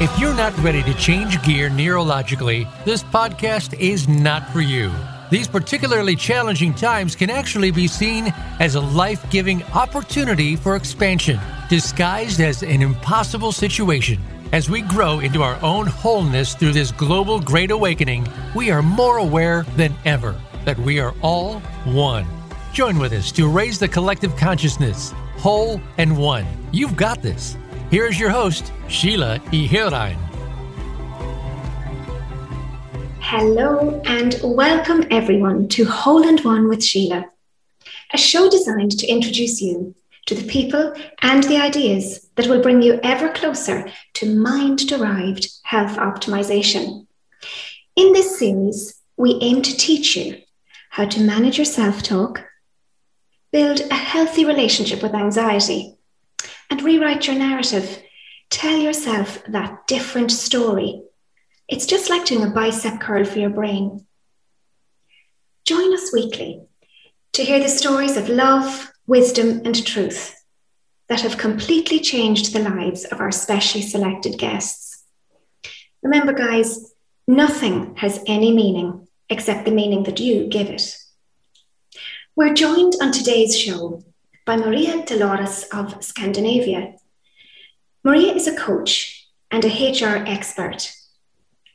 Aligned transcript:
If 0.00 0.18
you're 0.18 0.34
not 0.34 0.58
ready 0.58 0.82
to 0.82 0.94
change 0.94 1.40
gear 1.44 1.70
neurologically, 1.70 2.66
this 2.84 3.04
podcast 3.04 3.78
is 3.78 4.08
not 4.08 4.50
for 4.50 4.60
you. 4.60 4.90
These 5.30 5.46
particularly 5.46 6.16
challenging 6.16 6.74
times 6.74 7.14
can 7.14 7.30
actually 7.30 7.70
be 7.70 7.86
seen 7.86 8.34
as 8.58 8.74
a 8.74 8.80
life 8.80 9.24
giving 9.30 9.62
opportunity 9.66 10.56
for 10.56 10.74
expansion, 10.74 11.38
disguised 11.70 12.40
as 12.40 12.64
an 12.64 12.82
impossible 12.82 13.52
situation. 13.52 14.20
As 14.50 14.68
we 14.68 14.82
grow 14.82 15.20
into 15.20 15.44
our 15.44 15.62
own 15.62 15.86
wholeness 15.86 16.54
through 16.56 16.72
this 16.72 16.90
global 16.90 17.38
great 17.38 17.70
awakening, 17.70 18.26
we 18.52 18.72
are 18.72 18.82
more 18.82 19.18
aware 19.18 19.62
than 19.76 19.94
ever 20.04 20.34
that 20.64 20.78
we 20.78 20.98
are 20.98 21.14
all 21.22 21.60
one. 21.84 22.26
Join 22.72 22.98
with 22.98 23.12
us 23.12 23.30
to 23.30 23.48
raise 23.48 23.78
the 23.78 23.86
collective 23.86 24.36
consciousness, 24.36 25.14
whole 25.36 25.80
and 25.98 26.18
one. 26.18 26.46
You've 26.72 26.96
got 26.96 27.22
this. 27.22 27.56
Here 27.94 28.06
is 28.06 28.18
your 28.18 28.30
host, 28.30 28.72
Sheila 28.88 29.38
Ihirain. 29.52 30.16
Hello 33.20 34.02
and 34.04 34.34
welcome 34.42 35.04
everyone 35.12 35.68
to 35.68 35.84
Whole 35.84 36.26
and 36.26 36.40
One 36.40 36.68
with 36.68 36.82
Sheila, 36.84 37.26
a 38.12 38.18
show 38.18 38.50
designed 38.50 38.98
to 38.98 39.06
introduce 39.06 39.62
you 39.62 39.94
to 40.26 40.34
the 40.34 40.48
people 40.48 40.92
and 41.22 41.44
the 41.44 41.58
ideas 41.58 42.28
that 42.34 42.48
will 42.48 42.60
bring 42.60 42.82
you 42.82 42.98
ever 43.04 43.28
closer 43.28 43.88
to 44.14 44.34
mind 44.34 44.88
derived 44.88 45.46
health 45.62 45.96
optimization. 45.96 47.06
In 47.94 48.12
this 48.12 48.40
series, 48.40 49.00
we 49.16 49.38
aim 49.40 49.62
to 49.62 49.76
teach 49.76 50.16
you 50.16 50.42
how 50.90 51.04
to 51.04 51.20
manage 51.20 51.58
your 51.58 51.64
self 51.64 52.02
talk, 52.02 52.44
build 53.52 53.82
a 53.82 53.94
healthy 53.94 54.44
relationship 54.44 55.00
with 55.00 55.14
anxiety, 55.14 55.93
and 56.74 56.82
rewrite 56.82 57.28
your 57.28 57.36
narrative. 57.36 58.02
Tell 58.50 58.76
yourself 58.76 59.40
that 59.46 59.86
different 59.86 60.32
story. 60.32 61.02
It's 61.68 61.86
just 61.86 62.10
like 62.10 62.24
doing 62.24 62.42
a 62.42 62.50
bicep 62.50 63.00
curl 63.00 63.24
for 63.24 63.38
your 63.38 63.50
brain. 63.50 64.04
Join 65.64 65.94
us 65.94 66.12
weekly 66.12 66.62
to 67.34 67.44
hear 67.44 67.60
the 67.60 67.68
stories 67.68 68.16
of 68.16 68.28
love, 68.28 68.90
wisdom, 69.06 69.62
and 69.64 69.86
truth 69.86 70.34
that 71.08 71.20
have 71.20 71.38
completely 71.38 72.00
changed 72.00 72.52
the 72.52 72.68
lives 72.68 73.04
of 73.04 73.20
our 73.20 73.30
specially 73.30 73.82
selected 73.82 74.36
guests. 74.36 75.04
Remember, 76.02 76.32
guys, 76.32 76.92
nothing 77.28 77.94
has 77.98 78.18
any 78.26 78.52
meaning 78.52 79.06
except 79.30 79.64
the 79.64 79.70
meaning 79.70 80.02
that 80.02 80.18
you 80.18 80.48
give 80.48 80.70
it. 80.70 80.96
We're 82.34 82.52
joined 82.52 82.94
on 83.00 83.12
today's 83.12 83.56
show 83.56 84.02
by 84.44 84.56
Maria 84.56 85.04
Dolores 85.04 85.64
of 85.72 86.04
Scandinavia. 86.04 86.94
Maria 88.02 88.34
is 88.34 88.46
a 88.46 88.56
coach 88.56 89.26
and 89.50 89.64
a 89.64 89.68
HR 89.68 90.24
expert. 90.26 90.92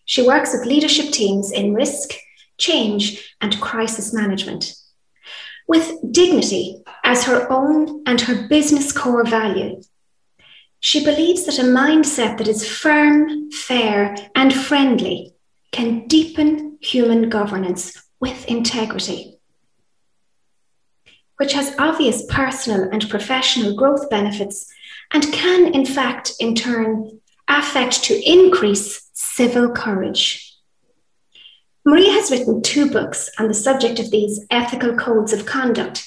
She 0.05 0.25
works 0.25 0.53
with 0.53 0.65
leadership 0.65 1.11
teams 1.11 1.51
in 1.51 1.73
risk, 1.73 2.13
change, 2.57 3.35
and 3.41 3.59
crisis 3.61 4.13
management 4.13 4.73
with 5.69 5.93
dignity 6.11 6.81
as 7.03 7.23
her 7.25 7.49
own 7.51 8.01
and 8.07 8.19
her 8.21 8.47
business 8.47 8.91
core 8.91 9.23
value. 9.23 9.79
She 10.79 11.05
believes 11.05 11.45
that 11.45 11.59
a 11.59 11.63
mindset 11.63 12.37
that 12.37 12.47
is 12.47 12.67
firm, 12.67 13.51
fair, 13.51 14.15
and 14.35 14.51
friendly 14.51 15.35
can 15.71 16.07
deepen 16.07 16.79
human 16.81 17.29
governance 17.29 18.01
with 18.19 18.45
integrity, 18.45 19.38
which 21.39 21.53
has 21.53 21.73
obvious 21.79 22.25
personal 22.27 22.89
and 22.91 23.09
professional 23.09 23.73
growth 23.73 24.09
benefits 24.09 24.69
and 25.13 25.31
can, 25.31 25.73
in 25.73 25.85
fact, 25.85 26.33
in 26.37 26.53
turn, 26.53 27.21
affect 27.47 28.03
to 28.03 28.29
increase 28.29 29.09
civil 29.13 29.71
courage. 29.71 30.53
Maria 31.85 32.11
has 32.11 32.29
written 32.29 32.61
two 32.61 32.91
books 32.91 33.29
on 33.39 33.47
the 33.47 33.53
subject 33.53 33.99
of 33.99 34.11
these 34.11 34.45
ethical 34.51 34.93
codes 34.97 35.31
of 35.31 35.45
conduct, 35.45 36.05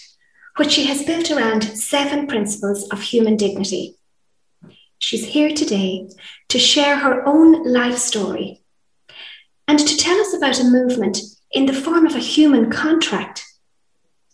which 0.56 0.72
she 0.72 0.84
has 0.84 1.02
built 1.02 1.30
around 1.30 1.62
seven 1.62 2.26
principles 2.26 2.86
of 2.90 3.00
human 3.00 3.38
dignity. 3.38 3.96
She's 4.98 5.24
here 5.28 5.50
today 5.50 6.10
to 6.50 6.58
share 6.58 6.98
her 6.98 7.26
own 7.26 7.64
life 7.72 7.96
story 7.96 8.60
and 9.66 9.78
to 9.78 9.96
tell 9.96 10.20
us 10.20 10.34
about 10.34 10.60
a 10.60 10.64
movement 10.64 11.20
in 11.50 11.64
the 11.64 11.72
form 11.72 12.04
of 12.04 12.14
a 12.14 12.18
human 12.18 12.70
contract 12.70 13.46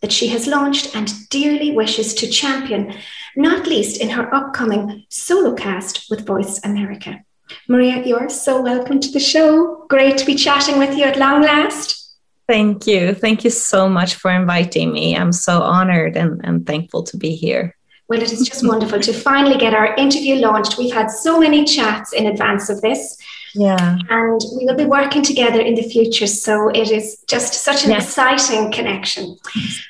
that 0.00 0.12
she 0.12 0.28
has 0.28 0.46
launched 0.46 0.94
and 0.94 1.28
dearly 1.28 1.72
wishes 1.72 2.14
to 2.14 2.28
champion, 2.28 2.94
not 3.36 3.66
least 3.66 4.00
in 4.00 4.10
her 4.10 4.32
upcoming 4.34 5.04
solo 5.08 5.54
cast 5.54 6.06
with 6.10 6.26
Voice 6.26 6.60
America. 6.64 7.24
Maria, 7.68 8.04
you're 8.04 8.28
so 8.28 8.60
welcome 8.60 9.00
to 9.00 9.10
the 9.10 9.20
show. 9.20 9.86
Great 9.88 10.18
to 10.18 10.26
be 10.26 10.34
chatting 10.34 10.78
with 10.78 10.96
you 10.96 11.04
at 11.04 11.18
long 11.18 11.42
last. 11.42 12.16
Thank 12.46 12.86
you. 12.86 13.12
Thank 13.12 13.44
you 13.44 13.50
so 13.50 13.88
much 13.88 14.14
for 14.14 14.30
inviting 14.30 14.92
me. 14.92 15.16
I'm 15.16 15.32
so 15.32 15.60
honored 15.60 16.16
and, 16.16 16.40
and 16.44 16.66
thankful 16.66 17.02
to 17.04 17.16
be 17.16 17.34
here. 17.34 17.74
Well, 18.08 18.22
it 18.22 18.32
is 18.32 18.48
just 18.48 18.66
wonderful 18.66 19.00
to 19.00 19.12
finally 19.12 19.58
get 19.58 19.74
our 19.74 19.94
interview 19.96 20.36
launched. 20.36 20.78
We've 20.78 20.94
had 20.94 21.10
so 21.10 21.38
many 21.38 21.64
chats 21.66 22.14
in 22.14 22.26
advance 22.26 22.70
of 22.70 22.80
this. 22.80 23.18
Yeah. 23.54 23.98
And 24.08 24.40
we 24.56 24.64
will 24.66 24.76
be 24.76 24.84
working 24.84 25.22
together 25.22 25.60
in 25.60 25.74
the 25.74 25.82
future. 25.82 26.26
So 26.26 26.68
it 26.68 26.90
is 26.90 27.22
just 27.28 27.54
such 27.54 27.84
an 27.84 27.92
exciting 27.92 28.72
connection. 28.72 29.36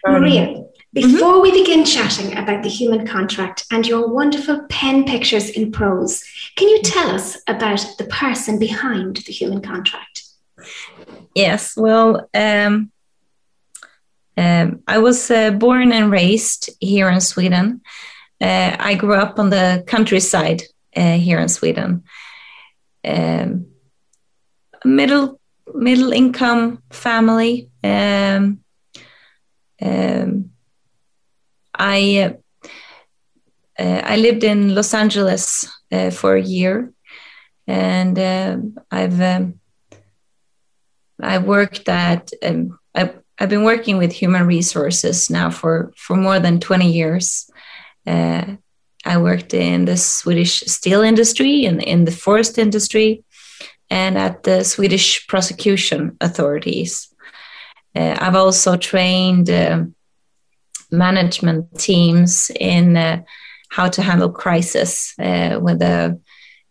Maria, 0.07 0.65
before 0.93 1.35
mm-hmm. 1.35 1.43
we 1.43 1.53
begin 1.53 1.85
chatting 1.85 2.37
about 2.37 2.63
the 2.63 2.69
human 2.69 3.07
contract 3.07 3.67
and 3.71 3.87
your 3.87 4.09
wonderful 4.09 4.65
pen 4.69 5.05
pictures 5.05 5.51
in 5.51 5.71
prose, 5.71 6.25
can 6.57 6.69
you 6.69 6.81
tell 6.83 7.11
us 7.11 7.39
about 7.47 7.85
the 7.99 8.05
person 8.05 8.59
behind 8.59 9.17
the 9.17 9.33
human 9.33 9.61
contract? 9.61 10.23
Yes, 11.35 11.77
well, 11.77 12.29
um, 12.35 12.91
um, 14.37 14.83
I 14.87 14.99
was 14.99 15.31
uh, 15.31 15.51
born 15.51 15.93
and 15.93 16.11
raised 16.11 16.71
here 16.81 17.11
in 17.11 17.21
Sweden. 17.21 17.83
Uh, 18.41 18.77
I 18.79 18.95
grew 18.95 19.15
up 19.15 19.39
on 19.39 19.51
the 19.51 19.85
countryside 19.87 20.63
uh, 20.97 21.17
here 21.17 21.39
in 21.39 21.49
Sweden. 21.49 22.05
Um, 23.09 23.67
middle 24.85 25.41
middle 25.75 26.13
income 26.13 26.83
family. 26.91 27.71
Um, 27.83 28.61
um, 29.81 30.51
I 31.75 32.35
uh, 33.79 34.03
I 34.05 34.17
lived 34.17 34.45
in 34.45 34.75
Los 34.75 34.93
Angeles 34.95 35.69
uh, 35.93 36.11
for 36.11 36.35
a 36.35 36.43
year, 36.43 36.93
and 37.67 38.19
uh, 38.19 38.57
I've 38.91 39.21
um, 39.21 39.61
I 41.23 41.39
worked 41.39 41.89
at 41.89 42.31
um, 42.43 42.79
I, 42.95 43.15
I've 43.39 43.49
been 43.49 43.65
working 43.65 43.99
with 43.99 44.13
human 44.13 44.47
resources 44.47 45.31
now 45.31 45.51
for 45.51 45.93
for 45.97 46.17
more 46.17 46.41
than 46.41 46.61
twenty 46.61 46.93
years. 46.93 47.51
Uh, 48.07 48.57
I 49.05 49.19
worked 49.19 49.55
in 49.55 49.85
the 49.85 49.97
Swedish 49.97 50.61
steel 50.61 51.03
industry 51.03 51.65
and 51.65 51.83
in, 51.83 52.05
the 52.05 52.13
forest 52.13 52.59
industry, 52.59 53.25
and 53.91 54.19
at 54.19 54.43
the 54.43 54.65
Swedish 54.65 55.27
prosecution 55.29 56.17
authorities. 56.21 57.09
Uh, 57.95 58.17
I've 58.21 58.35
also 58.35 58.77
trained. 58.77 59.51
Um, 59.51 59.95
management 60.91 61.79
teams 61.79 62.51
in 62.59 62.97
uh, 62.97 63.23
how 63.71 63.89
to 63.89 64.03
handle 64.03 64.31
crisis 64.31 65.15
uh, 65.19 65.59
with 65.61 65.83
a, 65.83 66.19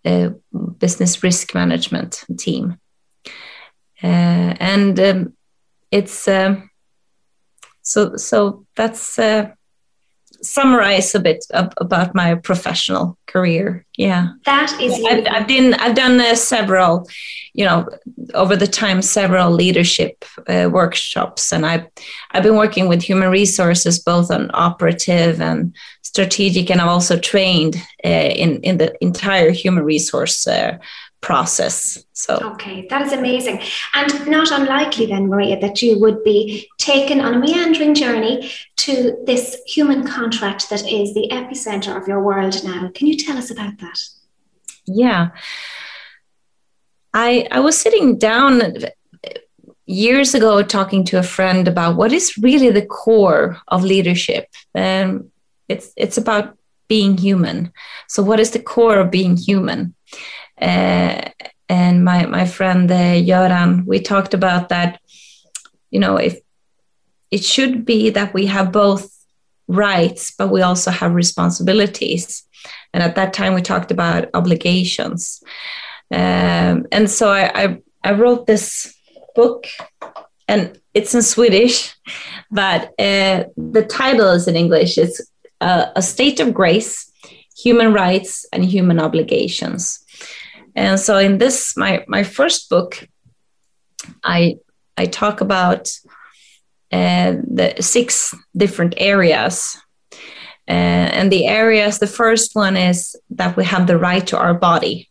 a, 0.06 0.34
business 0.80 1.24
risk 1.24 1.54
management 1.54 2.24
team. 2.38 2.78
Uh, 4.02 4.54
and 4.60 5.00
um, 5.00 5.34
it's 5.92 6.28
um, 6.28 6.70
so 7.82 8.16
so 8.16 8.66
that's 8.76 9.18
uh, 9.18 9.52
summarize 10.42 11.14
a 11.16 11.20
bit 11.20 11.46
about 11.52 12.16
my 12.16 12.36
professional 12.36 13.18
career. 13.26 13.86
Yeah, 13.98 14.30
that 14.46 14.80
is. 14.82 14.94
I've, 15.10 15.26
I've 15.30 15.48
been 15.48 15.74
I've 15.76 15.96
done 15.96 16.20
uh, 16.20 16.36
several, 16.36 17.08
you 17.54 17.66
know, 17.66 17.88
over 18.34 18.56
the 18.56 18.68
time 18.68 19.02
several 19.02 19.52
leadership 19.52 20.24
uh, 20.48 20.70
workshops, 20.72 21.52
and 21.52 21.66
I've 21.66 21.86
I've 22.32 22.44
been 22.44 22.58
working 22.58 22.88
with 22.88 23.02
human 23.02 23.30
resources 23.30 24.00
both 24.00 24.32
on 24.32 24.52
operative 24.54 25.42
and 25.42 25.76
strategic, 26.02 26.70
and 26.70 26.82
I've 26.82 26.88
also 26.88 27.18
trained 27.18 27.76
uh, 28.06 28.08
in 28.08 28.62
in 28.62 28.78
the 28.78 28.96
entire 29.02 29.52
human 29.52 29.84
resource 29.84 30.48
uh, 30.48 30.78
process. 31.22 32.04
So 32.14 32.36
okay, 32.54 32.88
that 32.90 33.02
is 33.02 33.14
amazing, 33.14 33.62
and 33.94 34.28
not 34.28 34.52
unlikely 34.52 35.08
then, 35.08 35.28
Maria, 35.28 35.60
that 35.60 35.82
you 35.82 36.00
would 36.00 36.24
be 36.24 36.68
taken 36.78 37.20
on 37.20 37.36
a 37.36 37.40
meandering 37.40 37.94
journey 37.96 38.52
to 38.78 39.18
this 39.26 39.58
human 39.68 40.06
contract 40.06 40.70
that 40.70 40.82
is 40.82 41.14
the 41.14 41.30
epicenter 41.32 42.00
of 42.00 42.08
your 42.08 42.24
world 42.24 42.64
now. 42.64 42.90
Can 42.94 43.08
you 43.08 43.18
tell 43.18 43.38
us 43.38 43.52
about 43.52 43.78
that? 43.80 44.00
Yeah, 44.86 45.30
I 47.14 47.48
I 47.52 47.60
was 47.60 47.80
sitting 47.80 48.18
down 48.18 48.62
years 49.86 50.36
ago 50.36 50.62
talking 50.62 51.04
to 51.06 51.18
a 51.18 51.24
friend 51.24 51.68
about 51.68 51.96
what 51.96 52.12
is 52.12 52.38
really 52.38 52.70
the 52.70 52.86
core 52.86 53.58
of 53.68 53.84
leadership, 53.84 54.48
and 54.74 55.32
it's 55.68 55.92
it's 55.96 56.18
about 56.18 56.58
being 56.88 57.18
human. 57.18 57.72
So, 58.08 58.24
what 58.24 58.40
is 58.40 58.52
the 58.52 58.60
core 58.60 59.00
of 59.00 59.12
being 59.12 59.38
human? 59.38 59.96
Uh, 60.62 61.30
and 61.70 62.04
my 62.04 62.26
my 62.26 62.46
friend 62.46 62.92
uh, 62.92 63.82
we 63.86 64.00
talked 64.00 64.34
about 64.34 64.70
that. 64.70 65.00
You 65.92 66.00
know, 66.00 66.18
if 66.18 66.40
it 67.32 67.44
should 67.44 67.86
be 67.86 68.10
that 68.12 68.34
we 68.34 68.46
have 68.48 68.72
both 68.72 69.12
rights, 69.68 70.32
but 70.32 70.50
we 70.50 70.62
also 70.62 70.92
have 70.92 71.14
responsibilities. 71.14 72.44
And 72.94 73.04
at 73.04 73.16
that 73.16 73.34
time, 73.34 73.54
we 73.54 73.62
talked 73.62 73.92
about 73.92 74.30
obligations. 74.34 75.44
Um, 76.12 76.86
and 76.92 77.10
so 77.10 77.30
I, 77.30 77.64
I, 77.64 77.82
I, 78.04 78.12
wrote 78.14 78.48
this 78.48 78.96
book, 79.36 79.68
and 80.48 80.80
it's 80.94 81.14
in 81.14 81.22
Swedish, 81.22 81.94
but 82.52 82.94
uh, 82.98 83.44
the 83.58 83.86
title 83.90 84.30
is 84.30 84.48
in 84.48 84.56
English. 84.56 84.98
It's 84.98 85.22
uh, 85.60 85.88
A 85.98 86.02
State 86.02 86.40
of 86.40 86.54
Grace 86.54 87.12
Human 87.58 87.92
Rights 87.92 88.46
and 88.54 88.64
Human 88.64 89.00
Obligations. 89.00 90.00
And 90.78 91.00
so 91.00 91.18
in 91.18 91.40
this, 91.40 91.76
my, 91.76 92.06
my 92.08 92.24
first 92.24 92.70
book, 92.70 93.10
I, 94.24 94.58
I 94.96 95.08
talk 95.08 95.42
about 95.42 95.90
uh, 96.92 97.34
the 97.52 97.74
six 97.82 98.34
different 98.56 98.94
areas. 98.98 99.76
Uh, 100.70 101.10
and 101.18 101.32
the 101.32 101.48
areas, 101.48 101.98
the 101.98 102.06
first 102.06 102.52
one 102.54 102.78
is 102.78 103.16
that 103.32 103.58
we 103.58 103.66
have 103.66 103.88
the 103.88 103.98
right 103.98 104.28
to 104.28 104.38
our 104.38 104.54
body, 104.54 105.10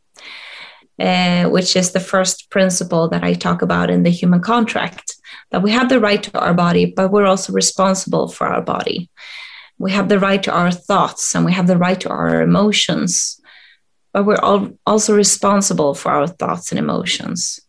uh, 1.01 1.49
which 1.49 1.75
is 1.75 1.91
the 1.91 2.01
first 2.01 2.49
principle 2.49 3.09
that 3.09 3.25
I 3.25 3.35
talk 3.35 3.61
about 3.61 3.91
in 3.91 4.05
the 4.05 4.11
human 4.11 4.41
contract. 4.41 5.17
That 5.51 5.63
we 5.63 5.73
have 5.73 5.89
the 5.89 6.01
right 6.01 6.23
to 6.23 6.39
our 6.39 6.55
body, 6.55 6.87
but 6.87 7.11
we're 7.11 7.27
also 7.27 7.53
responsible 7.53 8.29
for 8.29 8.47
our 8.47 8.63
body. 8.63 9.11
We 9.79 9.91
have 9.91 10.09
the 10.09 10.21
right 10.21 10.43
to 10.45 10.53
our 10.53 10.71
thoughts 10.71 11.35
and 11.35 11.45
we 11.45 11.53
have 11.53 11.67
the 11.67 11.77
right 11.77 12.01
to 12.01 12.09
our 12.09 12.41
emotions, 12.41 13.41
but 14.17 14.25
we're 14.25 14.41
all 14.43 14.71
also 14.87 15.15
responsible 15.15 15.93
for 15.93 16.11
our 16.11 16.27
thoughts 16.27 16.73
and 16.73 16.79
emotions. 16.79 17.61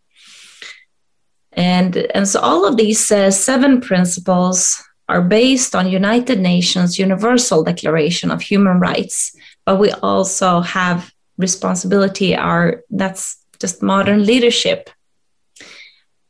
And, 1.51 1.97
and 2.15 2.25
so 2.25 2.39
all 2.39 2.65
of 2.65 2.77
these 2.77 3.11
uh, 3.11 3.31
seven 3.31 3.81
principles 3.81 4.81
are 5.09 5.21
based 5.21 5.75
on 5.75 5.89
United 5.89 6.39
Nations 6.39 6.97
Universal 6.97 7.65
Declaration 7.65 8.31
of 8.31 8.41
Human 8.41 8.79
Rights, 8.79 9.35
but 9.65 9.77
we 9.77 9.91
also 9.91 10.61
have 10.61 11.11
responsibility 11.37 12.33
our 12.33 12.81
that's 12.91 13.43
just 13.59 13.83
modern 13.83 14.25
leadership. 14.25 14.89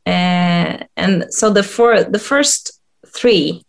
Uh, 0.04 0.82
and 0.96 1.26
so 1.30 1.48
the 1.48 1.62
four 1.62 2.02
the 2.02 2.18
first 2.18 2.80
three 3.06 3.64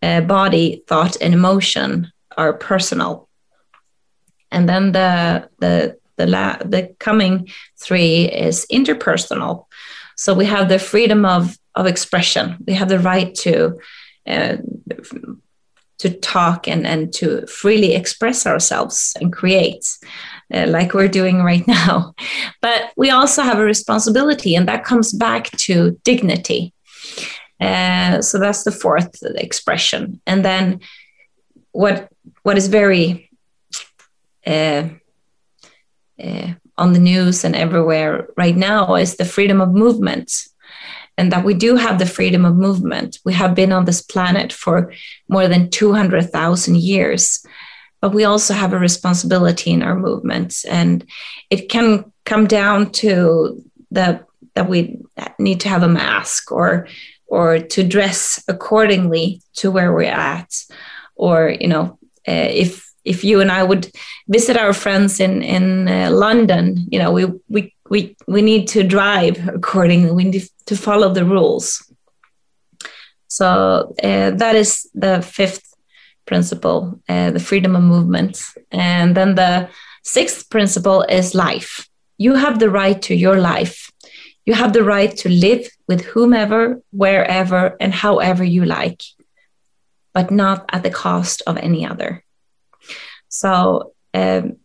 uh, 0.00 0.20
body, 0.20 0.84
thought, 0.86 1.16
and 1.20 1.34
emotion 1.34 2.12
are 2.36 2.52
personal. 2.52 3.27
And 4.50 4.68
then 4.68 4.92
the 4.92 5.48
the 5.58 5.98
the 6.16 6.26
la- 6.26 6.58
the 6.58 6.94
coming 6.98 7.48
three 7.80 8.24
is 8.24 8.66
interpersonal. 8.70 9.66
So 10.16 10.34
we 10.34 10.46
have 10.46 10.68
the 10.68 10.78
freedom 10.78 11.24
of, 11.24 11.56
of 11.74 11.86
expression. 11.86 12.56
We 12.66 12.74
have 12.74 12.88
the 12.88 12.98
right 12.98 13.34
to 13.36 13.78
uh, 14.26 14.56
to 15.98 16.10
talk 16.10 16.68
and, 16.68 16.86
and 16.86 17.12
to 17.12 17.44
freely 17.46 17.94
express 17.94 18.46
ourselves 18.46 19.16
and 19.20 19.32
create, 19.32 19.84
uh, 20.54 20.66
like 20.68 20.94
we're 20.94 21.08
doing 21.08 21.42
right 21.42 21.66
now. 21.82 22.14
But 22.62 22.92
we 22.96 23.10
also 23.10 23.42
have 23.42 23.58
a 23.58 23.64
responsibility, 23.64 24.54
and 24.54 24.68
that 24.68 24.84
comes 24.84 25.12
back 25.12 25.50
to 25.66 25.98
dignity. 26.04 26.72
Uh, 27.60 28.22
so 28.22 28.38
that's 28.38 28.62
the 28.62 28.70
fourth 28.70 29.22
expression. 29.22 30.20
And 30.26 30.44
then 30.44 30.80
what 31.72 32.08
what 32.42 32.56
is 32.56 32.68
very 32.68 33.27
on 36.78 36.92
the 36.92 36.98
news 36.98 37.44
and 37.44 37.54
everywhere 37.54 38.28
right 38.36 38.56
now 38.56 38.94
is 38.94 39.16
the 39.16 39.24
freedom 39.24 39.60
of 39.60 39.72
movement 39.72 40.32
and 41.18 41.32
that 41.32 41.44
we 41.44 41.52
do 41.52 41.74
have 41.76 41.98
the 41.98 42.06
freedom 42.06 42.44
of 42.44 42.56
movement. 42.56 43.18
We 43.24 43.32
have 43.34 43.54
been 43.54 43.72
on 43.72 43.84
this 43.84 44.00
planet 44.00 44.52
for 44.52 44.92
more 45.28 45.48
than 45.48 45.68
200,000 45.68 46.76
years, 46.76 47.44
but 48.00 48.14
we 48.14 48.22
also 48.22 48.54
have 48.54 48.72
a 48.72 48.78
responsibility 48.78 49.72
in 49.72 49.82
our 49.82 49.96
movements. 49.96 50.64
And 50.64 51.04
it 51.50 51.68
can 51.68 52.12
come 52.24 52.46
down 52.46 52.92
to 52.92 53.62
the 53.90 54.24
that 54.54 54.68
we 54.68 54.98
need 55.38 55.60
to 55.60 55.68
have 55.68 55.82
a 55.82 55.88
mask 55.88 56.50
or 56.52 56.88
or 57.26 57.58
to 57.58 57.84
dress 57.84 58.42
accordingly 58.48 59.40
to 59.54 59.70
where 59.70 59.92
we're 59.92 60.02
at 60.02 60.52
or 61.14 61.54
you 61.60 61.68
know 61.68 61.98
uh, 62.26 62.50
if 62.50 62.87
if 63.08 63.24
you 63.24 63.40
and 63.40 63.50
I 63.50 63.62
would 63.64 63.90
visit 64.28 64.56
our 64.56 64.72
friends 64.72 65.20
in 65.20 65.42
in 65.42 65.88
uh, 65.88 66.10
London, 66.10 66.86
you 66.92 66.98
know, 66.98 67.12
we 67.12 67.24
we 67.48 67.74
we 67.90 68.16
we 68.26 68.42
need 68.42 68.68
to 68.68 68.82
drive 68.82 69.36
accordingly. 69.48 70.12
We 70.12 70.24
need 70.24 70.48
to 70.66 70.76
follow 70.76 71.12
the 71.12 71.24
rules. 71.24 71.66
So 73.28 73.46
uh, 74.02 74.30
that 74.42 74.54
is 74.54 74.88
the 74.94 75.22
fifth 75.22 75.74
principle, 76.26 77.00
uh, 77.08 77.30
the 77.30 77.40
freedom 77.40 77.76
of 77.76 77.82
movement, 77.82 78.42
and 78.70 79.16
then 79.16 79.34
the 79.34 79.68
sixth 80.02 80.50
principle 80.50 81.02
is 81.08 81.34
life. 81.34 81.88
You 82.18 82.34
have 82.34 82.58
the 82.58 82.70
right 82.70 83.00
to 83.02 83.14
your 83.14 83.38
life. 83.38 83.90
You 84.44 84.54
have 84.54 84.72
the 84.72 84.84
right 84.84 85.14
to 85.18 85.28
live 85.28 85.68
with 85.88 86.04
whomever, 86.14 86.80
wherever, 86.90 87.76
and 87.80 87.92
however 87.92 88.44
you 88.44 88.64
like, 88.64 89.02
but 90.14 90.30
not 90.30 90.64
at 90.72 90.82
the 90.82 90.90
cost 90.90 91.42
of 91.46 91.56
any 91.58 91.86
other. 91.86 92.24
So 93.28 93.92
um, 94.14 94.56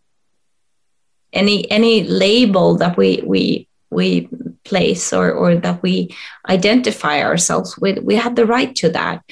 any 1.32 1.70
any 1.70 2.04
label 2.04 2.76
that 2.76 2.96
we 2.96 3.22
we 3.24 3.68
we 3.90 4.28
place 4.64 5.12
or 5.12 5.30
or 5.32 5.56
that 5.56 5.82
we 5.82 6.14
identify 6.48 7.22
ourselves 7.22 7.76
with, 7.78 7.98
we 7.98 8.16
have 8.16 8.34
the 8.34 8.46
right 8.46 8.74
to 8.76 8.88
that, 8.90 9.22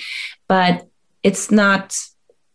but 0.49 0.87
it's 1.23 1.51
not 1.51 1.97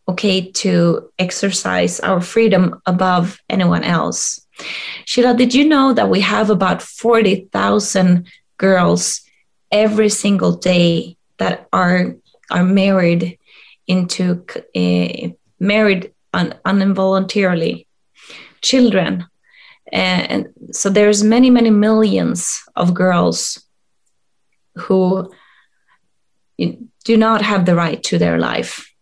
okay 0.09 0.51
to 0.51 1.11
exercise 1.19 1.99
our 1.99 2.21
freedom 2.21 2.81
above 2.85 3.39
anyone 3.49 3.83
else. 3.83 4.45
Sheila, 5.05 5.35
did 5.35 5.53
you 5.53 5.67
know 5.67 5.93
that 5.93 6.09
we 6.09 6.21
have 6.21 6.49
about 6.49 6.81
40,000 6.81 8.27
girls 8.57 9.21
every 9.71 10.09
single 10.09 10.53
day 10.53 11.17
that 11.37 11.67
are 11.73 12.15
are 12.49 12.63
married 12.63 13.37
into 13.87 14.45
uh, 14.75 15.29
married 15.59 16.13
un, 16.33 16.53
uninvoluntarily. 16.65 17.85
Children 18.61 19.27
and 19.91 20.47
so 20.71 20.89
there's 20.89 21.23
many 21.23 21.49
many 21.49 21.69
millions 21.69 22.61
of 22.75 22.93
girls 22.93 23.63
who 24.75 25.31
do 26.57 27.17
not 27.17 27.41
have 27.41 27.65
the 27.65 27.75
right 27.75 28.03
to 28.03 28.17
their 28.17 28.37
life. 28.37 28.93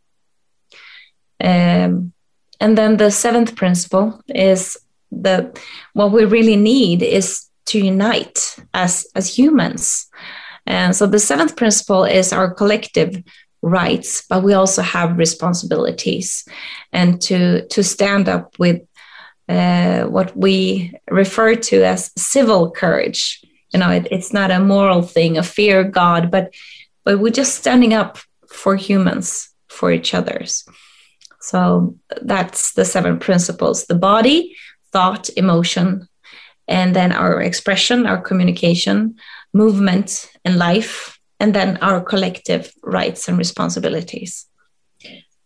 Um, 1.44 2.13
and 2.60 2.77
then 2.77 2.98
the 2.98 3.12
seventh 3.12 3.55
principle 3.55 4.22
is 4.27 4.77
that 5.12 5.60
what 5.94 6.12
we 6.12 6.25
really 6.25 6.55
need 6.55 7.01
is 7.01 7.48
to 7.67 7.79
unite 7.79 8.58
as 8.74 9.08
as 9.15 9.38
humans. 9.38 10.08
And 10.67 10.96
so 10.96 11.05
the 11.08 11.20
seventh 11.20 11.55
principle 11.55 12.05
is 12.05 12.34
our 12.34 12.53
collective 12.53 13.24
rights, 13.62 14.24
but 14.30 14.44
we 14.44 14.54
also 14.54 14.82
have 14.82 15.18
responsibilities, 15.18 16.48
and 16.92 17.22
to 17.22 17.66
to 17.68 17.84
stand 17.84 18.30
up 18.30 18.58
with 18.60 18.82
uh, 19.50 20.04
what 20.04 20.36
we 20.36 20.94
refer 21.10 21.56
to 21.56 21.84
as 21.84 22.12
civil 22.18 22.72
courage. 22.72 23.42
You 23.74 23.80
know, 23.80 23.90
it, 23.90 24.08
it's 24.12 24.34
not 24.34 24.52
a 24.52 24.60
moral 24.60 25.02
thing, 25.02 25.38
a 25.38 25.44
fear 25.44 25.84
God, 25.84 26.32
but 26.32 26.54
but 27.04 27.20
we're 27.20 27.32
just 27.32 27.56
standing 27.56 27.94
up 27.94 28.20
for 28.48 28.76
humans, 28.76 29.50
for 29.68 29.92
each 29.92 30.14
other's. 30.14 30.64
So 31.42 31.96
that's 32.22 32.74
the 32.74 32.86
seven 32.86 33.20
principles: 33.20 33.86
the 33.86 33.96
body, 33.96 34.56
thought, 34.92 35.30
emotion, 35.36 36.08
and 36.68 36.96
then 36.96 37.12
our 37.12 37.42
expression, 37.42 38.06
our 38.06 38.22
communication, 38.22 39.16
movement, 39.54 40.30
and 40.44 40.58
life 40.58 41.14
and 41.39 41.54
then 41.54 41.77
our 41.77 42.01
collective 42.01 42.72
rights 42.84 43.27
and 43.27 43.38
responsibilities. 43.38 44.48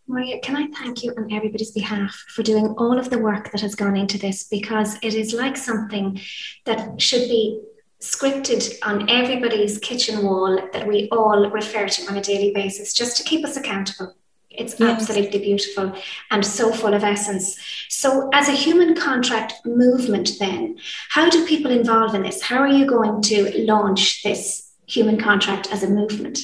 Maria, 0.06 0.40
can 0.40 0.56
I 0.56 0.66
thank 0.66 1.04
you 1.04 1.14
on 1.16 1.32
everybody's 1.32 1.70
behalf 1.70 2.12
for 2.34 2.42
doing 2.42 2.74
all 2.78 2.98
of 2.98 3.10
the 3.10 3.18
work 3.18 3.52
that 3.52 3.60
has 3.60 3.76
gone 3.76 3.96
into 3.96 4.18
this 4.18 4.44
because 4.44 4.98
it 5.02 5.14
is 5.14 5.32
like 5.32 5.56
something 5.56 6.20
that 6.66 7.00
should 7.00 7.28
be 7.28 7.60
scripted 8.00 8.76
on 8.82 9.08
everybody's 9.08 9.78
kitchen 9.78 10.24
wall 10.24 10.58
that 10.72 10.86
we 10.86 11.08
all 11.10 11.48
refer 11.50 11.86
to 11.86 12.08
on 12.08 12.16
a 12.16 12.22
daily 12.22 12.50
basis 12.52 12.92
just 12.92 13.16
to 13.18 13.22
keep 13.22 13.44
us 13.44 13.56
accountable. 13.56 14.16
It's 14.50 14.80
yes. 14.80 15.00
absolutely 15.00 15.38
beautiful 15.38 15.94
and 16.32 16.44
so 16.44 16.72
full 16.72 16.92
of 16.92 17.04
essence. 17.04 17.56
So, 17.88 18.28
as 18.32 18.48
a 18.48 18.52
human 18.52 18.96
contract 18.96 19.64
movement, 19.64 20.32
then, 20.40 20.78
how 21.10 21.30
do 21.30 21.46
people 21.46 21.70
involve 21.70 22.16
in 22.16 22.22
this? 22.22 22.42
How 22.42 22.58
are 22.58 22.68
you 22.68 22.84
going 22.84 23.22
to 23.22 23.64
launch 23.64 24.24
this 24.24 24.69
human 24.90 25.18
contract 25.18 25.68
as 25.72 25.82
a 25.82 25.88
movement? 25.88 26.38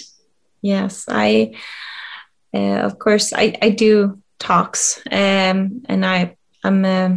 Yes, 0.62 1.06
I, 1.08 1.54
uh, 2.54 2.80
of 2.80 2.98
course, 2.98 3.32
I, 3.32 3.56
I 3.60 3.70
do 3.70 4.22
talks, 4.38 5.00
um, 5.10 5.82
and 5.88 6.04
I, 6.04 6.36
I'm, 6.64 6.84
uh, 6.84 7.10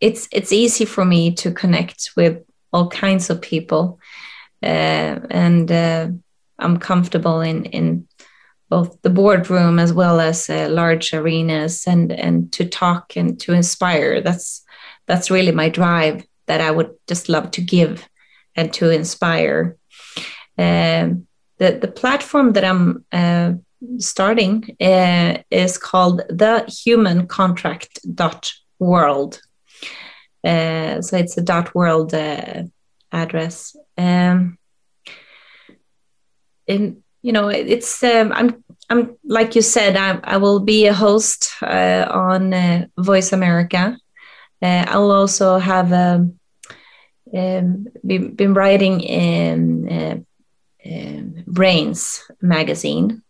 it's 0.00 0.28
it's 0.32 0.52
easy 0.52 0.86
for 0.86 1.04
me 1.04 1.34
to 1.34 1.52
connect 1.52 2.10
with 2.16 2.42
all 2.72 2.88
kinds 2.88 3.30
of 3.30 3.42
people, 3.42 4.00
uh, 4.62 5.20
and 5.30 5.70
uh, 5.70 6.08
I'm 6.58 6.78
comfortable 6.78 7.40
in 7.40 7.66
in 7.66 8.08
both 8.70 9.02
the 9.02 9.10
boardroom 9.10 9.78
as 9.78 9.92
well 9.92 10.20
as 10.20 10.48
uh, 10.48 10.68
large 10.70 11.12
arenas, 11.12 11.86
and 11.86 12.12
and 12.12 12.50
to 12.52 12.64
talk 12.64 13.16
and 13.16 13.38
to 13.40 13.52
inspire. 13.52 14.22
That's 14.22 14.62
that's 15.06 15.30
really 15.30 15.52
my 15.52 15.68
drive 15.68 16.24
that 16.46 16.60
I 16.60 16.70
would 16.70 16.94
just 17.06 17.28
love 17.28 17.50
to 17.52 17.60
give 17.60 18.08
and 18.60 18.72
to 18.74 18.90
inspire. 18.90 19.76
Um, 20.58 21.26
the 21.58 21.78
the 21.80 21.92
platform 22.00 22.52
that 22.52 22.64
I'm 22.64 23.04
uh, 23.12 23.52
starting 23.98 24.76
uh, 24.80 25.38
is 25.50 25.78
called 25.78 26.22
the 26.28 26.64
human 26.84 27.26
contract 27.26 28.00
dot 28.14 28.52
world 28.78 29.40
uh, 30.44 31.02
so 31.02 31.16
it's 31.16 31.36
a 31.36 31.42
dot 31.42 31.74
world 31.74 32.14
uh, 32.14 32.62
address. 33.12 33.76
Um, 33.98 34.58
in 36.66 37.02
you 37.22 37.32
know 37.32 37.48
it's 37.48 38.02
um, 38.02 38.32
i'm 38.32 38.64
i'm 38.88 39.16
like 39.24 39.54
you 39.56 39.60
said 39.60 39.96
i, 39.96 40.18
I 40.22 40.36
will 40.36 40.60
be 40.60 40.86
a 40.86 40.94
host 40.94 41.50
uh, 41.62 42.06
on 42.08 42.54
uh, 42.54 42.86
voice 42.98 43.32
america. 43.32 43.98
Uh, 44.62 44.84
i 44.86 44.96
will 44.96 45.10
also 45.10 45.58
have 45.58 45.92
um, 45.92 46.38
um, 47.34 47.86
been, 48.04 48.34
been 48.34 48.54
writing 48.54 49.00
in 49.00 49.88
uh, 49.88 50.16
um, 50.86 51.44
Brainz 51.46 52.22
magazine. 52.40 53.22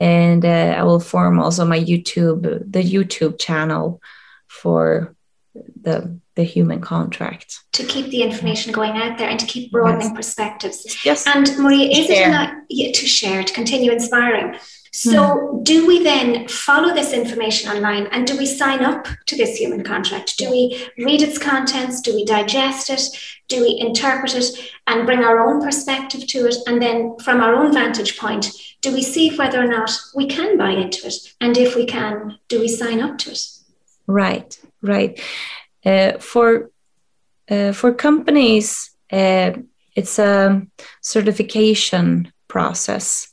And 0.00 0.44
uh, 0.44 0.74
I 0.78 0.82
will 0.82 1.00
form 1.00 1.38
also 1.38 1.64
my 1.64 1.78
YouTube, 1.78 2.42
the 2.42 2.82
YouTube 2.82 3.38
channel 3.38 4.00
for 4.48 5.14
the 5.54 6.18
the 6.34 6.42
human 6.42 6.80
contract 6.80 7.60
to 7.72 7.84
keep 7.84 8.06
the 8.06 8.22
information 8.22 8.72
going 8.72 8.96
out 8.96 9.18
there 9.18 9.28
and 9.28 9.38
to 9.38 9.46
keep 9.46 9.70
broadening 9.70 10.08
yes. 10.08 10.16
perspectives. 10.16 11.04
Yes, 11.04 11.26
and 11.26 11.50
Maria, 11.58 11.90
is 11.90 12.06
share. 12.06 12.28
it 12.28 12.32
not 12.32 12.54
yeah, 12.68 12.92
to 12.92 13.06
share 13.06 13.42
to 13.42 13.52
continue 13.52 13.92
inspiring? 13.92 14.56
So, 14.94 15.20
mm. 15.20 15.64
do 15.64 15.86
we 15.86 16.02
then 16.02 16.46
follow 16.48 16.94
this 16.94 17.14
information 17.14 17.70
online 17.70 18.08
and 18.08 18.26
do 18.26 18.36
we 18.36 18.44
sign 18.44 18.84
up 18.84 19.06
to 19.26 19.36
this 19.36 19.56
human 19.56 19.82
contract? 19.82 20.36
Do 20.36 20.50
we 20.50 20.86
read 20.98 21.22
its 21.22 21.38
contents? 21.38 22.02
Do 22.02 22.14
we 22.14 22.26
digest 22.26 22.90
it? 22.90 23.00
Do 23.48 23.62
we 23.62 23.78
interpret 23.80 24.34
it 24.34 24.50
and 24.86 25.06
bring 25.06 25.24
our 25.24 25.38
own 25.38 25.62
perspective 25.62 26.26
to 26.28 26.46
it? 26.46 26.56
And 26.66 26.80
then, 26.80 27.16
from 27.20 27.40
our 27.40 27.54
own 27.54 27.72
vantage 27.72 28.18
point, 28.18 28.50
do 28.82 28.92
we 28.92 29.02
see 29.02 29.34
whether 29.36 29.62
or 29.62 29.66
not 29.66 29.90
we 30.14 30.26
can 30.26 30.58
buy 30.58 30.70
into 30.70 31.06
it? 31.06 31.14
And 31.40 31.56
if 31.56 31.74
we 31.74 31.86
can, 31.86 32.38
do 32.48 32.60
we 32.60 32.68
sign 32.68 33.00
up 33.00 33.16
to 33.18 33.30
it? 33.30 33.46
Right, 34.06 34.58
right. 34.82 35.18
Uh, 35.84 36.18
for 36.18 36.70
uh, 37.50 37.72
for 37.72 37.92
companies, 37.92 38.90
uh, 39.10 39.52
it's 39.96 40.18
a 40.18 40.62
certification 41.00 42.32
process 42.48 43.28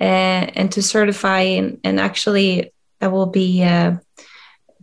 and 0.00 0.72
to 0.72 0.82
certify 0.82 1.40
and, 1.40 1.78
and, 1.84 2.00
actually 2.00 2.72
that 2.98 3.12
will 3.12 3.26
be 3.26 3.62
a 3.62 4.00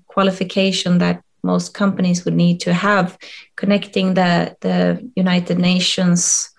qualification 0.07 0.99
that 0.99 1.21
most 1.43 1.73
companies 1.73 2.23
would 2.23 2.33
need 2.33 2.61
to 2.61 2.73
have 2.73 3.17
connecting 3.55 4.13
the 4.13 4.55
the 4.61 5.11
United 5.15 5.57
Nations 5.59 6.49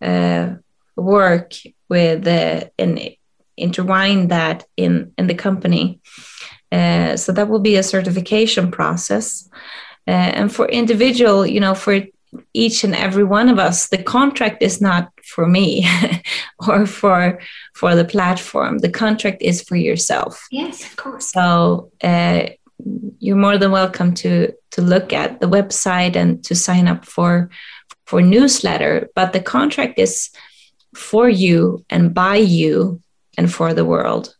uh, 0.00 0.54
work 0.96 1.54
with 1.88 2.26
and 2.78 3.16
intertwine 3.56 4.28
that 4.28 4.64
in 4.76 5.12
in 5.18 5.26
the 5.26 5.34
company. 5.34 6.00
Uh, 6.72 7.16
so 7.16 7.32
that 7.32 7.48
will 7.48 7.60
be 7.60 7.76
a 7.76 7.82
certification 7.82 8.70
process. 8.70 9.48
Uh, 10.06 10.10
and 10.10 10.54
for 10.54 10.66
individual, 10.68 11.46
you 11.46 11.60
know, 11.60 11.74
for 11.74 12.02
each 12.52 12.84
and 12.84 12.94
every 12.94 13.24
one 13.24 13.48
of 13.48 13.58
us 13.58 13.88
the 13.88 14.02
contract 14.02 14.62
is 14.62 14.80
not 14.80 15.08
for 15.22 15.46
me 15.46 15.86
or 16.68 16.86
for 16.86 17.40
for 17.74 17.94
the 17.94 18.04
platform. 18.04 18.78
The 18.78 18.90
contract 18.90 19.42
is 19.42 19.62
for 19.62 19.76
yourself. 19.76 20.46
Yes 20.50 20.84
of 20.84 20.96
course. 20.96 21.30
So 21.32 21.92
uh, 22.02 22.46
you're 23.18 23.36
more 23.36 23.58
than 23.58 23.70
welcome 23.70 24.14
to 24.14 24.52
to 24.72 24.82
look 24.82 25.12
at 25.12 25.40
the 25.40 25.48
website 25.48 26.16
and 26.16 26.42
to 26.44 26.54
sign 26.54 26.88
up 26.88 27.04
for 27.04 27.50
for 28.06 28.20
newsletter 28.20 29.08
but 29.14 29.32
the 29.32 29.40
contract 29.40 29.98
is 29.98 30.30
for 30.94 31.28
you 31.28 31.84
and 31.90 32.14
by 32.14 32.36
you 32.36 33.00
and 33.36 33.52
for 33.52 33.74
the 33.74 33.84
world. 33.84 34.34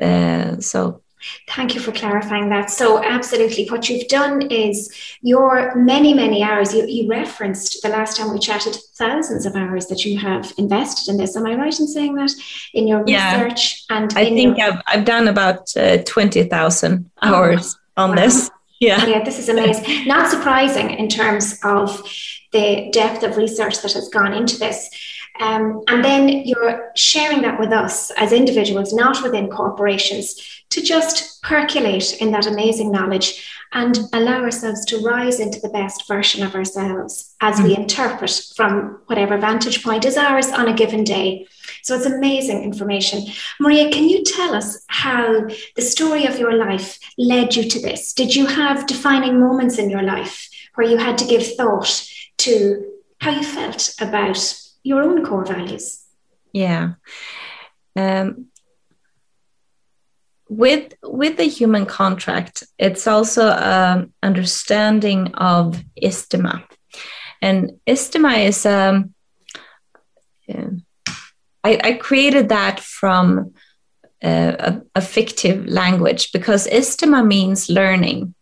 Uh, 0.00 0.60
so 0.60 1.02
Thank 1.48 1.74
you 1.74 1.80
for 1.80 1.92
clarifying 1.92 2.48
that. 2.50 2.70
So, 2.70 3.02
absolutely, 3.02 3.66
what 3.68 3.88
you've 3.88 4.08
done 4.08 4.42
is 4.50 4.92
your 5.22 5.74
many, 5.74 6.14
many 6.14 6.42
hours. 6.42 6.74
You, 6.74 6.86
you 6.86 7.08
referenced 7.08 7.82
the 7.82 7.88
last 7.88 8.16
time 8.16 8.32
we 8.32 8.38
chatted 8.38 8.76
thousands 8.96 9.46
of 9.46 9.54
hours 9.56 9.86
that 9.86 10.04
you 10.04 10.18
have 10.18 10.52
invested 10.58 11.10
in 11.10 11.18
this. 11.18 11.36
Am 11.36 11.46
I 11.46 11.54
right 11.54 11.78
in 11.78 11.86
saying 11.86 12.14
that 12.14 12.30
in 12.72 12.86
your 12.86 13.04
yeah, 13.06 13.42
research? 13.42 13.84
And 13.90 14.12
I 14.16 14.24
think 14.24 14.58
your... 14.58 14.72
I've, 14.72 14.82
I've 14.86 15.04
done 15.04 15.28
about 15.28 15.76
uh, 15.76 15.98
20,000 15.98 17.10
hours 17.22 17.76
oh, 17.96 18.02
on 18.02 18.10
wow. 18.10 18.16
this. 18.16 18.50
Yeah. 18.80 19.06
yeah, 19.06 19.24
this 19.24 19.38
is 19.38 19.48
amazing. 19.48 20.06
Not 20.06 20.30
surprising 20.30 20.90
in 20.90 21.08
terms 21.08 21.58
of 21.62 22.02
the 22.52 22.90
depth 22.92 23.22
of 23.22 23.36
research 23.36 23.80
that 23.80 23.92
has 23.92 24.08
gone 24.08 24.34
into 24.34 24.58
this. 24.58 24.90
Um, 25.40 25.82
and 25.88 26.04
then 26.04 26.28
you're 26.28 26.92
sharing 26.94 27.42
that 27.42 27.58
with 27.58 27.72
us 27.72 28.10
as 28.12 28.32
individuals, 28.32 28.92
not 28.92 29.22
within 29.22 29.48
corporations, 29.48 30.62
to 30.70 30.80
just 30.80 31.42
percolate 31.42 32.20
in 32.20 32.30
that 32.32 32.46
amazing 32.46 32.90
knowledge 32.90 33.50
and 33.72 33.98
allow 34.12 34.40
ourselves 34.40 34.84
to 34.84 35.00
rise 35.00 35.40
into 35.40 35.60
the 35.60 35.68
best 35.68 36.06
version 36.06 36.44
of 36.44 36.54
ourselves 36.54 37.34
as 37.40 37.60
we 37.60 37.74
mm. 37.74 37.78
interpret 37.78 38.52
from 38.54 39.00
whatever 39.06 39.36
vantage 39.36 39.82
point 39.82 40.04
is 40.04 40.16
ours 40.16 40.48
on 40.48 40.68
a 40.68 40.74
given 40.74 41.02
day. 41.02 41.46
So 41.82 41.96
it's 41.96 42.06
amazing 42.06 42.62
information. 42.62 43.24
Maria, 43.58 43.90
can 43.90 44.08
you 44.08 44.22
tell 44.22 44.54
us 44.54 44.84
how 44.86 45.48
the 45.74 45.82
story 45.82 46.24
of 46.26 46.38
your 46.38 46.56
life 46.56 46.98
led 47.18 47.56
you 47.56 47.68
to 47.68 47.80
this? 47.80 48.12
Did 48.12 48.34
you 48.34 48.46
have 48.46 48.86
defining 48.86 49.40
moments 49.40 49.78
in 49.78 49.90
your 49.90 50.02
life 50.02 50.48
where 50.76 50.88
you 50.88 50.96
had 50.96 51.18
to 51.18 51.26
give 51.26 51.56
thought 51.56 52.08
to 52.38 52.84
how 53.20 53.32
you 53.32 53.42
felt 53.42 53.94
about 54.00 54.63
your 54.84 55.02
own 55.02 55.24
core 55.24 55.44
values. 55.44 56.04
Yeah. 56.52 56.94
Um, 57.96 58.46
with 60.48 60.94
with 61.02 61.36
the 61.36 61.44
human 61.44 61.86
contract, 61.86 62.62
it's 62.78 63.08
also 63.08 63.48
um, 63.50 64.12
understanding 64.22 65.34
of 65.34 65.82
istima, 66.00 66.62
and 67.42 67.72
istima 67.86 68.46
is 68.46 68.64
um, 68.66 69.14
I, 71.64 71.80
I 71.82 71.92
created 71.94 72.50
that 72.50 72.80
from 72.80 73.54
uh, 74.22 74.56
a, 74.58 74.82
a, 74.96 75.00
fictive 75.00 75.66
language 75.66 76.32
because 76.32 76.66
istima 76.68 77.26
means 77.26 77.68
learning, 77.68 78.33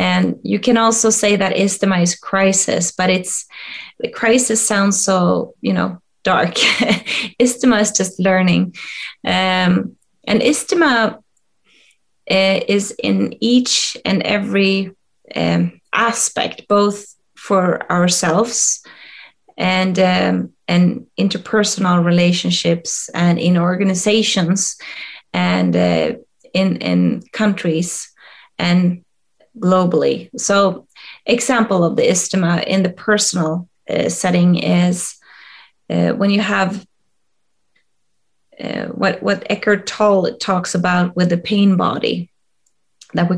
and 0.00 0.36
you 0.42 0.58
can 0.58 0.78
also 0.78 1.10
say 1.10 1.36
that 1.36 1.56
istima 1.56 2.00
is 2.00 2.14
crisis, 2.16 2.90
but 2.90 3.10
it's 3.10 3.44
the 3.98 4.08
crisis 4.08 4.66
sounds 4.66 4.98
so 4.98 5.54
you 5.60 5.74
know 5.74 6.00
dark. 6.22 6.54
Istima 7.38 7.82
is 7.82 7.92
just 7.92 8.18
learning. 8.18 8.74
Um, 9.24 9.96
and 10.26 10.40
istima 10.40 11.18
uh, 12.30 12.60
is 12.68 12.94
in 13.02 13.36
each 13.40 13.96
and 14.06 14.22
every 14.22 14.92
um, 15.36 15.80
aspect 15.92 16.66
both 16.66 17.14
for 17.36 17.90
ourselves 17.92 18.82
and 19.58 19.98
um, 19.98 20.52
and 20.66 21.06
interpersonal 21.18 22.02
relationships 22.02 23.10
and 23.12 23.38
in 23.38 23.58
organizations 23.58 24.78
and 25.34 25.76
uh, 25.76 26.12
in 26.54 26.76
in 26.78 27.22
countries. 27.32 28.10
And 28.58 29.04
globally. 29.58 30.30
So 30.38 30.86
example 31.26 31.84
of 31.84 31.96
the 31.96 32.02
istima 32.02 32.64
in 32.64 32.82
the 32.82 32.90
personal 32.90 33.68
uh, 33.88 34.08
setting 34.08 34.56
is 34.56 35.16
uh, 35.88 36.12
when 36.12 36.30
you 36.30 36.40
have 36.40 36.86
uh, 38.62 38.86
what 38.86 39.22
what 39.22 39.46
Eckhart 39.50 39.86
Tolle 39.86 40.36
talks 40.36 40.74
about 40.74 41.16
with 41.16 41.30
the 41.30 41.38
pain 41.38 41.76
body, 41.76 42.30
that 43.14 43.28
we, 43.30 43.36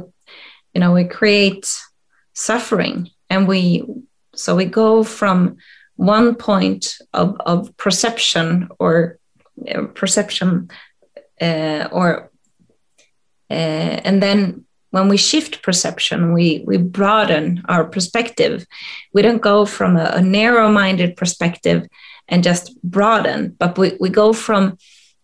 you 0.74 0.80
know, 0.80 0.92
we 0.92 1.04
create 1.04 1.72
suffering, 2.34 3.08
and 3.30 3.46
we 3.46 3.84
so 4.34 4.56
we 4.56 4.64
go 4.64 5.04
from 5.04 5.56
one 5.96 6.34
point 6.34 6.96
of, 7.12 7.36
of 7.46 7.76
perception 7.76 8.68
or 8.78 9.18
uh, 9.72 9.84
perception 9.94 10.68
uh, 11.40 11.88
or 11.92 12.30
uh, 13.50 14.00
and 14.04 14.22
then 14.22 14.64
when 14.92 15.08
we 15.08 15.16
shift 15.16 15.62
perception, 15.62 16.34
we, 16.34 16.62
we 16.66 16.76
broaden 16.76 17.62
our 17.66 17.82
perspective. 17.84 18.66
We 19.14 19.22
don't 19.22 19.40
go 19.40 19.64
from 19.64 19.96
a, 19.96 20.12
a 20.14 20.20
narrow 20.22 20.70
minded 20.70 21.16
perspective 21.16 21.86
and 22.28 22.44
just 22.44 22.80
broaden, 22.82 23.56
but 23.58 23.78
we, 23.78 23.96
we 23.98 24.10
go 24.10 24.34
from, 24.34 24.76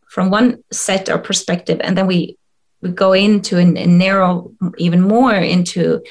from 0.09 0.31
one 0.31 0.65
set 0.73 1.11
or 1.11 1.19
perspective 1.19 1.83
and 1.85 1.99
then 1.99 2.07
we, 2.07 2.39
we 2.81 2.89
go 2.89 3.13
into 3.13 3.59
and 3.59 3.99
narrow 3.99 4.53
even 4.79 5.03
more 5.03 5.35
into 5.35 6.03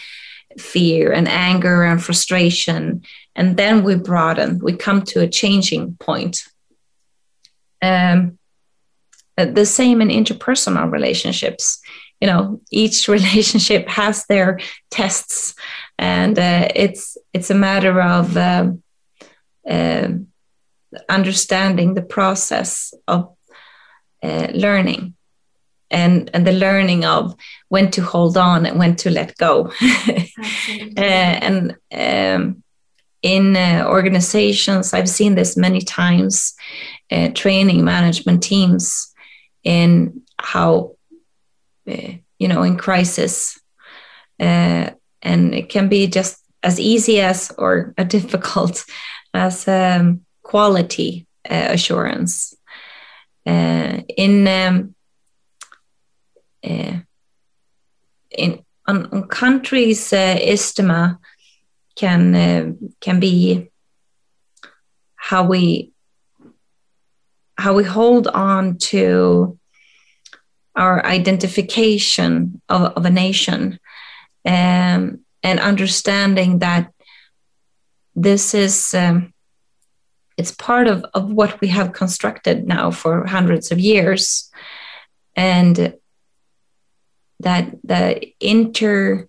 fear 0.59 1.11
and 1.11 1.27
anger 1.27 1.83
and 1.83 2.03
frustration 2.03 3.01
and 3.35 3.57
then 3.57 3.83
we 3.83 3.95
broaden. 3.95 4.59
We 4.59 4.73
come 4.73 5.01
to 5.05 5.21
a 5.21 5.27
changing 5.27 5.95
point. 5.99 6.43
Um, 7.81 8.37
the 9.35 9.65
same 9.65 10.01
in 10.01 10.09
interpersonal 10.09 10.91
relationships 10.91 11.79
you 12.21 12.27
know 12.27 12.61
each 12.71 13.07
relationship 13.17 13.87
has 13.87 14.25
their 14.25 14.59
tests. 14.91 15.55
And 15.99 16.37
uh, 16.37 16.67
it's 16.75 17.17
it's 17.33 17.49
a 17.49 17.55
matter 17.55 18.01
of 18.01 18.37
um, 18.37 18.83
uh, 19.69 20.09
understanding 21.09 21.93
the 21.93 22.01
process 22.01 22.93
of 23.07 23.35
uh, 24.23 24.47
learning 24.53 25.15
and 25.89 26.29
and 26.33 26.45
the 26.45 26.51
learning 26.51 27.05
of 27.05 27.35
when 27.69 27.89
to 27.91 28.01
hold 28.01 28.37
on 28.37 28.65
and 28.65 28.77
when 28.77 28.95
to 28.97 29.09
let 29.09 29.35
go. 29.37 29.71
Uh, 30.97 31.01
and 31.01 31.77
um, 31.93 32.63
in 33.21 33.55
uh, 33.55 33.83
organizations 33.87 34.93
i've 34.93 35.09
seen 35.09 35.35
this 35.35 35.57
many 35.57 35.81
times 35.81 36.53
uh, 37.11 37.29
training 37.33 37.83
management 37.83 38.43
teams 38.43 39.13
in 39.63 40.21
how 40.39 40.69
uh, 40.79 40.96
you 42.39 42.47
know 42.47 42.63
in 42.63 42.77
crisis. 42.77 43.59
Uh, 44.39 44.91
and 45.21 45.55
it 45.55 45.69
can 45.69 45.89
be 45.89 46.07
just 46.07 46.37
as 46.63 46.79
easy 46.79 47.19
as 47.21 47.51
or 47.57 47.93
a 47.97 48.05
difficult 48.15 48.85
as 49.33 49.67
um, 49.67 50.21
quality 50.43 51.27
uh, 51.49 51.67
assurance. 51.69 52.53
Uh, 53.45 54.01
in 54.17 54.47
um, 54.47 54.95
uh, 56.63 56.97
in 58.31 58.59
on, 58.87 59.05
on 59.11 59.27
countries 59.27 60.11
uh, 60.11 60.37
can 61.95 62.35
uh, 62.35 62.71
can 62.99 63.19
be 63.19 63.69
how 65.15 65.43
we 65.45 65.91
how 67.57 67.73
we 67.73 67.83
hold 67.83 68.27
on 68.27 68.77
to 68.77 69.56
our 70.77 71.05
identification 71.05 72.61
of, 72.69 72.93
of 72.93 73.05
a 73.05 73.09
nation 73.09 73.79
um, 74.45 75.19
and 75.43 75.59
understanding 75.59 76.59
that 76.59 76.91
this 78.15 78.53
is 78.53 78.93
um, 78.93 79.33
it's 80.37 80.51
part 80.51 80.87
of, 80.87 81.03
of 81.13 81.31
what 81.31 81.59
we 81.61 81.67
have 81.69 81.93
constructed 81.93 82.67
now 82.67 82.91
for 82.91 83.25
hundreds 83.25 83.71
of 83.71 83.79
years 83.79 84.51
and 85.35 85.95
that 87.39 87.71
the 87.83 88.31
inter 88.39 89.27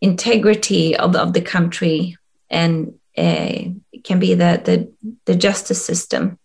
integrity 0.00 0.96
of, 0.96 1.14
of 1.14 1.32
the 1.32 1.40
country 1.40 2.16
and 2.50 2.94
uh, 3.16 3.54
can 4.04 4.18
be 4.18 4.34
the, 4.34 4.60
the, 4.64 4.92
the 5.26 5.36
justice 5.36 5.84
system 5.84 6.38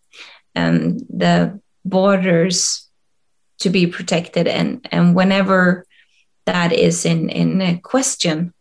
and 0.54 1.00
the 1.10 1.60
borders 1.90 2.88
to 3.60 3.70
be 3.70 3.88
protected 3.88 4.48
and 4.48 4.88
and 4.92 5.16
whenever 5.16 5.86
that 6.46 6.72
is 6.72 7.06
in 7.06 7.30
in 7.30 7.80
question 7.80 8.54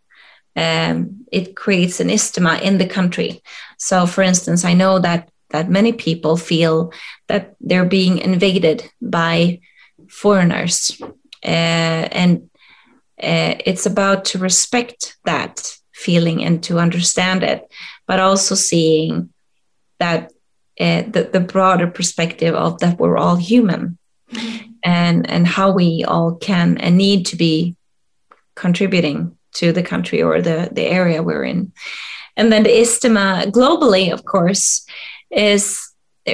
um, 0.57 1.27
it 1.31 1.55
creates 1.55 2.01
an 2.01 2.09
istima 2.09 2.63
in 2.63 2.79
the 2.79 2.87
country. 2.87 3.43
So 3.79 4.07
for 4.07 4.23
instance 4.23 4.65
i 4.65 4.75
know 4.75 4.99
that 4.99 5.31
that 5.51 5.71
many 5.71 5.93
people 5.93 6.37
feel 6.37 6.93
that 7.29 7.55
they're 7.61 7.85
being 7.85 8.19
invaded 8.19 8.91
by 9.01 9.61
foreigners 10.09 11.01
uh, 11.45 12.09
and 12.13 12.51
uh, 13.23 13.55
it's 13.65 13.87
about 13.87 14.27
to 14.27 14.39
respect 14.39 15.17
that 15.25 15.77
feeling 15.93 16.45
and 16.45 16.63
to 16.63 16.79
understand 16.79 17.43
it 17.43 17.63
but 18.07 18.21
also 18.21 18.55
seeing 18.55 19.31
that 19.99 20.33
uh, 20.81 21.03
the, 21.09 21.29
the 21.33 21.41
broader 21.41 21.87
perspective 21.87 22.55
of 22.55 22.79
that 22.81 22.99
we're 22.99 23.17
all 23.17 23.37
human 23.37 23.99
mm-hmm. 24.33 24.71
and 24.85 25.29
and 25.29 25.47
how 25.47 25.71
we 25.71 26.05
all 26.05 26.35
can 26.35 26.79
and 26.79 26.97
need 26.97 27.27
to 27.27 27.37
be 27.37 27.75
contributing 28.55 29.37
to 29.53 29.73
the 29.73 29.83
country 29.83 30.23
or 30.23 30.43
the, 30.43 30.69
the 30.73 30.85
area 30.85 31.23
we're 31.23 31.45
in 31.45 31.73
and 32.37 32.53
then 32.53 32.63
the 32.63 32.71
istima 32.71 33.47
globally 33.51 34.13
of 34.13 34.25
course 34.25 34.87
is 35.31 35.93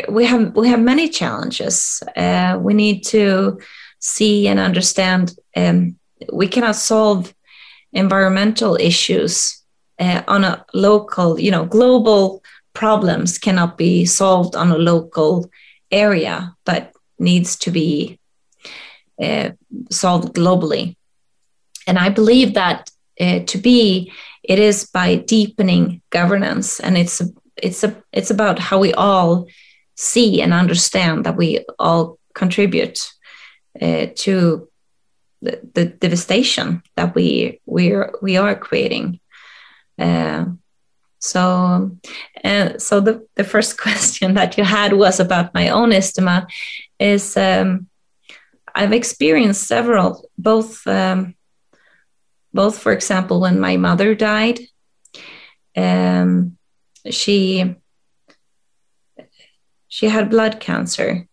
we 0.09 0.25
have 0.25 0.55
we 0.57 0.69
have 0.69 0.81
many 0.81 1.09
challenges 1.09 2.03
uh, 2.17 2.59
we 2.61 2.75
need 2.75 3.03
to 3.03 3.59
see 3.99 4.49
and 4.49 4.59
understand 4.59 5.35
um, 5.57 5.97
we 6.33 6.49
cannot 6.49 6.77
solve 6.77 7.35
environmental 7.93 8.77
issues 8.77 9.63
uh, 9.99 10.23
on 10.27 10.45
a 10.45 10.65
local 10.75 11.39
you 11.39 11.51
know 11.51 11.65
global 11.65 12.43
problems 12.75 13.39
cannot 13.39 13.77
be 13.77 14.05
solved 14.05 14.57
on 14.57 14.71
a 14.71 14.79
local 14.79 15.51
area, 15.91 16.55
but 16.65 16.93
needs 17.19 17.57
to 17.57 17.71
be 17.71 18.19
uh, 19.23 19.51
solved 19.91 20.35
globally. 20.35 20.97
And 21.87 21.99
I 21.99 22.09
believe 22.09 22.55
that 22.55 22.91
uh, 23.21 23.41
to 23.41 23.59
be, 23.59 24.13
it 24.43 24.59
is 24.59 24.85
by 24.85 25.17
deepening 25.17 26.03
governance, 26.11 26.81
and 26.81 26.97
it's 26.97 27.23
it's 27.57 27.85
a 27.85 28.03
it's 28.13 28.31
about 28.31 28.59
how 28.59 28.79
we 28.79 28.93
all 28.95 29.47
see 29.95 30.43
and 30.43 30.53
understand 30.53 31.25
that 31.25 31.37
we 31.37 31.65
all 31.79 32.19
contribute 32.35 32.99
uh, 33.81 34.07
to 34.17 34.69
the, 35.43 35.61
the, 35.75 35.85
devastation 35.85 36.83
that 36.97 37.15
we 37.15 37.61
we 37.67 37.93
are 37.93 38.13
we 38.23 38.37
are 38.37 38.55
creating. 38.55 39.21
Uh, 39.99 40.47
so, 41.23 41.97
uh, 42.45 42.79
so 42.79 42.99
the, 42.99 43.27
the 43.37 43.45
first 43.45 43.79
question 43.81 44.35
that 44.35 44.59
you 44.59 44.65
had 44.65 44.93
was 44.93 45.21
about 45.21 45.55
my 45.55 45.69
own 45.69 45.91
istima. 45.91 46.49
Is 46.99 47.37
um, 47.37 47.89
I've 48.75 48.93
experienced 48.93 49.67
several, 49.67 50.29
both, 50.37 50.85
um, 50.87 51.35
both 52.53 52.79
for 52.79 52.93
example, 52.93 53.41
when 53.41 53.61
my 53.61 53.77
mother 53.77 54.15
died, 54.17 54.61
um, 55.77 56.59
she 57.09 57.77
she 59.89 60.09
had 60.09 60.31
blood 60.31 60.59
cancer, 60.59 61.29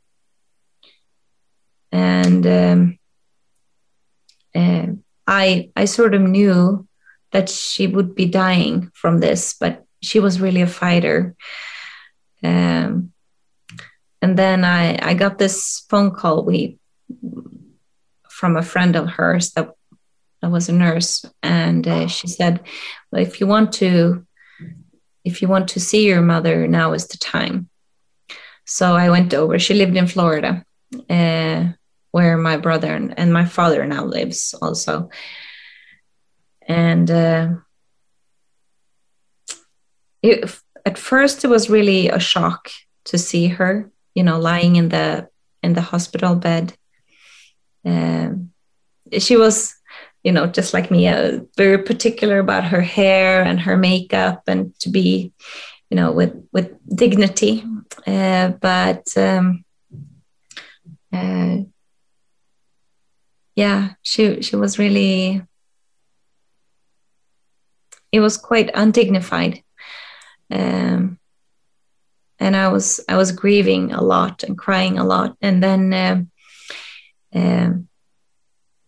and 1.92 2.46
um, 2.46 3.00
uh, 4.54 4.86
I 5.26 5.72
I 5.76 5.86
sort 5.86 6.14
of 6.14 6.22
knew 6.22 6.88
that 7.32 7.50
she 7.50 7.88
would 7.88 8.16
be 8.16 8.26
dying 8.26 8.92
from 8.94 9.20
this, 9.20 9.56
but 9.60 9.86
she 10.02 10.20
was 10.20 10.42
really 10.42 10.62
a 10.62 10.68
fighter. 10.68 11.36
Um, 12.44 13.12
and 14.22 14.38
then 14.38 14.64
I, 14.64 14.98
I 15.02 15.14
got 15.14 15.38
this 15.38 15.86
phone 15.90 16.12
call 16.12 16.44
we 16.44 16.78
from 18.30 18.56
a 18.56 18.62
friend 18.62 18.96
of 18.96 19.10
hers 19.10 19.52
that, 19.52 19.72
that 20.42 20.52
was 20.52 20.70
a 20.70 20.74
nurse, 20.74 21.26
and 21.44 21.86
uh, 21.88 22.08
she 22.08 22.28
said, 22.28 22.62
"Well, 23.12 23.22
if 23.22 23.42
you 23.42 23.48
want 23.48 23.74
to, 23.74 24.26
if 25.26 25.42
you 25.42 25.50
want 25.50 25.68
to 25.70 25.80
see 25.82 26.08
your 26.08 26.22
mother, 26.22 26.66
now 26.68 26.94
is 26.94 27.08
the 27.08 27.18
time." 27.18 27.70
So 28.66 28.96
I 28.96 29.10
went 29.10 29.34
over. 29.34 29.60
She 29.60 29.74
lived 29.74 29.98
in 29.98 30.08
Florida, 30.08 30.64
uh, 31.10 31.68
where 32.12 32.38
my 32.38 32.56
brother 32.56 32.94
and, 32.94 33.34
my 33.34 33.46
father 33.46 33.86
now 33.86 34.06
lives 34.06 34.56
also 34.62 35.10
and 36.70 37.10
uh, 37.10 37.50
it, 40.22 40.62
at 40.86 40.98
first 40.98 41.44
it 41.44 41.48
was 41.50 41.70
really 41.70 42.08
a 42.08 42.20
shock 42.20 42.70
to 43.06 43.18
see 43.18 43.48
her 43.48 43.92
you 44.14 44.24
know 44.24 44.40
lying 44.40 44.76
in 44.76 44.90
the 44.90 45.28
in 45.64 45.74
the 45.74 45.82
hospital 45.82 46.36
bed. 46.36 46.74
Um, 47.84 48.52
she 49.18 49.36
was 49.36 49.76
you 50.24 50.32
know 50.32 50.46
just 50.46 50.74
like 50.74 50.92
me 50.92 51.08
uh, 51.08 51.40
very 51.58 51.80
particular 51.80 52.40
about 52.40 52.66
her 52.66 52.82
hair 52.82 53.44
and 53.44 53.60
her 53.60 53.76
makeup 53.76 54.44
and 54.48 54.78
to 54.80 54.90
be 54.90 55.34
you 55.90 55.96
know 55.96 56.12
with 56.12 56.34
with 56.54 56.72
dignity. 56.96 57.64
Uh, 58.06 58.50
but 58.50 59.06
um, 59.18 59.66
uh, 61.12 61.58
yeah 63.56 63.94
she 64.04 64.42
she 64.42 64.56
was 64.56 64.78
really 64.78 65.42
it 68.12 68.20
was 68.20 68.38
quite 68.38 68.72
undignified 68.74 69.64
um, 70.52 71.20
and 72.40 72.56
i 72.56 72.68
was 72.68 73.00
i 73.10 73.16
was 73.16 73.32
grieving 73.32 73.92
a 73.92 74.02
lot 74.02 74.44
and 74.44 74.58
crying 74.58 74.98
a 74.98 75.04
lot 75.04 75.36
and 75.42 75.64
then 75.64 75.94
uh, 75.94 76.22
uh, 77.36 77.72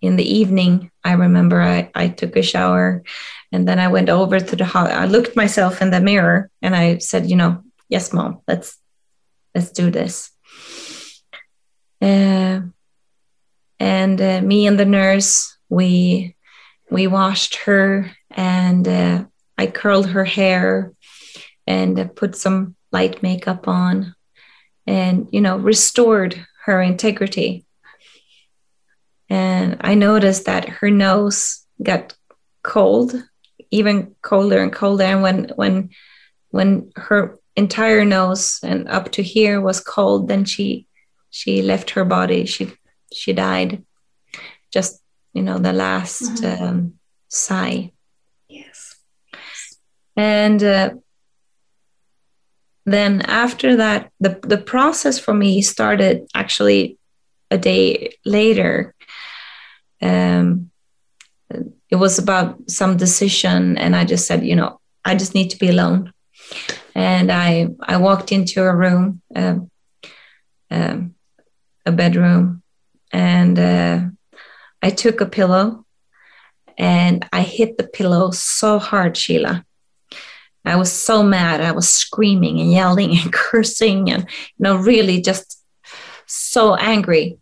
in 0.02 0.16
the 0.16 0.38
evening 0.40 0.92
i 1.04 1.14
remember 1.14 1.62
I, 1.62 1.92
I 1.94 2.08
took 2.08 2.36
a 2.36 2.42
shower 2.42 3.04
and 3.52 3.68
then 3.68 3.80
i 3.80 3.88
went 3.88 4.10
over 4.10 4.40
to 4.40 4.56
the 4.56 4.66
house. 4.66 4.90
i 4.90 5.06
looked 5.06 5.36
myself 5.36 5.82
in 5.82 5.92
the 5.92 6.02
mirror 6.02 6.50
and 6.62 6.76
i 6.76 6.98
said 6.98 7.30
you 7.30 7.36
know 7.36 7.64
yes 7.90 8.14
mom 8.14 8.42
let's 8.48 8.78
let's 9.54 9.72
do 9.72 9.92
this 9.92 10.32
uh, 12.02 12.62
and 13.80 14.22
uh, 14.22 14.42
me 14.42 14.66
and 14.66 14.80
the 14.80 14.86
nurse 14.86 15.58
we 15.70 16.36
we 16.92 17.08
washed 17.08 17.56
her 17.56 18.12
and 18.30 18.88
uh, 18.88 19.24
I 19.58 19.68
curled 19.68 20.08
her 20.08 20.26
hair 20.26 20.94
and 21.66 21.98
uh, 21.98 22.06
put 22.06 22.36
some 22.36 22.76
light 22.92 23.24
makeup 23.24 23.68
on 23.68 24.14
and, 24.86 25.30
you 25.32 25.40
know, 25.40 25.58
restored 25.58 26.46
her 26.66 26.82
integrity. 26.82 27.66
And 29.30 29.78
I 29.80 29.96
noticed 29.96 30.46
that 30.46 30.68
her 30.68 30.92
nose 30.92 31.66
got 31.82 32.14
cold, 32.62 33.16
even 33.72 34.14
colder 34.22 34.62
and 34.62 34.74
colder. 34.74 35.06
And 35.06 35.22
when, 35.22 35.52
when, 35.56 35.90
when 36.50 36.92
her 36.98 37.40
entire 37.56 38.04
nose 38.04 38.60
and 38.64 38.90
up 38.90 39.14
to 39.14 39.24
here 39.24 39.62
was 39.62 39.80
cold, 39.80 40.28
then 40.28 40.44
she, 40.44 40.88
she 41.30 41.62
left 41.62 41.92
her 41.92 42.04
body. 42.04 42.46
She, 42.46 42.74
she 43.14 43.32
died. 43.32 43.86
Just, 44.74 45.01
you 45.34 45.42
know, 45.42 45.58
the 45.58 45.74
last 45.74 46.44
mm-hmm. 46.44 46.64
um, 46.64 46.94
sigh. 47.28 47.92
Yes. 48.48 48.96
And 50.16 50.62
uh, 50.64 50.92
then 52.86 53.22
after 53.22 53.78
that, 53.78 54.12
the, 54.20 54.40
the 54.44 54.58
process 54.58 55.20
for 55.20 55.34
me 55.34 55.62
started 55.62 56.28
actually 56.36 56.98
a 57.50 57.58
day 57.58 58.14
later. 58.26 58.94
Um, 60.02 60.72
it 61.90 61.96
was 61.96 62.18
about 62.18 62.70
some 62.70 62.98
decision, 62.98 63.78
and 63.78 63.96
I 63.96 64.06
just 64.06 64.26
said, 64.26 64.46
you 64.46 64.56
know, 64.56 64.80
I 65.04 65.16
just 65.16 65.36
need 65.36 65.50
to 65.50 65.58
be 65.58 65.70
alone. 65.70 66.14
And 66.96 67.32
I 67.32 67.68
I 67.82 67.98
walked 67.98 68.32
into 68.32 68.64
a 68.64 68.76
room, 68.76 69.22
uh, 69.36 69.56
um, 70.70 71.16
a 71.86 71.92
bedroom, 71.92 72.64
and 73.12 73.60
uh, 73.60 74.00
I 74.82 74.90
took 74.90 75.22
a 75.22 75.26
pillow 75.26 75.86
and 76.78 77.28
I 77.32 77.42
hit 77.42 77.78
the 77.78 77.88
pillow 77.88 78.32
so 78.32 78.80
hard, 78.80 79.16
Sheila. 79.16 79.66
I 80.66 80.76
was 80.76 80.92
so 80.92 81.24
mad. 81.24 81.62
I 81.62 81.72
was 81.72 81.90
screaming 81.90 82.60
and 82.60 82.72
yelling 82.72 83.18
and 83.18 83.34
cursing 83.34 84.12
and 84.12 84.24
you 84.24 84.64
know 84.64 84.76
really 84.76 85.22
just 85.22 85.64
so 86.26 86.76
angry. 86.76 87.38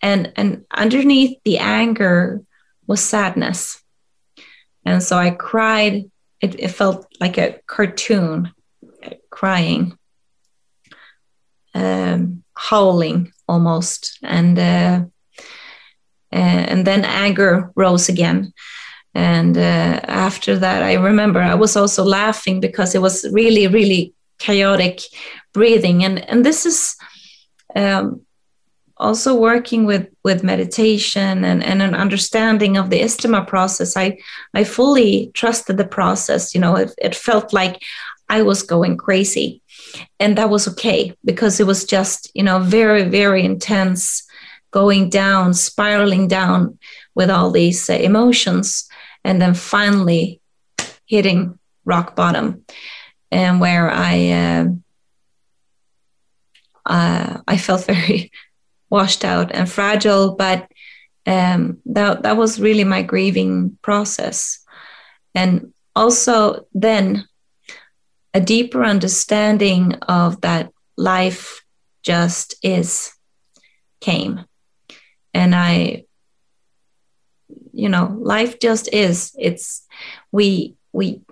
And 0.00 0.32
and 0.36 0.64
underneath 0.72 1.38
the 1.44 1.58
anger 1.58 2.42
was 2.86 3.00
sadness. 3.00 3.82
And 4.84 5.02
so 5.02 5.16
I 5.16 5.30
cried. 5.30 6.10
It, 6.40 6.58
it 6.58 6.68
felt 6.68 7.06
like 7.20 7.38
a 7.38 7.60
cartoon, 7.68 8.52
crying, 9.30 9.96
um, 11.72 12.42
howling 12.54 13.32
almost, 13.46 14.18
and 14.24 14.58
uh, 14.58 15.04
and 16.32 16.86
then 16.86 17.04
anger 17.04 17.70
rose 17.76 18.08
again. 18.08 18.52
And 19.14 19.58
uh, 19.58 20.00
after 20.04 20.58
that 20.58 20.82
i 20.82 20.94
remember 20.94 21.38
i 21.38 21.54
was 21.54 21.76
also 21.76 22.02
laughing 22.02 22.60
because 22.60 22.94
it 22.94 23.02
was 23.02 23.26
really 23.30 23.66
really 23.66 24.14
chaotic 24.42 25.00
breathing. 25.52 26.04
And 26.04 26.18
and 26.28 26.44
this 26.44 26.66
is 26.66 26.96
um, 27.74 28.22
also 28.96 29.34
working 29.34 29.86
with 29.86 30.08
with 30.24 30.42
meditation 30.44 31.44
and, 31.44 31.62
and 31.62 31.82
an 31.82 31.94
understanding 31.94 32.76
of 32.76 32.90
the 32.90 33.00
istima 33.00 33.46
process. 33.46 33.96
I 33.96 34.18
i 34.54 34.64
fully 34.64 35.30
trusted 35.34 35.76
the 35.76 35.86
process. 35.86 36.54
You 36.54 36.60
know 36.60 36.76
it, 36.76 36.92
it 36.98 37.14
felt 37.14 37.52
like 37.52 37.82
i 38.28 38.42
was 38.42 38.62
going 38.62 38.96
crazy. 38.96 39.62
And 40.18 40.36
that 40.38 40.50
was 40.50 40.66
okay 40.68 41.14
because 41.24 41.60
it 41.60 41.66
was 41.66 41.84
just 41.84 42.30
you 42.34 42.42
know 42.42 42.58
very 42.58 43.04
very 43.04 43.44
intense 43.44 44.24
going 44.72 45.08
down, 45.08 45.54
spiraling 45.54 46.26
down 46.26 46.78
with 47.14 47.30
all 47.30 47.50
these 47.50 47.88
uh, 47.88 47.92
emotions, 47.92 48.88
and 49.22 49.40
then 49.40 49.54
finally 49.54 50.40
hitting 51.06 51.58
rock 51.84 52.16
bottom, 52.16 52.64
and 53.30 53.60
where 53.60 53.90
I 53.90 54.30
uh, 54.30 54.64
uh, 56.84 57.40
I 57.46 57.56
felt 57.56 57.84
very 57.84 58.32
washed 58.90 59.24
out 59.24 59.52
and 59.52 59.70
fragile, 59.70 60.34
but 60.34 60.68
um, 61.26 61.78
that 61.86 62.24
that 62.24 62.36
was 62.36 62.60
really 62.60 62.84
my 62.84 63.02
grieving 63.02 63.78
process, 63.82 64.58
and 65.34 65.72
also 65.94 66.66
then 66.74 67.28
a 68.34 68.40
deeper 68.40 68.82
understanding 68.82 69.94
of 70.08 70.40
that 70.40 70.72
life 70.96 71.62
just 72.02 72.54
is 72.62 73.12
came 74.00 74.44
and 75.34 75.54
i 75.54 76.04
you 77.72 77.88
know 77.88 78.16
life 78.20 78.60
just 78.60 78.92
is. 78.92 79.34
It's 79.38 79.86
we 80.30 80.74
we 80.92 81.22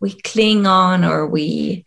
we 0.00 0.12
cling 0.12 0.66
on 0.66 1.04
or 1.04 1.26
we 1.26 1.84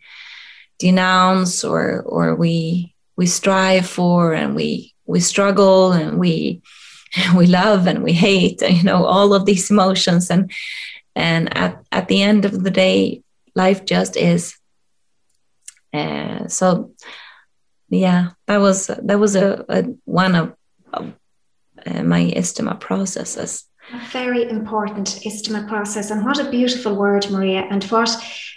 denounce 0.78 1.64
or 1.64 2.02
or 2.02 2.34
we 2.34 2.94
we 3.16 3.26
strive 3.26 3.86
for 3.86 4.34
and 4.34 4.54
we 4.54 4.94
we 5.06 5.20
struggle 5.20 5.92
and 5.92 6.18
we 6.18 6.62
we 7.36 7.46
love 7.46 7.86
and 7.86 8.02
we 8.02 8.12
hate 8.12 8.62
you 8.68 8.82
know 8.82 9.04
all 9.04 9.32
of 9.32 9.46
these 9.46 9.70
emotions. 9.70 10.30
And 10.30 10.50
and 11.14 11.56
at, 11.56 11.82
at 11.90 12.08
the 12.08 12.22
end 12.22 12.44
of 12.44 12.62
the 12.62 12.70
day 12.70 13.22
life 13.54 13.84
just 13.84 14.16
is. 14.16 14.56
Uh, 15.94 16.46
so 16.46 16.92
yeah 17.88 18.30
that 18.46 18.58
was 18.58 18.88
that 18.88 19.18
was 19.18 19.34
a, 19.36 19.64
a 19.68 19.84
one 20.04 20.34
of 20.34 20.54
uh, 20.96 22.02
my 22.02 22.24
istima 22.36 22.78
processes. 22.78 23.64
A 23.92 24.04
very 24.10 24.48
important 24.48 25.20
istima 25.24 25.68
process. 25.68 26.10
And 26.10 26.24
what 26.24 26.40
a 26.40 26.50
beautiful 26.50 26.96
word, 26.96 27.30
Maria, 27.30 27.66
and 27.70 27.84
what 27.84 28.10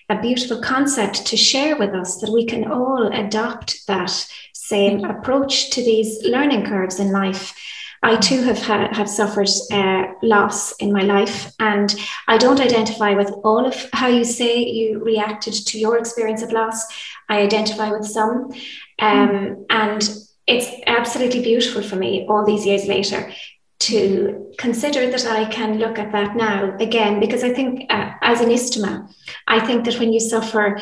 a 0.10 0.20
beautiful 0.20 0.60
concept 0.60 1.26
to 1.28 1.38
share 1.38 1.78
with 1.78 1.94
us 1.94 2.20
that 2.20 2.32
we 2.32 2.46
can 2.46 2.72
all 2.72 3.08
adopt 3.14 3.86
that 3.88 4.12
same 4.54 5.04
approach 5.04 5.70
to 5.72 5.84
these 5.84 6.20
learning 6.24 6.66
curves 6.66 7.00
in 7.00 7.12
life. 7.12 7.54
I 8.02 8.16
too 8.16 8.42
have 8.44 8.60
ha- 8.60 8.94
have 8.94 9.10
suffered 9.10 9.50
uh, 9.72 10.04
loss 10.24 10.72
in 10.78 10.94
my 10.94 11.02
life, 11.02 11.52
and 11.60 11.94
I 12.28 12.38
don't 12.38 12.62
identify 12.62 13.14
with 13.14 13.30
all 13.44 13.66
of 13.66 13.76
how 13.94 14.08
you 14.08 14.24
say 14.24 14.64
you 14.64 15.04
reacted 15.04 15.54
to 15.54 15.78
your 15.78 15.98
experience 15.98 16.42
of 16.42 16.54
loss. 16.54 16.86
I 17.28 17.42
identify 17.42 17.92
with 17.92 18.06
some, 18.06 18.54
um, 19.00 19.30
mm. 19.30 19.66
and 19.70 20.10
it's 20.50 20.70
absolutely 20.88 21.42
beautiful 21.42 21.84
for 21.84 21.96
me 21.96 22.26
all 22.28 22.44
these 22.46 22.66
years 22.66 22.88
later 22.88 23.32
to 23.80 24.54
consider 24.58 25.10
that 25.10 25.26
I 25.26 25.46
can 25.46 25.78
look 25.78 25.98
at 25.98 26.12
that 26.12 26.36
now 26.36 26.76
again, 26.80 27.20
because 27.20 27.44
I 27.44 27.54
think 27.54 27.86
uh, 27.90 28.12
as 28.22 28.42
an 28.42 28.50
istima, 28.50 29.10
I 29.48 29.60
think 29.66 29.86
that 29.86 30.00
when 30.00 30.12
you 30.12 30.20
suffer 30.20 30.82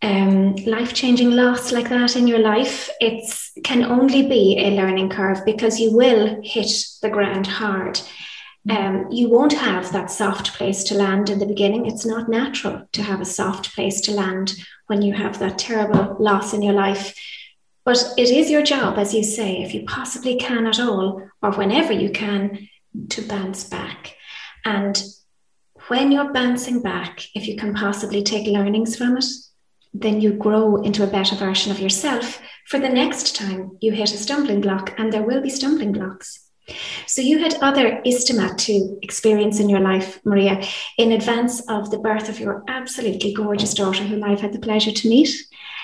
um, 0.00 0.54
life 0.56 0.94
changing 0.94 1.32
loss 1.32 1.72
like 1.72 1.88
that 1.90 2.16
in 2.16 2.26
your 2.26 2.38
life, 2.38 2.88
it 3.00 3.22
can 3.64 3.82
only 3.82 4.26
be 4.26 4.56
a 4.58 4.70
learning 4.70 5.10
curve 5.10 5.44
because 5.44 5.80
you 5.80 5.92
will 5.92 6.40
hit 6.42 6.70
the 7.02 7.10
ground 7.10 7.46
hard. 7.46 8.00
Um, 8.70 9.08
you 9.10 9.28
won't 9.28 9.54
have 9.54 9.92
that 9.92 10.10
soft 10.10 10.54
place 10.54 10.84
to 10.84 10.94
land 10.94 11.30
in 11.30 11.38
the 11.40 11.46
beginning. 11.46 11.86
It's 11.86 12.06
not 12.06 12.28
natural 12.28 12.86
to 12.92 13.02
have 13.02 13.20
a 13.20 13.24
soft 13.24 13.74
place 13.74 14.00
to 14.02 14.12
land 14.12 14.54
when 14.86 15.02
you 15.02 15.14
have 15.14 15.38
that 15.40 15.58
terrible 15.58 16.16
loss 16.20 16.54
in 16.54 16.62
your 16.62 16.74
life. 16.74 17.14
But 17.88 18.12
it 18.18 18.28
is 18.28 18.50
your 18.50 18.62
job, 18.62 18.98
as 18.98 19.14
you 19.14 19.24
say, 19.24 19.62
if 19.62 19.72
you 19.72 19.86
possibly 19.86 20.36
can 20.36 20.66
at 20.66 20.78
all, 20.78 21.22
or 21.40 21.52
whenever 21.52 21.90
you 21.90 22.10
can, 22.10 22.68
to 23.08 23.22
bounce 23.22 23.64
back. 23.64 24.14
And 24.62 25.02
when 25.86 26.12
you're 26.12 26.30
bouncing 26.30 26.82
back, 26.82 27.22
if 27.34 27.48
you 27.48 27.56
can 27.56 27.72
possibly 27.72 28.22
take 28.22 28.46
learnings 28.46 28.94
from 28.94 29.16
it, 29.16 29.24
then 29.94 30.20
you 30.20 30.34
grow 30.34 30.82
into 30.82 31.02
a 31.02 31.06
better 31.06 31.34
version 31.34 31.72
of 31.72 31.80
yourself 31.80 32.42
for 32.66 32.78
the 32.78 32.90
next 32.90 33.34
time 33.34 33.78
you 33.80 33.92
hit 33.92 34.12
a 34.12 34.18
stumbling 34.18 34.60
block, 34.60 34.92
and 34.98 35.10
there 35.10 35.22
will 35.22 35.40
be 35.40 35.48
stumbling 35.48 35.92
blocks. 35.92 36.44
So 37.06 37.22
you 37.22 37.38
had 37.38 37.54
other 37.62 38.02
istima 38.04 38.54
to 38.66 38.98
experience 39.00 39.60
in 39.60 39.70
your 39.70 39.80
life, 39.80 40.20
Maria, 40.26 40.62
in 40.98 41.12
advance 41.12 41.62
of 41.70 41.90
the 41.90 41.98
birth 41.98 42.28
of 42.28 42.38
your 42.38 42.64
absolutely 42.68 43.32
gorgeous 43.32 43.72
daughter, 43.72 44.04
whom 44.04 44.24
I've 44.24 44.42
had 44.42 44.52
the 44.52 44.58
pleasure 44.58 44.92
to 44.92 45.08
meet. 45.08 45.30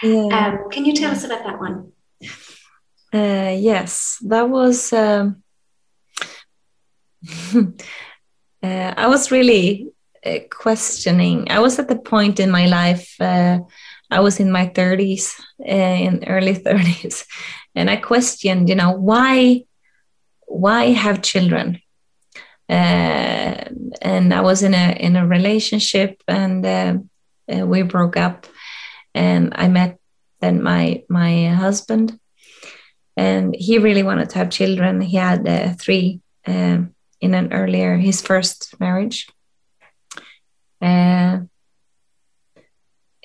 Yeah. 0.02 0.59
Um, 0.62 0.70
can 0.70 0.85
you 0.85 0.94
tell 0.94 1.11
us 1.11 1.24
about 1.24 1.44
that 1.44 1.61
one? 1.61 1.92
Uh, 3.12 3.54
yes, 3.57 4.18
that 4.22 4.48
was. 4.48 4.92
Um, 4.92 5.42
uh, 7.54 8.94
I 8.96 9.07
was 9.07 9.30
really 9.30 9.88
uh, 10.26 10.38
questioning. 10.50 11.50
I 11.50 11.61
was 11.61 11.78
at 11.78 11.88
the 11.88 11.96
point 11.96 12.40
in 12.40 12.50
my 12.50 12.66
life. 12.66 13.14
Uh, 13.20 13.61
I 14.11 14.20
was 14.20 14.40
in 14.40 14.50
my 14.50 14.66
thirties, 14.66 15.40
uh, 15.61 15.96
in 16.07 16.24
early 16.26 16.54
thirties, 16.66 17.24
and 17.74 17.88
I 17.88 17.96
questioned. 17.96 18.68
You 18.68 18.74
know 18.74 18.90
why? 18.90 19.64
Why 20.46 20.87
have 20.87 21.22
children? 21.22 21.80
Uh, 22.68 23.64
and 24.02 24.35
I 24.35 24.40
was 24.40 24.62
in 24.62 24.74
a 24.74 24.96
in 24.98 25.14
a 25.16 25.26
relationship, 25.26 26.22
and 26.26 27.09
we 27.46 27.83
broke 27.83 28.16
up. 28.16 28.46
And 29.14 29.53
I 29.57 29.68
met 29.68 29.98
then 30.40 30.62
my 30.62 31.05
my 31.09 31.46
husband 31.48 32.18
and 33.16 33.55
he 33.55 33.79
really 33.79 34.03
wanted 34.03 34.31
to 34.31 34.38
have 34.38 34.50
children. 34.50 35.00
He 35.00 35.16
had 35.16 35.46
uh, 35.46 35.74
three 35.74 36.20
um, 36.46 36.94
in 37.20 37.35
an 37.35 37.53
earlier 37.53 37.96
his 37.96 38.20
first 38.20 38.79
marriage. 38.81 39.29
Uh, 40.83 41.40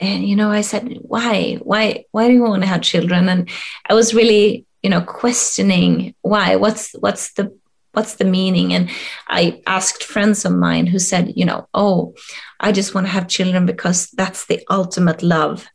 and 0.02 0.26
you 0.26 0.36
know, 0.36 0.52
I 0.52 0.62
said, 0.62 1.00
"Why? 1.02 1.56
Why? 1.62 2.06
Why 2.12 2.28
do 2.28 2.34
you 2.34 2.44
want 2.44 2.62
to 2.62 2.68
have 2.68 2.82
children?" 2.82 3.28
And 3.28 3.50
I 3.90 3.94
was 3.94 4.14
really, 4.14 4.66
you 4.82 4.90
know, 4.90 5.02
questioning 5.02 6.16
why. 6.22 6.56
What's 6.56 6.94
what's 7.00 7.34
the 7.34 7.52
what's 7.92 8.16
the 8.16 8.26
meaning? 8.26 8.74
And 8.74 8.90
I 9.28 9.62
asked 9.68 10.04
friends 10.04 10.46
of 10.46 10.54
mine 10.54 10.88
who 10.88 11.00
said, 11.00 11.34
you 11.36 11.44
know, 11.44 11.68
oh, 11.74 12.14
I 12.60 12.72
just 12.72 12.94
want 12.94 13.08
to 13.08 13.12
have 13.12 13.28
children 13.28 13.66
because 13.66 14.08
that's 14.12 14.46
the 14.46 14.62
ultimate 14.70 15.24
love 15.24 15.68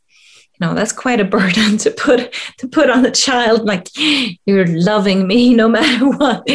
you 0.55 0.67
know 0.67 0.75
that's 0.75 0.93
quite 0.93 1.21
a 1.21 1.25
burden 1.25 1.77
to 1.85 1.91
put 1.91 2.33
to 2.59 2.69
put 2.69 2.91
on 2.91 3.03
the 3.03 3.11
child 3.11 3.65
like 3.65 3.89
you're 4.47 4.67
loving 4.67 5.27
me 5.27 5.55
no 5.63 5.69
matter 5.69 6.09
what. 6.09 6.49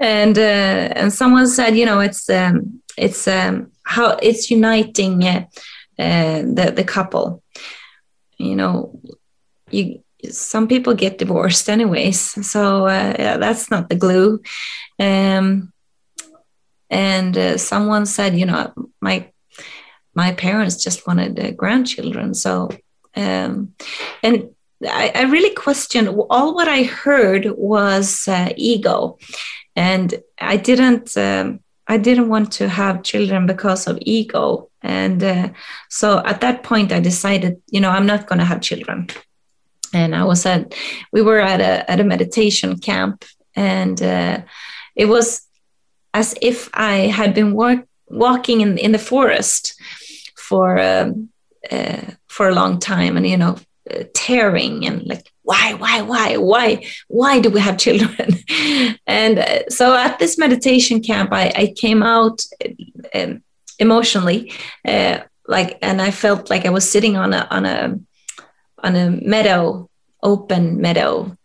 And 0.00 0.38
uh, 0.38 0.92
and 0.96 1.12
someone 1.12 1.46
said 1.46 1.76
you 1.76 1.86
know 1.86 2.00
it's 2.00 2.28
um, 2.30 2.82
it's 2.96 3.28
um, 3.28 3.72
how 3.84 4.16
it's 4.22 4.50
uniting 4.50 5.24
uh, 5.24 5.46
uh, 5.98 6.42
the 6.42 6.72
the 6.74 6.84
couple. 6.84 7.42
You 8.38 8.56
know 8.56 9.00
you 9.70 10.02
some 10.30 10.66
people 10.66 10.94
get 10.94 11.18
divorced 11.18 11.68
anyways 11.68 12.44
so 12.44 12.86
uh, 12.86 13.14
yeah, 13.18 13.36
that's 13.36 13.70
not 13.70 13.88
the 13.88 13.94
glue. 13.94 14.40
Um, 14.98 15.72
and 16.90 17.36
uh, 17.36 17.58
someone 17.58 18.06
said 18.06 18.36
you 18.36 18.46
know 18.46 18.72
my 19.00 19.30
my 20.14 20.32
parents 20.32 20.82
just 20.82 21.06
wanted 21.06 21.38
uh, 21.38 21.52
grandchildren 21.52 22.34
so 22.34 22.68
um, 23.18 23.74
and 24.22 24.50
I, 24.86 25.10
I, 25.12 25.22
really 25.22 25.52
questioned 25.54 26.08
all 26.30 26.54
what 26.54 26.68
I 26.68 26.84
heard 26.84 27.50
was 27.56 28.28
uh, 28.28 28.52
ego, 28.56 29.18
and 29.74 30.14
I 30.38 30.56
didn't. 30.56 31.16
Um, 31.16 31.60
I 31.88 31.96
didn't 31.96 32.28
want 32.28 32.52
to 32.52 32.68
have 32.68 33.02
children 33.02 33.46
because 33.46 33.88
of 33.88 33.98
ego, 34.02 34.70
and 34.82 35.22
uh, 35.22 35.48
so 35.88 36.22
at 36.24 36.40
that 36.42 36.62
point, 36.62 36.92
I 36.92 37.00
decided, 37.00 37.60
you 37.70 37.80
know, 37.80 37.90
I'm 37.90 38.06
not 38.06 38.28
going 38.28 38.38
to 38.38 38.44
have 38.44 38.60
children. 38.60 39.08
And 39.92 40.14
I 40.14 40.24
was 40.24 40.44
at, 40.46 40.74
we 41.12 41.22
were 41.22 41.40
at 41.40 41.60
a 41.60 41.90
at 41.90 42.00
a 42.00 42.04
meditation 42.04 42.78
camp, 42.78 43.24
and 43.56 44.00
uh, 44.00 44.42
it 44.94 45.06
was 45.06 45.42
as 46.14 46.36
if 46.40 46.70
I 46.72 47.08
had 47.08 47.34
been 47.34 47.52
work, 47.52 47.84
walking 48.06 48.60
in 48.60 48.78
in 48.78 48.92
the 48.92 48.98
forest 48.98 49.74
for. 50.36 50.78
Um, 50.78 51.30
uh, 51.68 52.12
for 52.28 52.48
a 52.48 52.54
long 52.54 52.78
time 52.78 53.16
and 53.16 53.26
you 53.26 53.36
know 53.36 53.56
uh, 53.90 54.04
tearing 54.14 54.86
and 54.86 55.06
like 55.06 55.30
why 55.42 55.74
why 55.74 56.02
why 56.02 56.36
why 56.36 56.84
why 57.08 57.40
do 57.40 57.50
we 57.50 57.60
have 57.60 57.78
children? 57.86 58.30
And 59.06 59.38
uh, 59.38 59.68
so 59.68 59.96
at 59.96 60.18
this 60.18 60.38
meditation 60.38 61.02
camp 61.02 61.32
i, 61.32 61.52
I 61.54 61.74
came 61.76 62.02
out 62.02 62.42
um, 63.14 63.42
emotionally 63.78 64.52
uh, 64.86 65.20
like 65.46 65.78
and 65.82 66.02
i 66.02 66.10
felt 66.10 66.50
like 66.50 66.66
i 66.66 66.70
was 66.70 66.90
sitting 66.90 67.16
on 67.16 67.32
a 67.32 67.46
on 67.50 67.64
a 67.64 67.98
on 68.82 68.96
a 68.96 69.10
meadow 69.10 69.88
open 70.22 70.80
meadow. 70.80 71.36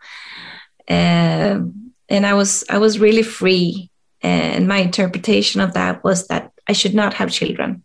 Uh, 0.90 1.62
and 2.10 2.26
i 2.26 2.34
was 2.34 2.66
i 2.70 2.78
was 2.78 3.00
really 3.00 3.24
free 3.24 3.90
and 4.22 4.68
my 4.68 4.78
interpretation 4.78 5.62
of 5.62 5.74
that 5.74 6.04
was 6.04 6.28
that 6.28 6.52
i 6.68 6.74
should 6.74 6.94
not 6.94 7.14
have 7.14 7.32
children 7.32 7.83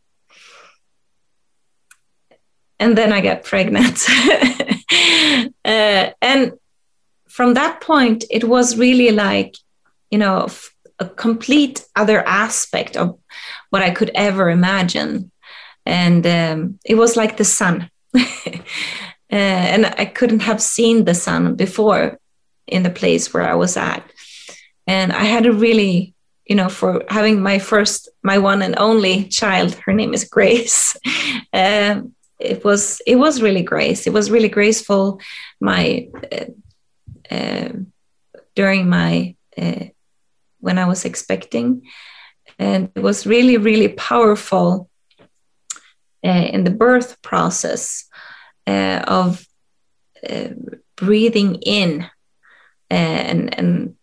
and 2.80 2.96
then 2.96 3.12
I 3.12 3.20
got 3.20 3.44
pregnant. 3.44 4.06
uh, 5.64 6.10
and 6.22 6.52
from 7.28 7.54
that 7.54 7.80
point, 7.80 8.24
it 8.30 8.44
was 8.44 8.78
really 8.78 9.10
like, 9.10 9.56
you 10.10 10.18
know, 10.18 10.48
a 10.98 11.08
complete 11.08 11.86
other 11.94 12.26
aspect 12.26 12.96
of 12.96 13.18
what 13.70 13.82
I 13.82 13.90
could 13.90 14.10
ever 14.14 14.50
imagine. 14.50 15.30
And 15.86 16.26
um, 16.26 16.78
it 16.84 16.96
was 16.96 17.16
like 17.16 17.36
the 17.36 17.44
sun. 17.44 17.90
uh, 18.16 18.58
and 19.30 19.86
I 19.86 20.04
couldn't 20.04 20.40
have 20.40 20.60
seen 20.60 21.04
the 21.04 21.14
sun 21.14 21.54
before 21.54 22.18
in 22.66 22.82
the 22.82 22.90
place 22.90 23.32
where 23.32 23.44
I 23.44 23.54
was 23.54 23.76
at. 23.76 24.04
And 24.86 25.12
I 25.12 25.24
had 25.24 25.46
a 25.46 25.52
really, 25.52 26.14
you 26.46 26.56
know, 26.56 26.68
for 26.68 27.04
having 27.08 27.42
my 27.42 27.58
first, 27.58 28.08
my 28.22 28.38
one 28.38 28.62
and 28.62 28.78
only 28.78 29.28
child, 29.28 29.74
her 29.86 29.92
name 29.92 30.14
is 30.14 30.24
Grace. 30.24 30.96
Um, 31.50 32.14
it 32.38 32.64
was 32.64 33.00
it 33.06 33.16
was 33.16 33.42
really 33.42 33.62
grace. 33.62 34.06
It 34.06 34.12
was 34.12 34.30
really 34.30 34.48
graceful. 34.48 35.20
My 35.60 36.08
uh, 36.32 37.34
uh, 37.34 37.72
during 38.54 38.88
my 38.88 39.34
uh, 39.56 39.86
when 40.60 40.78
I 40.78 40.86
was 40.86 41.04
expecting, 41.04 41.82
and 42.58 42.90
it 42.94 43.02
was 43.02 43.26
really 43.26 43.56
really 43.56 43.88
powerful 43.88 44.88
uh, 46.24 46.46
in 46.52 46.64
the 46.64 46.70
birth 46.70 47.20
process 47.22 48.04
uh, 48.66 49.02
of 49.06 49.44
breathing 50.96 51.56
in 51.62 52.06
and 52.90 53.58
and 53.58 53.94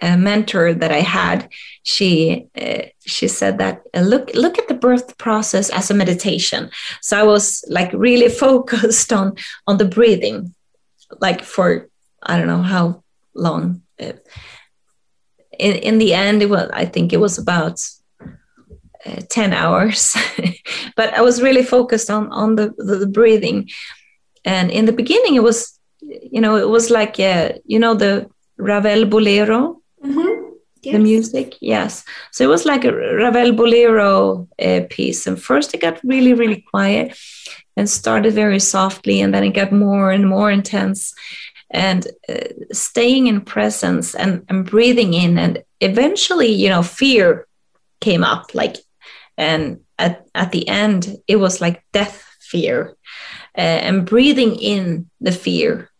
a 0.00 0.16
mentor 0.16 0.74
that 0.74 0.90
I 0.90 1.00
had, 1.00 1.48
she 1.82 2.46
uh, 2.60 2.82
she 3.06 3.28
said 3.28 3.58
that 3.58 3.82
uh, 3.94 4.00
look 4.00 4.30
look 4.34 4.58
at 4.58 4.68
the 4.68 4.74
birth 4.74 5.18
process 5.18 5.70
as 5.70 5.90
a 5.90 5.94
meditation. 5.94 6.70
So 7.02 7.18
I 7.18 7.22
was 7.22 7.64
like 7.68 7.92
really 7.92 8.28
focused 8.46 9.12
on 9.12 9.36
on 9.66 9.78
the 9.78 9.84
breathing, 9.84 10.54
like 11.20 11.42
for 11.44 11.88
I 12.22 12.36
don't 12.36 12.46
know 12.46 12.62
how 12.62 13.02
long. 13.34 13.82
Uh, 14.00 14.12
in 15.58 15.76
in 15.76 15.98
the 15.98 16.14
end, 16.14 16.42
it 16.42 16.50
was 16.50 16.70
I 16.72 16.86
think 16.86 17.12
it 17.12 17.20
was 17.20 17.38
about 17.38 17.80
uh, 19.04 19.20
ten 19.28 19.52
hours, 19.52 20.16
but 20.96 21.12
I 21.14 21.20
was 21.20 21.42
really 21.42 21.64
focused 21.64 22.10
on 22.10 22.32
on 22.32 22.56
the, 22.56 22.72
the, 22.76 22.96
the 22.96 23.06
breathing. 23.06 23.68
And 24.44 24.70
in 24.70 24.86
the 24.86 24.92
beginning, 24.92 25.34
it 25.34 25.42
was 25.42 25.78
you 26.00 26.40
know 26.40 26.56
it 26.56 26.68
was 26.68 26.90
like 26.90 27.20
uh, 27.20 27.52
you 27.66 27.78
know 27.78 27.94
the 27.94 28.30
Ravel 28.56 29.04
Bolero. 29.04 29.79
Yes. 30.82 30.92
The 30.94 30.98
music, 30.98 31.56
yes. 31.60 32.04
So 32.32 32.44
it 32.44 32.48
was 32.48 32.64
like 32.64 32.84
a 32.86 32.92
Ravel 32.92 33.52
Bolero 33.52 34.48
uh, 34.58 34.80
piece. 34.88 35.26
And 35.26 35.40
first 35.40 35.74
it 35.74 35.82
got 35.82 36.00
really, 36.02 36.32
really 36.32 36.64
quiet 36.70 37.18
and 37.76 37.88
started 37.88 38.32
very 38.32 38.60
softly, 38.60 39.20
and 39.20 39.34
then 39.34 39.44
it 39.44 39.50
got 39.50 39.72
more 39.72 40.10
and 40.10 40.26
more 40.26 40.50
intense. 40.50 41.12
And 41.70 42.06
uh, 42.28 42.48
staying 42.72 43.26
in 43.26 43.42
presence 43.42 44.14
and, 44.14 44.44
and 44.48 44.64
breathing 44.64 45.14
in, 45.14 45.38
and 45.38 45.62
eventually, 45.80 46.48
you 46.48 46.68
know, 46.68 46.82
fear 46.82 47.46
came 48.00 48.24
up. 48.24 48.54
Like, 48.54 48.76
and 49.36 49.80
at, 49.98 50.26
at 50.34 50.50
the 50.50 50.66
end, 50.66 51.16
it 51.26 51.36
was 51.36 51.60
like 51.60 51.84
death 51.92 52.24
fear, 52.40 52.96
uh, 53.56 53.60
and 53.60 54.06
breathing 54.06 54.56
in 54.56 55.10
the 55.20 55.32
fear, 55.32 55.90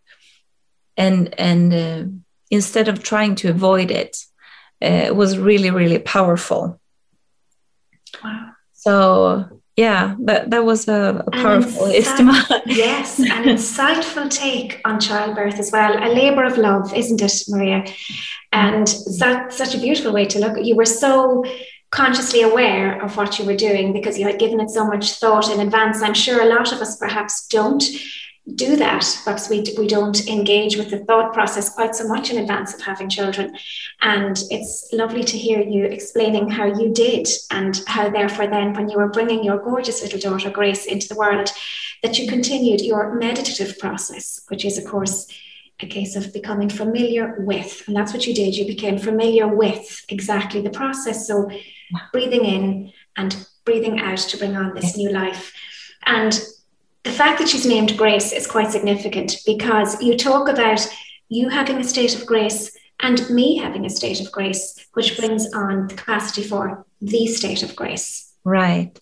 and 0.97 1.33
and 1.39 1.73
uh, 1.73 2.03
instead 2.49 2.87
of 2.87 3.01
trying 3.01 3.35
to 3.35 3.49
avoid 3.49 3.91
it 3.91 4.17
uh, 4.81 5.13
was 5.13 5.37
really 5.37 5.69
really 5.69 5.99
powerful. 5.99 6.79
Wow. 8.23 8.51
So 8.73 9.61
yeah 9.77 10.15
that, 10.19 10.49
that 10.49 10.65
was 10.65 10.87
a, 10.87 11.23
a 11.25 11.31
powerful 11.31 11.85
insight, 11.85 12.61
yes 12.65 13.19
an 13.19 13.45
insightful 13.45 14.29
take 14.29 14.81
on 14.83 14.99
childbirth 14.99 15.57
as 15.59 15.71
well. 15.71 15.97
A 15.97 16.09
labor 16.13 16.43
of 16.43 16.57
love 16.57 16.93
isn't 16.93 17.21
it 17.21 17.33
maria? 17.47 17.85
And 18.51 18.87
that's 19.17 19.57
such 19.57 19.75
a 19.75 19.79
beautiful 19.79 20.11
way 20.11 20.25
to 20.25 20.39
look. 20.39 20.57
You 20.61 20.75
were 20.75 20.85
so 20.85 21.45
consciously 21.91 22.41
aware 22.41 23.01
of 23.03 23.17
what 23.17 23.37
you 23.37 23.45
were 23.45 23.55
doing 23.55 23.93
because 23.93 24.17
you 24.17 24.25
had 24.25 24.39
given 24.39 24.59
it 24.59 24.69
so 24.69 24.85
much 24.85 25.13
thought 25.13 25.49
in 25.51 25.59
advance. 25.59 26.01
I'm 26.01 26.13
sure 26.13 26.41
a 26.41 26.45
lot 26.45 26.71
of 26.71 26.79
us 26.79 26.97
perhaps 26.97 27.47
don't 27.47 27.83
do 28.55 28.75
that. 28.75 29.05
Perhaps 29.23 29.49
we, 29.49 29.63
we 29.77 29.87
don't 29.87 30.27
engage 30.27 30.75
with 30.75 30.89
the 30.89 31.05
thought 31.05 31.33
process 31.33 31.73
quite 31.73 31.95
so 31.95 32.07
much 32.07 32.31
in 32.31 32.39
advance 32.39 32.73
of 32.73 32.81
having 32.81 33.09
children. 33.09 33.55
And 34.01 34.41
it's 34.49 34.89
lovely 34.91 35.23
to 35.23 35.37
hear 35.37 35.61
you 35.61 35.85
explaining 35.85 36.49
how 36.49 36.65
you 36.65 36.91
did 36.91 37.27
and 37.51 37.81
how, 37.87 38.09
therefore, 38.09 38.47
then 38.47 38.73
when 38.73 38.89
you 38.89 38.97
were 38.97 39.09
bringing 39.09 39.43
your 39.43 39.59
gorgeous 39.59 40.01
little 40.01 40.19
daughter, 40.19 40.49
Grace, 40.49 40.85
into 40.85 41.07
the 41.07 41.15
world, 41.15 41.49
that 42.01 42.17
you 42.17 42.27
continued 42.27 42.81
your 42.81 43.13
meditative 43.15 43.77
process, 43.77 44.41
which 44.47 44.65
is, 44.65 44.77
of 44.77 44.85
course, 44.85 45.27
a 45.79 45.85
case 45.85 46.15
of 46.15 46.33
becoming 46.33 46.69
familiar 46.69 47.35
with. 47.39 47.83
And 47.87 47.95
that's 47.95 48.13
what 48.13 48.25
you 48.25 48.33
did. 48.33 48.55
You 48.55 48.65
became 48.65 48.97
familiar 48.97 49.47
with 49.47 50.03
exactly 50.09 50.61
the 50.61 50.69
process. 50.69 51.27
So 51.27 51.49
breathing 52.11 52.45
in 52.45 52.91
and 53.17 53.45
breathing 53.65 53.99
out 53.99 54.17
to 54.17 54.37
bring 54.37 54.55
on 54.55 54.73
this 54.73 54.97
new 54.97 55.11
life. 55.11 55.53
And 56.05 56.39
the 57.03 57.11
fact 57.11 57.39
that 57.39 57.49
she's 57.49 57.65
named 57.65 57.97
Grace 57.97 58.31
is 58.31 58.47
quite 58.47 58.71
significant 58.71 59.37
because 59.45 60.01
you 60.01 60.17
talk 60.17 60.47
about 60.47 60.87
you 61.29 61.49
having 61.49 61.77
a 61.77 61.83
state 61.83 62.15
of 62.15 62.25
grace 62.25 62.77
and 63.01 63.27
me 63.29 63.57
having 63.57 63.85
a 63.85 63.89
state 63.89 64.19
of 64.19 64.31
grace, 64.31 64.87
which 64.93 65.17
brings 65.17 65.51
on 65.53 65.87
the 65.87 65.95
capacity 65.95 66.43
for 66.43 66.85
the 67.01 67.25
state 67.27 67.63
of 67.63 67.75
grace. 67.75 68.33
Right. 68.43 68.99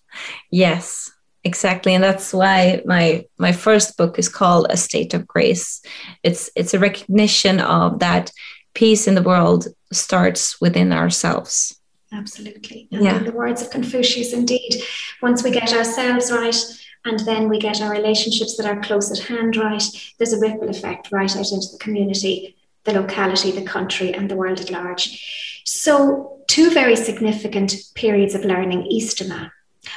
Yes, 0.50 1.10
exactly. 1.44 1.94
And 1.94 2.02
that's 2.02 2.32
why 2.32 2.82
my 2.84 3.26
my 3.38 3.52
first 3.52 3.96
book 3.96 4.18
is 4.18 4.28
called 4.28 4.66
A 4.70 4.76
State 4.76 5.14
of 5.14 5.26
Grace. 5.26 5.82
It's 6.22 6.50
it's 6.54 6.74
a 6.74 6.78
recognition 6.78 7.60
of 7.60 7.98
that 7.98 8.32
peace 8.74 9.08
in 9.08 9.14
the 9.14 9.22
world 9.22 9.66
starts 9.92 10.60
within 10.60 10.92
ourselves. 10.92 11.79
Absolutely. 12.12 12.88
And 12.90 13.04
yeah. 13.04 13.18
the 13.18 13.32
words 13.32 13.62
of 13.62 13.70
Confucius, 13.70 14.32
indeed, 14.32 14.82
once 15.22 15.42
we 15.42 15.50
get 15.50 15.72
ourselves 15.72 16.32
right, 16.32 16.56
and 17.04 17.20
then 17.20 17.48
we 17.48 17.58
get 17.58 17.80
our 17.80 17.92
relationships 17.92 18.56
that 18.56 18.66
are 18.66 18.80
close 18.82 19.10
at 19.10 19.26
hand 19.26 19.56
right, 19.56 19.82
there's 20.18 20.32
a 20.32 20.40
ripple 20.40 20.68
effect 20.68 21.10
right 21.12 21.34
out 21.34 21.52
into 21.52 21.68
the 21.72 21.78
community, 21.80 22.56
the 22.84 22.92
locality, 22.92 23.52
the 23.52 23.62
country, 23.62 24.12
and 24.12 24.30
the 24.30 24.36
world 24.36 24.60
at 24.60 24.70
large. 24.70 25.62
So, 25.64 26.40
two 26.48 26.70
very 26.70 26.96
significant 26.96 27.74
periods 27.94 28.34
of 28.34 28.44
learning 28.44 28.90
Istuma. 28.92 29.50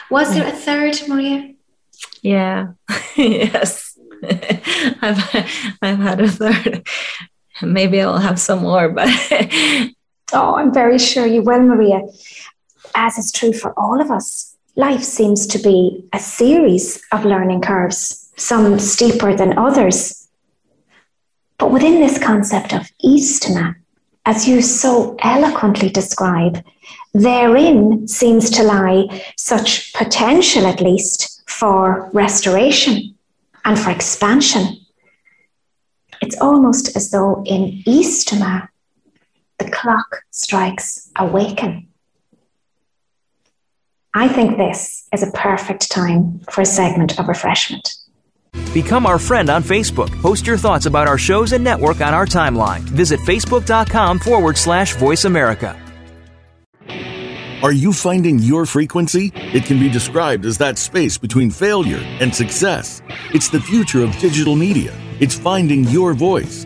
Was 0.09 0.33
there 0.33 0.47
a 0.47 0.51
third, 0.51 0.95
Maria? 1.07 1.53
Yeah, 2.21 2.73
yes. 3.17 3.97
I've 4.23 5.75
I've 5.81 5.99
had 5.99 6.21
a 6.21 6.29
third. 6.29 6.87
Maybe 7.61 8.01
I'll 8.01 8.17
have 8.17 8.39
some 8.39 8.61
more, 8.61 8.89
but 8.89 9.09
oh, 10.33 10.55
I'm 10.55 10.73
very 10.73 10.99
sure 10.99 11.25
you 11.25 11.41
will, 11.41 11.61
Maria. 11.61 12.01
As 12.95 13.17
is 13.17 13.31
true 13.31 13.53
for 13.53 13.73
all 13.77 14.01
of 14.01 14.11
us, 14.11 14.55
life 14.75 15.03
seems 15.03 15.47
to 15.47 15.59
be 15.59 16.05
a 16.13 16.19
series 16.19 17.01
of 17.11 17.25
learning 17.25 17.61
curves, 17.61 18.31
some 18.35 18.79
steeper 18.79 19.35
than 19.35 19.57
others. 19.57 20.27
But 21.57 21.71
within 21.71 21.99
this 21.99 22.17
concept 22.17 22.73
of 22.73 22.89
Istuma, 23.03 23.75
as 24.25 24.47
you 24.47 24.61
so 24.61 25.15
eloquently 25.21 25.89
describe, 25.89 26.63
therein 27.13 28.07
seems 28.07 28.49
to 28.51 28.63
lie 28.63 29.23
such 29.37 29.93
potential, 29.93 30.65
at 30.65 30.81
least, 30.81 31.43
for 31.47 32.09
restoration 32.13 33.15
and 33.65 33.77
for 33.77 33.91
expansion. 33.91 34.77
It's 36.21 36.39
almost 36.39 36.95
as 36.95 37.11
though 37.11 37.43
in 37.45 37.83
Istuma, 37.85 38.69
the 39.59 39.69
clock 39.69 40.23
strikes 40.31 41.09
awaken. 41.17 41.87
I 44.13 44.27
think 44.27 44.57
this 44.57 45.07
is 45.11 45.23
a 45.23 45.31
perfect 45.31 45.89
time 45.91 46.39
for 46.51 46.61
a 46.61 46.65
segment 46.65 47.19
of 47.19 47.27
refreshment. 47.27 47.95
Become 48.73 49.05
our 49.05 49.17
friend 49.17 49.49
on 49.49 49.63
Facebook. 49.63 50.09
Post 50.21 50.45
your 50.45 50.57
thoughts 50.57 50.85
about 50.85 51.07
our 51.07 51.17
shows 51.17 51.53
and 51.53 51.63
network 51.63 52.01
on 52.01 52.13
our 52.13 52.25
timeline. 52.25 52.81
Visit 52.81 53.19
facebook.com 53.21 54.19
forward 54.19 54.57
slash 54.57 54.95
voice 54.95 55.25
America. 55.25 55.79
Are 57.63 57.71
you 57.71 57.93
finding 57.93 58.39
your 58.39 58.65
frequency? 58.65 59.31
It 59.35 59.63
can 59.63 59.79
be 59.79 59.89
described 59.89 60.45
as 60.45 60.57
that 60.57 60.77
space 60.77 61.17
between 61.17 61.49
failure 61.49 62.01
and 62.19 62.35
success. 62.35 63.01
It's 63.33 63.47
the 63.47 63.61
future 63.61 64.03
of 64.03 64.15
digital 64.17 64.55
media. 64.55 64.93
It's 65.21 65.37
finding 65.37 65.85
your 65.85 66.13
voice. 66.13 66.65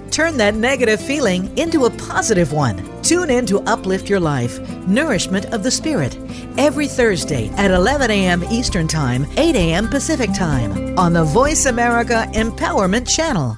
Turn 0.11 0.35
that 0.37 0.55
negative 0.55 0.99
feeling 1.01 1.57
into 1.57 1.85
a 1.85 1.89
positive 1.89 2.51
one. 2.51 3.01
Tune 3.01 3.29
in 3.29 3.45
to 3.45 3.61
Uplift 3.61 4.09
Your 4.09 4.19
Life, 4.19 4.59
Nourishment 4.85 5.45
of 5.53 5.63
the 5.63 5.71
Spirit, 5.71 6.17
every 6.57 6.87
Thursday 6.87 7.47
at 7.55 7.71
11 7.71 8.11
a.m. 8.11 8.43
Eastern 8.51 8.87
Time, 8.87 9.25
8 9.37 9.55
a.m. 9.55 9.87
Pacific 9.87 10.33
Time 10.33 10.99
on 10.99 11.13
the 11.13 11.23
Voice 11.23 11.65
America 11.65 12.29
Empowerment 12.33 13.07
Channel. 13.07 13.57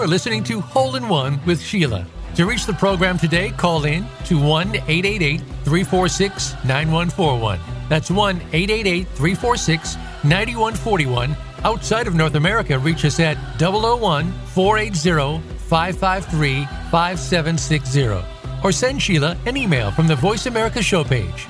You 0.00 0.04
are 0.04 0.08
listening 0.08 0.42
to 0.44 0.62
Hole 0.62 0.96
in 0.96 1.10
One 1.10 1.38
with 1.44 1.60
Sheila. 1.60 2.06
To 2.36 2.46
reach 2.46 2.64
the 2.64 2.72
program 2.72 3.18
today, 3.18 3.50
call 3.50 3.84
in 3.84 4.06
to 4.24 4.40
1 4.42 4.76
888 4.76 5.40
346 5.40 6.54
9141. 6.64 7.60
That's 7.90 8.10
1 8.10 8.36
888 8.36 9.06
346 9.08 9.96
9141. 10.24 11.36
Outside 11.64 12.06
of 12.06 12.14
North 12.14 12.34
America, 12.36 12.78
reach 12.78 13.04
us 13.04 13.20
at 13.20 13.36
001 13.60 14.32
480 14.54 15.46
553 15.68 16.64
5760. 16.90 18.24
Or 18.64 18.72
send 18.72 19.02
Sheila 19.02 19.36
an 19.44 19.58
email 19.58 19.90
from 19.90 20.06
the 20.06 20.16
Voice 20.16 20.46
America 20.46 20.82
show 20.82 21.04
page. 21.04 21.46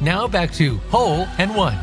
Now 0.00 0.28
back 0.28 0.52
to 0.52 0.76
Hole 0.92 1.26
in 1.40 1.52
One. 1.54 1.78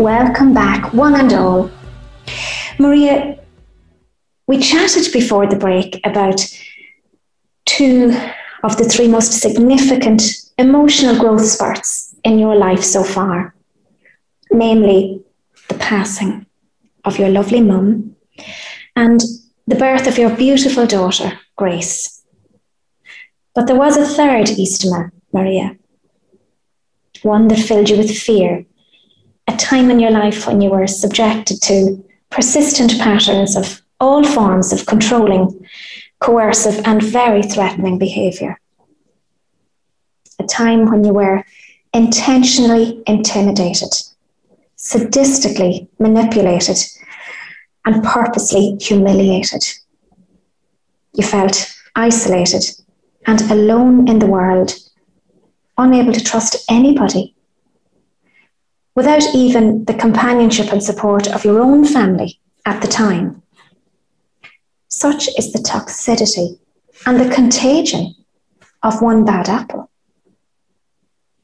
Welcome 0.00 0.52
back, 0.52 0.92
one 0.92 1.14
and 1.14 1.32
all. 1.32 1.70
Maria, 2.80 3.38
we 4.46 4.58
chatted 4.58 5.12
before 5.12 5.46
the 5.46 5.56
break 5.56 6.00
about 6.04 6.40
two 7.64 8.16
of 8.62 8.76
the 8.76 8.84
three 8.84 9.08
most 9.08 9.32
significant 9.40 10.22
emotional 10.58 11.18
growth 11.18 11.44
spurts 11.44 12.14
in 12.24 12.38
your 12.38 12.56
life 12.56 12.82
so 12.82 13.02
far, 13.02 13.54
namely 14.50 15.22
the 15.68 15.74
passing 15.74 16.46
of 17.04 17.18
your 17.18 17.28
lovely 17.28 17.60
mum 17.60 18.16
and 18.94 19.20
the 19.66 19.74
birth 19.74 20.06
of 20.06 20.18
your 20.18 20.34
beautiful 20.34 20.86
daughter, 20.86 21.38
Grace. 21.56 22.24
But 23.54 23.66
there 23.66 23.76
was 23.76 23.96
a 23.96 24.06
third 24.06 24.46
Istuma, 24.46 25.10
Maria. 25.32 25.76
one 27.22 27.48
that 27.48 27.58
filled 27.58 27.88
you 27.88 27.96
with 27.96 28.16
fear, 28.16 28.64
a 29.48 29.56
time 29.56 29.90
in 29.90 29.98
your 29.98 30.10
life 30.10 30.46
when 30.46 30.60
you 30.60 30.70
were 30.70 30.86
subjected 30.86 31.60
to 31.62 32.04
persistent 32.30 32.98
patterns 33.00 33.56
of 33.56 33.82
all 34.00 34.24
forms 34.24 34.72
of 34.72 34.86
controlling, 34.86 35.66
coercive, 36.20 36.80
and 36.84 37.02
very 37.02 37.42
threatening 37.42 37.98
behavior. 37.98 38.60
A 40.38 40.44
time 40.44 40.90
when 40.90 41.04
you 41.04 41.12
were 41.12 41.44
intentionally 41.94 43.02
intimidated, 43.06 43.90
sadistically 44.76 45.88
manipulated, 45.98 46.78
and 47.86 48.04
purposely 48.04 48.76
humiliated. 48.80 49.64
You 51.14 51.24
felt 51.24 51.74
isolated 51.94 52.64
and 53.26 53.40
alone 53.50 54.08
in 54.08 54.18
the 54.18 54.26
world, 54.26 54.74
unable 55.78 56.12
to 56.12 56.22
trust 56.22 56.64
anybody. 56.70 57.34
Without 58.94 59.22
even 59.34 59.84
the 59.84 59.94
companionship 59.94 60.72
and 60.72 60.82
support 60.82 61.28
of 61.28 61.44
your 61.44 61.60
own 61.60 61.84
family 61.84 62.38
at 62.64 62.80
the 62.82 62.88
time. 62.88 63.42
Such 64.88 65.28
is 65.36 65.52
the 65.52 65.58
toxicity 65.58 66.58
and 67.04 67.20
the 67.20 67.34
contagion 67.34 68.14
of 68.82 69.02
one 69.02 69.24
bad 69.24 69.48
apple. 69.48 69.90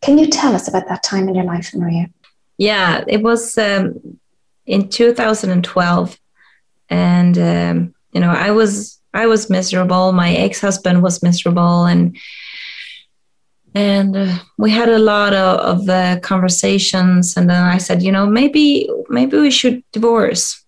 Can 0.01 0.18
you 0.18 0.26
tell 0.26 0.55
us 0.55 0.68
about 0.68 0.88
that 0.88 1.03
time 1.03 1.28
in 1.28 1.34
your 1.34 1.45
life, 1.45 1.74
Maria? 1.74 2.09
Yeah, 2.59 3.05
it 3.07 3.22
was 3.22 3.57
um, 3.59 4.18
in 4.66 4.88
2012, 4.88 6.18
and 6.88 7.38
um, 7.38 7.95
you 8.12 8.20
know, 8.20 8.30
I 8.30 8.51
was 8.51 9.01
I 9.14 9.26
was 9.26 9.51
miserable. 9.51 10.12
My 10.12 10.32
ex 10.34 10.61
husband 10.61 11.03
was 11.03 11.22
miserable, 11.22 11.84
and 11.84 12.16
and 13.74 14.16
uh, 14.16 14.38
we 14.59 14.70
had 14.70 14.88
a 14.88 14.99
lot 14.99 15.32
of, 15.32 15.80
of 15.80 15.88
uh, 15.88 16.20
conversations. 16.20 17.36
And 17.36 17.49
then 17.49 17.62
I 17.62 17.78
said, 17.78 18.03
you 18.03 18.12
know, 18.12 18.26
maybe 18.26 18.88
maybe 19.09 19.38
we 19.38 19.51
should 19.51 19.82
divorce. 19.93 20.64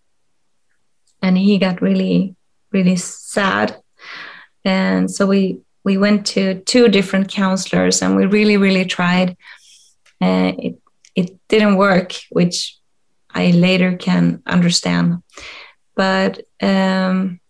And 1.22 1.38
he 1.38 1.58
got 1.58 1.82
really 1.82 2.36
really 2.74 2.96
sad, 2.96 3.80
and 4.64 5.10
so 5.10 5.26
we 5.26 5.60
we 5.84 5.96
went 5.96 6.26
to 6.26 6.60
two 6.60 6.88
different 6.88 7.28
counselors, 7.28 8.02
and 8.02 8.16
we 8.16 8.26
really 8.26 8.58
really 8.58 8.84
tried. 8.84 9.36
And 10.20 10.58
it 10.58 10.78
it 11.14 11.30
didn't 11.48 11.76
work, 11.76 12.12
which 12.30 12.78
I 13.30 13.50
later 13.50 13.96
can 13.96 14.42
understand. 14.46 15.22
But 15.96 16.42
um, 16.62 17.40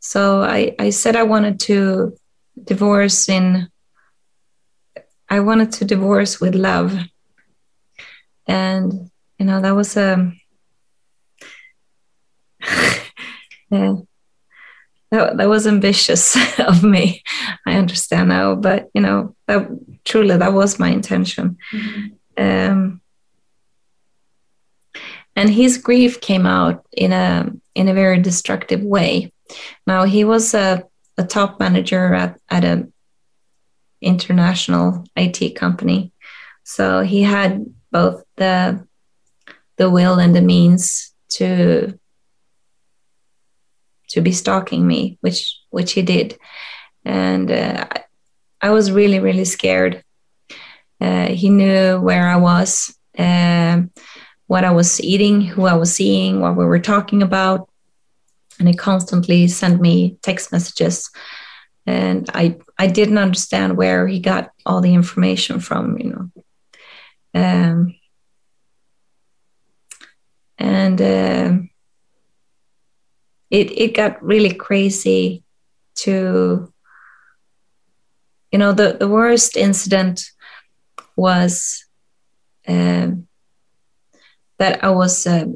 so 0.00 0.42
I, 0.42 0.74
I 0.78 0.90
said 0.90 1.16
I 1.16 1.24
wanted 1.24 1.58
to 1.60 2.16
divorce 2.62 3.28
in, 3.28 3.68
I 5.28 5.40
wanted 5.40 5.72
to 5.72 5.84
divorce 5.84 6.40
with 6.40 6.54
love. 6.54 6.96
And, 8.46 9.10
you 9.38 9.46
know, 9.46 9.60
that 9.60 9.74
was 9.74 9.96
a, 9.96 10.32
yeah, 13.70 13.94
that, 15.10 15.36
that 15.36 15.48
was 15.48 15.66
ambitious 15.66 16.36
of 16.58 16.82
me. 16.82 17.22
I 17.66 17.74
understand 17.74 18.28
now, 18.28 18.54
but, 18.54 18.88
you 18.94 19.00
know, 19.00 19.34
that 19.46 19.68
truly, 20.04 20.36
that 20.36 20.52
was 20.52 20.78
my 20.78 20.88
intention. 20.88 21.58
Mm-hmm. 21.72 22.06
Um, 22.38 23.00
and 25.34 25.50
his 25.50 25.78
grief 25.78 26.20
came 26.20 26.46
out 26.46 26.86
in 26.92 27.12
a 27.12 27.50
in 27.74 27.88
a 27.88 27.94
very 27.94 28.18
destructive 28.20 28.80
way 28.80 29.32
now 29.86 30.04
he 30.04 30.24
was 30.24 30.54
a, 30.54 30.84
a 31.16 31.24
top 31.24 31.60
manager 31.60 32.14
at, 32.14 32.38
at 32.48 32.64
an 32.64 32.92
international 34.00 35.04
IT 35.16 35.56
company. 35.56 36.12
So 36.64 37.00
he 37.00 37.22
had 37.22 37.64
both 37.90 38.24
the 38.36 38.86
the 39.76 39.90
will 39.90 40.18
and 40.18 40.34
the 40.34 40.40
means 40.40 41.12
to 41.28 41.98
to 44.16 44.22
be 44.22 44.32
stalking 44.32 44.86
me, 44.86 45.18
which 45.20 45.60
which 45.70 45.92
he 45.92 46.00
did, 46.00 46.38
and 47.04 47.50
uh, 47.50 47.86
I 48.62 48.70
was 48.70 48.90
really 48.90 49.20
really 49.20 49.44
scared. 49.44 50.02
Uh, 51.00 51.28
he 51.28 51.50
knew 51.50 52.00
where 52.00 52.26
I 52.26 52.36
was, 52.36 52.96
uh, 53.18 53.82
what 54.46 54.64
I 54.64 54.70
was 54.70 54.98
eating, 55.02 55.42
who 55.42 55.66
I 55.66 55.74
was 55.74 55.94
seeing, 55.94 56.40
what 56.40 56.56
we 56.56 56.64
were 56.64 56.80
talking 56.80 57.22
about, 57.22 57.68
and 58.58 58.66
he 58.66 58.74
constantly 58.74 59.48
sent 59.48 59.82
me 59.82 60.16
text 60.22 60.50
messages. 60.50 61.10
And 61.84 62.28
i 62.34 62.56
i 62.78 62.86
didn't 62.86 63.18
understand 63.26 63.76
where 63.76 64.08
he 64.08 64.18
got 64.18 64.50
all 64.64 64.80
the 64.80 64.94
information 64.94 65.60
from 65.60 65.98
you 65.98 66.08
know. 66.12 66.24
Um, 67.34 67.94
and 70.58 71.00
uh, 71.00 71.52
it 73.50 73.70
it 73.72 73.94
got 73.94 74.22
really 74.22 74.52
crazy 74.52 75.42
to 75.96 76.72
you 78.52 78.58
know 78.58 78.72
the 78.72 78.96
the 78.98 79.08
worst 79.08 79.56
incident 79.56 80.30
was 81.16 81.84
um, 82.68 83.26
that 84.58 84.82
I 84.84 84.90
was 84.90 85.26
uh, 85.26 85.46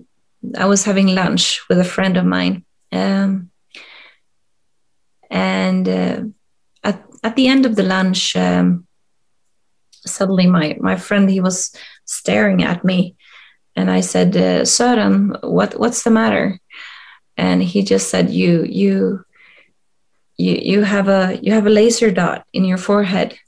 I 0.57 0.67
was 0.67 0.85
having 0.85 1.09
lunch 1.09 1.61
with 1.69 1.79
a 1.79 1.85
friend 1.85 2.17
of 2.17 2.25
mine 2.25 2.65
um, 2.93 3.51
and 5.31 5.89
uh, 5.89 6.23
at, 6.83 7.03
at 7.23 7.37
the 7.37 7.47
end 7.47 7.65
of 7.65 7.77
the 7.77 7.85
lunch, 7.85 8.35
um, 8.37 8.87
suddenly 9.93 10.47
my, 10.47 10.77
my 10.81 10.97
friend, 10.97 11.31
he 11.31 11.41
was 11.41 11.75
staring 12.05 12.65
at 12.65 12.85
me. 12.85 13.17
And 13.77 13.91
I 13.91 14.01
said, 14.01 14.37
uh, 14.37 14.63
Søren, 14.63 15.39
what, 15.43 15.79
what's 15.79 16.03
the 16.03 16.11
matter? 16.11 16.59
And 17.41 17.63
he 17.63 17.83
just 17.83 18.11
said, 18.11 18.31
you, 18.31 18.65
you, 18.65 19.25
you, 20.37 20.55
you 20.73 20.83
have 20.83 21.09
a, 21.09 21.39
you 21.43 21.53
have 21.53 21.67
a 21.67 21.77
laser 21.81 22.11
dot 22.11 22.45
in 22.53 22.65
your 22.65 22.79
forehead. 22.79 23.39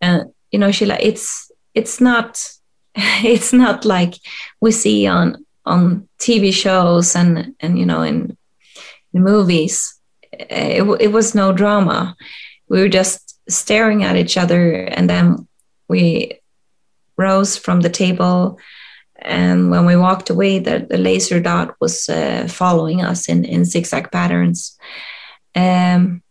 And, 0.00 0.32
you 0.50 0.58
know, 0.58 0.72
Sheila, 0.72 0.96
it's, 0.98 1.50
it's 1.74 2.00
not, 2.00 2.42
it's 2.96 3.52
not 3.52 3.84
like 3.84 4.14
we 4.60 4.72
see 4.72 5.06
on 5.06 5.44
on 5.70 6.08
TV 6.18 6.52
shows 6.52 7.14
and 7.14 7.54
and 7.60 7.78
you 7.78 7.86
know 7.86 8.02
in, 8.02 8.36
in 9.12 9.22
movies. 9.22 9.98
It, 10.32 10.82
it 11.00 11.12
was 11.12 11.34
no 11.34 11.52
drama. 11.52 12.16
We 12.68 12.80
were 12.80 12.88
just 12.88 13.38
staring 13.48 14.04
at 14.04 14.16
each 14.16 14.36
other, 14.36 14.84
and 14.84 15.08
then 15.08 15.48
we 15.88 16.40
rose 17.16 17.56
from 17.56 17.80
the 17.80 17.90
table. 17.90 18.58
And 19.22 19.70
when 19.70 19.86
we 19.86 19.96
walked 19.96 20.30
away, 20.30 20.58
the, 20.58 20.86
the 20.88 20.98
laser 20.98 21.40
dot 21.40 21.76
was 21.80 22.08
uh, 22.08 22.46
following 22.48 23.02
us 23.02 23.28
in, 23.28 23.44
in 23.44 23.64
zigzag 23.64 24.10
patterns. 24.10 24.78
Um, 25.54 26.22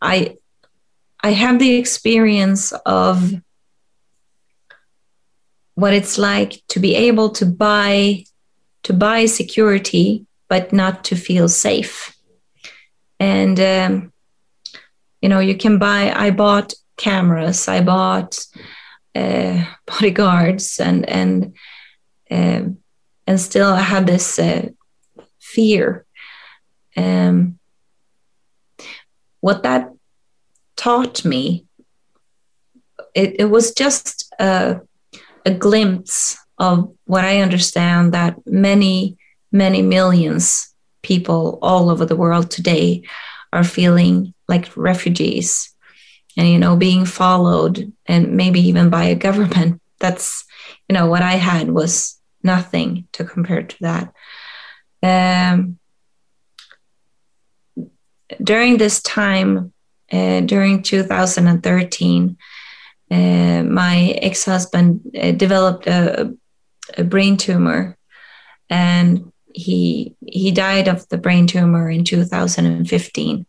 I 0.00 0.36
I 1.22 1.30
have 1.30 1.58
the 1.58 1.76
experience 1.76 2.72
of 2.84 3.32
what 5.74 5.94
it's 5.94 6.18
like 6.18 6.62
to 6.68 6.78
be 6.78 6.94
able 6.94 7.30
to 7.30 7.46
buy 7.46 8.24
to 8.84 8.92
buy 8.92 9.26
security 9.26 10.26
but 10.48 10.72
not 10.72 11.04
to 11.04 11.16
feel 11.16 11.48
safe 11.48 12.14
and 13.18 13.58
um, 13.58 14.12
you 15.22 15.28
know 15.28 15.40
you 15.40 15.56
can 15.56 15.78
buy 15.78 16.12
i 16.14 16.30
bought 16.30 16.74
cameras 16.96 17.66
i 17.68 17.80
bought 17.80 18.38
uh, 19.14 19.64
bodyguards 19.86 20.80
and 20.80 21.08
and 21.08 21.54
um, 22.30 22.78
and 23.26 23.40
still 23.40 23.72
i 23.72 23.80
had 23.80 24.06
this 24.06 24.38
uh, 24.38 24.68
fear. 25.40 26.04
Um, 26.96 27.58
what 29.40 29.62
that 29.64 29.90
taught 30.76 31.24
me 31.24 31.66
it, 33.14 33.36
it 33.38 33.44
was 33.46 33.72
just 33.72 34.32
a 34.38 34.80
a 35.46 35.50
glimpse 35.50 36.38
of 36.58 36.90
what 37.04 37.24
I 37.24 37.40
understand 37.40 38.14
that 38.14 38.36
many, 38.46 39.18
many 39.52 39.82
millions 39.82 40.72
people 41.02 41.58
all 41.60 41.90
over 41.90 42.06
the 42.06 42.16
world 42.16 42.50
today 42.50 43.02
are 43.52 43.64
feeling 43.64 44.32
like 44.48 44.74
refugees 44.76 45.73
and 46.36 46.48
you 46.48 46.58
know 46.58 46.76
being 46.76 47.04
followed 47.04 47.92
and 48.06 48.36
maybe 48.36 48.60
even 48.60 48.90
by 48.90 49.04
a 49.04 49.14
government 49.14 49.80
that's 50.00 50.44
you 50.88 50.94
know 50.94 51.06
what 51.06 51.22
i 51.22 51.32
had 51.32 51.70
was 51.70 52.20
nothing 52.44 53.08
to 53.12 53.24
compare 53.24 53.62
to 53.62 53.76
that. 53.80 54.12
Um, 55.02 55.78
during 58.42 58.76
this 58.76 59.02
time 59.02 59.72
uh, 60.12 60.40
during 60.40 60.82
2013 60.82 62.36
uh, 63.10 63.62
my 63.62 64.18
ex-husband 64.22 65.00
uh, 65.20 65.32
developed 65.32 65.86
a, 65.86 66.32
a, 66.96 67.04
brain 67.04 67.36
tumor 67.36 67.96
and 68.70 69.30
he 69.52 70.14
he 70.26 70.50
died 70.50 70.88
of 70.88 71.06
the 71.10 71.18
brain 71.18 71.46
tumor 71.46 71.90
in 71.90 72.02
2015 72.02 73.46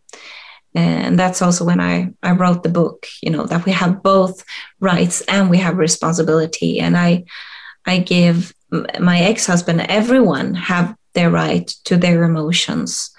and 0.76 1.18
that's 1.18 1.42
also 1.42 1.64
when 1.64 1.80
I, 1.80 2.12
I 2.22 2.32
wrote 2.32 2.62
the 2.62 2.70
book 2.70 3.08
you 3.22 3.32
know 3.32 3.46
that 3.46 3.66
we 3.66 3.72
have 3.72 4.04
both 4.04 4.44
rights 4.80 5.22
and 5.22 5.50
we 5.50 5.58
have 5.58 5.78
responsibility. 5.78 6.80
And 6.80 6.98
i 6.98 7.24
i 7.86 7.98
give 7.98 8.54
my 9.00 9.20
ex-husband 9.20 9.82
everyone 9.88 10.54
have 10.54 10.96
their 11.14 11.30
right 11.30 11.68
to 11.86 11.96
their 11.98 12.24
emotions. 12.24 13.12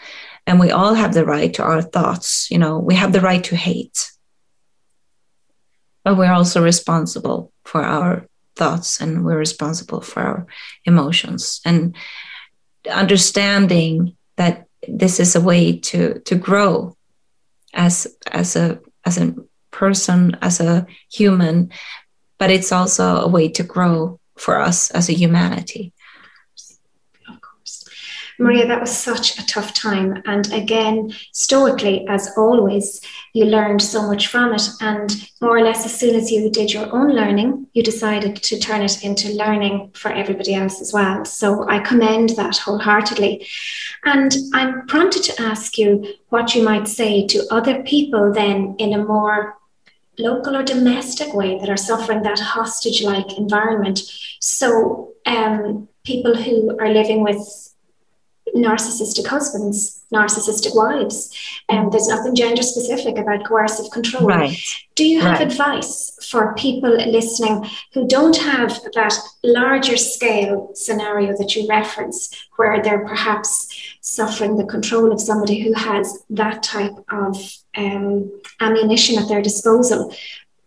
And 0.49 0.61
we 0.61 0.71
all 0.71 0.95
have 0.95 1.15
the 1.15 1.25
right 1.25 1.53
to 1.55 1.63
our 1.63 1.83
thoughts 1.83 2.51
you 2.51 2.59
know 2.59 2.79
we 2.79 2.95
have 2.95 3.13
the 3.13 3.21
right 3.21 3.43
to 3.45 3.57
hate. 3.57 4.13
But 6.05 6.17
we're 6.17 6.33
also 6.33 6.63
responsible 6.63 7.53
for 7.65 7.83
our 7.83 8.29
thoughts 8.55 9.01
and 9.01 9.25
we're 9.25 9.39
responsible 9.39 10.01
for 10.01 10.23
our 10.23 10.47
emotions. 10.85 11.61
And 11.65 11.97
understanding 12.91 14.17
that 14.37 14.67
this 14.87 15.19
is 15.19 15.35
a 15.35 15.41
way 15.41 15.79
to 15.79 16.21
to 16.21 16.35
grow 16.37 16.96
as 17.75 18.07
as 18.27 18.57
a 18.57 18.81
as 19.05 19.19
a 19.19 19.35
person 19.71 20.37
as 20.41 20.61
a 20.61 20.87
human 21.11 21.71
but 22.39 22.51
it's 22.51 22.73
also 22.73 23.17
a 23.17 23.29
way 23.29 23.49
to 23.49 23.63
grow 23.63 24.19
for 24.37 24.61
us 24.61 24.91
as 24.91 25.09
a 25.09 25.15
humanity 25.15 25.93
maria 28.39 28.67
that 28.67 28.81
was 28.81 28.97
such 28.97 29.39
a 29.39 29.47
tough 29.47 29.73
time. 29.75 30.23
And 30.27 30.53
again 30.53 31.13
stoically 31.33 32.07
as 32.09 32.31
always 32.37 33.01
you 33.33 33.45
learned 33.45 33.83
so 33.83 34.07
much 34.07 34.29
from 34.29 34.55
it. 34.55 34.69
And 34.81 35.29
more 35.41 35.57
or 35.57 35.63
less 35.63 35.85
as 35.85 35.99
soon 35.99 36.15
as 36.15 36.31
you 36.31 36.51
did 36.51 36.73
your 36.73 36.95
own 36.95 37.13
learning 37.15 37.67
you 37.73 37.83
decided 37.83 38.37
to 38.37 38.59
turn 38.59 38.83
it 38.83 39.05
into 39.05 39.33
learning 39.33 39.91
for 39.95 40.11
everybody 40.11 40.55
else 40.55 40.81
as 40.81 40.93
well. 40.93 41.25
So 41.25 41.69
i 41.69 41.79
commend 41.79 42.31
that 42.31 42.57
wholeheartedly. 42.57 43.47
And 44.05 44.35
i'm 44.55 44.87
prompted 44.87 45.23
to 45.25 45.43
ask 45.43 45.79
you 45.79 46.15
what 46.29 46.55
you 46.55 46.63
might 46.63 46.89
say 46.89 47.27
to 47.27 47.47
other 47.51 47.83
people 47.83 48.33
then 48.33 48.77
in 48.79 48.93
a 48.95 49.05
more 49.05 49.57
local 50.19 50.57
or 50.57 50.63
domestic 50.63 51.35
way 51.35 51.59
that 51.59 51.69
are 51.69 51.77
suffering 51.77 52.23
that 52.23 52.39
hostage 52.39 53.03
like 53.03 53.37
environment. 53.39 54.01
So 54.41 55.13
um, 55.27 55.89
people 56.05 56.35
who 56.35 56.77
are 56.79 56.89
living 56.89 57.23
with 57.23 57.75
narcissistic 58.55 59.27
husbands, 59.27 60.05
narcissistic 60.13 60.75
wives. 60.75 61.37
And 61.69 61.87
um, 61.87 61.91
there's 61.91 62.09
nothing 62.09 62.35
gender 62.35 62.63
specific 62.63 63.19
about 63.19 63.45
coercive 63.45 63.91
control. 63.91 64.27
Right. 64.27 64.57
Do 64.95 65.05
you 65.05 65.21
have 65.21 65.41
right. 65.41 65.49
advice 65.49 66.13
for 66.31 66.55
people 66.55 66.91
listening 66.91 67.69
who 67.93 68.07
don't 68.07 68.37
have 68.37 68.81
that 68.95 69.15
larger 69.43 69.97
scale 69.97 70.71
scenario 70.75 71.37
that 71.37 71.55
you 71.55 71.67
reference, 71.69 72.49
where 72.57 72.83
they're 72.83 73.07
perhaps 73.07 73.97
suffering 74.01 74.57
the 74.57 74.65
control 74.65 75.13
of 75.13 75.21
somebody 75.21 75.61
who 75.61 75.73
has 75.73 76.25
that 76.31 76.63
type 76.63 76.95
of 77.11 77.37
um, 77.77 78.41
ammunition 78.61 79.19
at 79.19 79.29
their 79.29 79.43
disposal, 79.43 80.15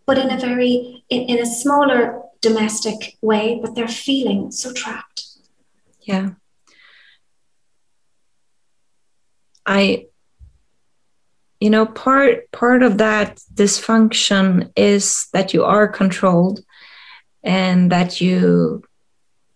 but 0.05 0.17
in 0.17 0.29
a 0.31 0.39
very 0.39 1.03
in, 1.09 1.21
in 1.23 1.39
a 1.39 1.45
smaller 1.45 2.21
domestic 2.41 3.17
way, 3.21 3.59
but 3.61 3.75
they're 3.75 3.87
feeling 3.87 4.51
so 4.51 4.71
trapped. 4.73 5.25
Yeah. 6.01 6.31
I 9.69 10.07
you 11.59 11.69
know 11.69 11.85
part 11.85 12.51
part 12.51 12.81
of 12.81 12.97
that 12.97 13.39
dysfunction 13.53 14.71
is 14.75 15.27
that 15.31 15.53
you 15.53 15.63
are 15.63 15.87
controlled 15.87 16.61
and 17.43 17.91
that 17.91 18.19
you 18.19 18.83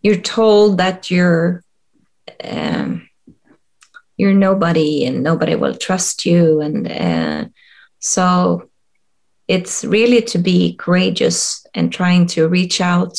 you're 0.04 0.22
told 0.22 0.78
that 0.78 1.10
you're 1.10 1.64
um, 2.44 3.10
you're 4.16 4.36
nobody 4.36 5.06
and 5.06 5.24
nobody 5.24 5.56
will 5.56 5.76
trust 5.76 6.28
you 6.28 6.62
and 6.62 6.92
uh, 6.92 7.46
so 7.98 8.70
it's 9.48 9.84
really 9.84 10.22
to 10.22 10.38
be 10.38 10.76
courageous 10.76 11.66
and 11.74 11.92
trying 11.92 12.28
to 12.28 12.48
reach 12.48 12.80
out 12.80 13.18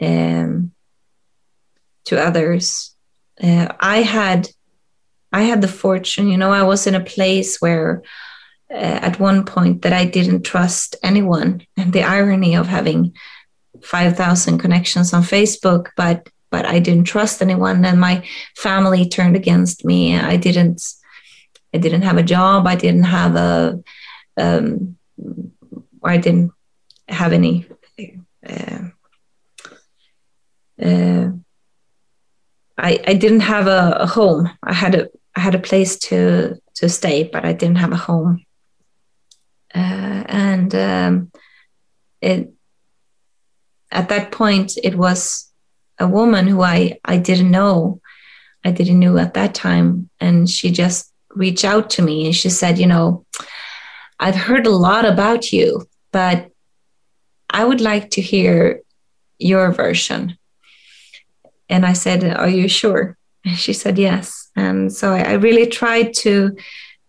um, 0.00 0.72
to 2.04 2.18
others. 2.18 2.96
Uh, 3.42 3.68
i 3.80 4.02
had 4.02 4.48
I 5.32 5.42
had 5.42 5.60
the 5.60 5.68
fortune, 5.68 6.28
you 6.28 6.36
know, 6.36 6.52
I 6.52 6.62
was 6.62 6.86
in 6.86 6.94
a 6.94 7.04
place 7.04 7.60
where 7.60 8.02
uh, 8.70 8.74
at 9.02 9.20
one 9.20 9.44
point 9.44 9.82
that 9.82 9.92
I 9.92 10.04
didn't 10.04 10.42
trust 10.42 10.96
anyone. 11.02 11.66
And 11.76 11.92
the 11.92 12.02
irony 12.02 12.56
of 12.56 12.66
having 12.66 13.14
5,000 13.82 14.58
connections 14.58 15.12
on 15.12 15.22
Facebook, 15.22 15.88
but 15.96 16.28
but 16.50 16.66
I 16.66 16.80
didn't 16.80 17.04
trust 17.04 17.42
anyone 17.42 17.84
and 17.84 18.00
my 18.00 18.26
family 18.56 19.08
turned 19.08 19.36
against 19.36 19.84
me. 19.84 20.18
I 20.18 20.36
didn't 20.36 20.82
I 21.72 21.78
didn't 21.78 22.02
have 22.02 22.16
a 22.16 22.24
job. 22.24 22.66
I 22.66 22.74
didn't 22.74 23.04
have 23.04 23.36
a 23.36 23.80
um, 24.36 24.96
I 26.02 26.16
didn't 26.16 26.50
have 27.08 27.32
any 27.32 27.66
uh, 28.48 28.88
uh, 30.82 31.30
I, 32.78 32.98
I 33.06 33.14
didn't 33.14 33.40
have 33.40 33.66
a, 33.66 33.98
a, 34.00 34.06
home. 34.06 34.50
I 34.62 34.72
had 34.72 34.94
a 34.94 35.08
I 35.36 35.40
had 35.40 35.54
a 35.54 35.58
place 35.58 35.98
to 35.98 36.56
to 36.76 36.88
stay, 36.88 37.24
but 37.24 37.44
I 37.44 37.52
didn't 37.52 37.78
have 37.78 37.92
a 37.92 37.96
home. 37.96 38.44
Uh, 39.74 40.24
and 40.26 40.74
um, 40.74 41.30
it 42.20 42.52
at 43.90 44.08
that 44.08 44.32
point 44.32 44.78
it 44.82 44.96
was 44.96 45.50
a 45.98 46.08
woman 46.08 46.46
who 46.46 46.62
I 46.62 46.98
I 47.04 47.18
didn't 47.18 47.50
know, 47.50 48.00
I 48.64 48.72
didn't 48.72 48.98
know 48.98 49.18
at 49.18 49.34
that 49.34 49.54
time, 49.54 50.10
and 50.20 50.48
she 50.48 50.70
just 50.70 51.12
reached 51.30 51.64
out 51.64 51.90
to 51.90 52.02
me 52.02 52.26
and 52.26 52.34
she 52.34 52.50
said, 52.50 52.78
you 52.78 52.86
know, 52.86 53.24
I've 54.18 54.34
heard 54.34 54.66
a 54.66 54.70
lot 54.70 55.04
about 55.04 55.52
you, 55.52 55.86
but 56.10 56.50
I 57.48 57.64
would 57.64 57.80
like 57.80 58.10
to 58.10 58.20
hear 58.20 58.80
your 59.38 59.70
version. 59.70 60.36
And 61.68 61.86
I 61.86 61.92
said, 61.92 62.24
Are 62.24 62.48
you 62.48 62.68
sure? 62.68 63.16
And 63.44 63.56
she 63.56 63.72
said, 63.72 63.96
Yes 63.96 64.39
and 64.56 64.92
so 64.92 65.12
I, 65.12 65.20
I 65.20 65.32
really 65.34 65.66
tried 65.66 66.14
to 66.14 66.56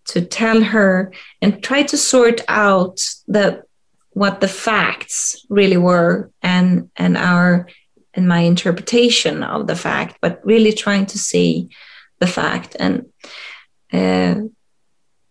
to 0.06 0.22
tell 0.22 0.62
her 0.62 1.14
and 1.42 1.64
try 1.64 1.84
to 1.84 1.98
sort 1.98 2.42
out 2.48 3.00
the 3.28 3.64
what 4.12 4.42
the 4.42 4.48
facts 4.48 5.46
really 5.50 5.78
were 5.78 6.32
and 6.42 6.90
and 6.96 7.18
our 7.18 7.68
and 8.14 8.28
my 8.28 8.40
interpretation 8.40 9.44
of 9.44 9.68
the 9.68 9.76
fact 9.76 10.18
but 10.22 10.42
really 10.44 10.74
trying 10.74 11.06
to 11.06 11.18
see 11.18 11.70
the 12.20 12.28
fact. 12.28 12.76
And 12.80 13.06
uh, 13.94 14.48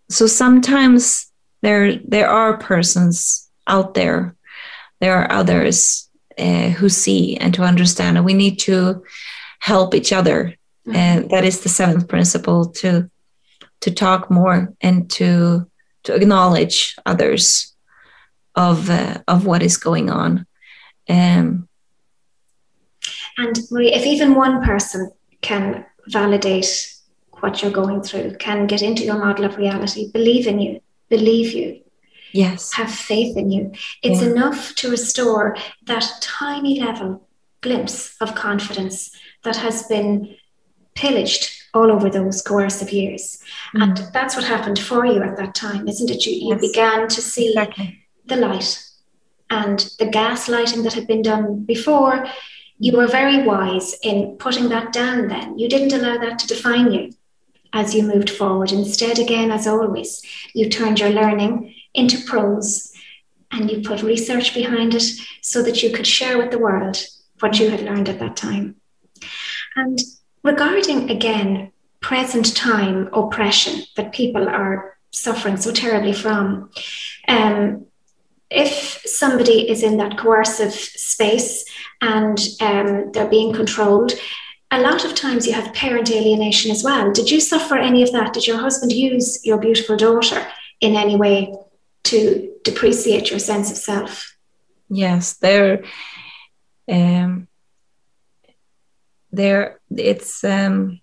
so 0.08 0.26
sometimes 0.26 1.30
there 1.62 1.96
there 1.96 2.28
are 2.28 2.56
persons 2.56 3.50
out 3.66 3.94
there 3.94 4.34
there 5.00 5.16
are 5.16 5.32
others 5.32 6.08
uh, 6.38 6.68
who 6.70 6.88
see 6.88 7.36
and 7.36 7.52
to 7.54 7.62
understand. 7.62 8.16
And 8.16 8.24
we 8.24 8.34
need 8.34 8.58
to 8.60 9.02
help 9.58 9.94
each 9.94 10.12
other 10.12 10.56
and 10.86 11.30
that 11.30 11.44
is 11.44 11.60
the 11.60 11.68
seventh 11.68 12.08
principle 12.08 12.66
to 12.66 13.10
to 13.80 13.90
talk 13.90 14.30
more 14.30 14.74
and 14.80 15.10
to 15.10 15.66
to 16.02 16.14
acknowledge 16.14 16.96
others 17.06 17.74
of 18.54 18.90
uh, 18.90 19.18
of 19.28 19.46
what 19.46 19.62
is 19.62 19.76
going 19.76 20.10
on. 20.10 20.46
Um, 21.08 21.68
and 23.38 23.58
Marie, 23.70 23.92
if 23.92 24.04
even 24.06 24.34
one 24.34 24.62
person 24.62 25.10
can 25.40 25.86
validate 26.06 27.00
what 27.40 27.62
you're 27.62 27.70
going 27.70 28.02
through 28.02 28.36
can 28.36 28.66
get 28.66 28.82
into 28.82 29.04
your 29.04 29.18
model 29.18 29.44
of 29.44 29.56
reality 29.56 30.10
believe 30.12 30.46
in 30.46 30.60
you 30.60 30.80
believe 31.08 31.52
you 31.52 31.80
yes. 32.32 32.72
have 32.72 32.90
faith 32.90 33.36
in 33.36 33.50
you 33.50 33.72
it's 34.02 34.22
yeah. 34.22 34.30
enough 34.30 34.74
to 34.74 34.90
restore 34.90 35.56
that 35.86 36.10
tiny 36.20 36.80
level 36.80 37.26
glimpse 37.60 38.16
of 38.20 38.34
confidence 38.34 39.10
that 39.42 39.56
has 39.56 39.84
been 39.84 40.36
pillaged 41.00 41.50
all 41.72 41.90
over 41.90 42.10
those 42.10 42.42
coercive 42.42 42.92
years. 42.92 43.42
Mm. 43.74 43.82
And 43.82 43.96
that's 44.12 44.36
what 44.36 44.44
happened 44.44 44.78
for 44.78 45.06
you 45.06 45.22
at 45.22 45.36
that 45.36 45.54
time, 45.54 45.88
isn't 45.88 46.10
it? 46.10 46.26
You, 46.26 46.32
you 46.32 46.54
yes. 46.54 46.60
began 46.60 47.08
to 47.08 47.20
see 47.22 47.48
exactly. 47.48 48.04
the 48.26 48.36
light 48.36 48.84
and 49.48 49.78
the 49.98 50.06
gaslighting 50.06 50.82
that 50.84 50.92
had 50.92 51.06
been 51.06 51.22
done 51.22 51.64
before. 51.64 52.26
You 52.78 52.96
were 52.96 53.06
very 53.06 53.42
wise 53.44 53.94
in 54.02 54.36
putting 54.38 54.68
that 54.68 54.92
down 54.92 55.28
then. 55.28 55.58
You 55.58 55.68
didn't 55.68 55.92
allow 55.92 56.18
that 56.18 56.38
to 56.40 56.46
define 56.46 56.92
you 56.92 57.12
as 57.72 57.94
you 57.94 58.02
moved 58.02 58.30
forward. 58.30 58.72
Instead, 58.72 59.18
again, 59.18 59.50
as 59.50 59.66
always, 59.66 60.22
you 60.54 60.68
turned 60.68 61.00
your 61.00 61.10
learning 61.10 61.74
into 61.94 62.24
prose 62.24 62.92
and 63.52 63.70
you 63.70 63.80
put 63.80 64.02
research 64.02 64.54
behind 64.54 64.94
it 64.94 65.04
so 65.40 65.62
that 65.62 65.82
you 65.82 65.90
could 65.90 66.06
share 66.06 66.38
with 66.38 66.50
the 66.50 66.58
world 66.58 66.96
what 67.40 67.58
you 67.58 67.70
had 67.70 67.82
learned 67.82 68.08
at 68.08 68.18
that 68.18 68.36
time. 68.36 68.76
And 69.76 69.98
Regarding 70.42 71.10
again 71.10 71.72
present 72.00 72.56
time 72.56 73.08
oppression 73.12 73.82
that 73.96 74.12
people 74.12 74.48
are 74.48 74.96
suffering 75.10 75.56
so 75.56 75.72
terribly 75.72 76.12
from, 76.12 76.70
um, 77.28 77.86
if 78.50 79.02
somebody 79.04 79.68
is 79.68 79.82
in 79.82 79.96
that 79.98 80.18
coercive 80.18 80.72
space 80.72 81.64
and 82.00 82.38
um, 82.60 83.12
they're 83.12 83.28
being 83.28 83.52
controlled, 83.52 84.12
a 84.70 84.80
lot 84.80 85.04
of 85.04 85.14
times 85.14 85.46
you 85.46 85.52
have 85.52 85.74
parent 85.74 86.10
alienation 86.10 86.70
as 86.70 86.82
well. 86.82 87.12
Did 87.12 87.30
you 87.30 87.40
suffer 87.40 87.76
any 87.76 88.02
of 88.02 88.12
that? 88.12 88.32
Did 88.32 88.46
your 88.46 88.58
husband 88.58 88.92
use 88.92 89.44
your 89.44 89.58
beautiful 89.58 89.96
daughter 89.96 90.46
in 90.80 90.96
any 90.96 91.16
way 91.16 91.52
to 92.04 92.52
depreciate 92.64 93.30
your 93.30 93.38
sense 93.38 93.70
of 93.70 93.76
self? 93.76 94.36
Yes, 94.88 95.34
there, 95.34 95.84
um, 96.88 97.46
there. 99.30 99.79
It's 99.96 100.44
um, 100.44 101.00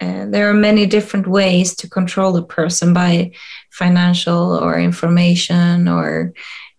uh, 0.00 0.26
there 0.26 0.48
are 0.48 0.54
many 0.54 0.86
different 0.86 1.26
ways 1.26 1.76
to 1.76 1.88
control 1.88 2.36
a 2.36 2.42
person 2.42 2.94
by 2.94 3.32
financial 3.70 4.58
or 4.58 4.78
information 4.78 5.88
or 5.88 6.32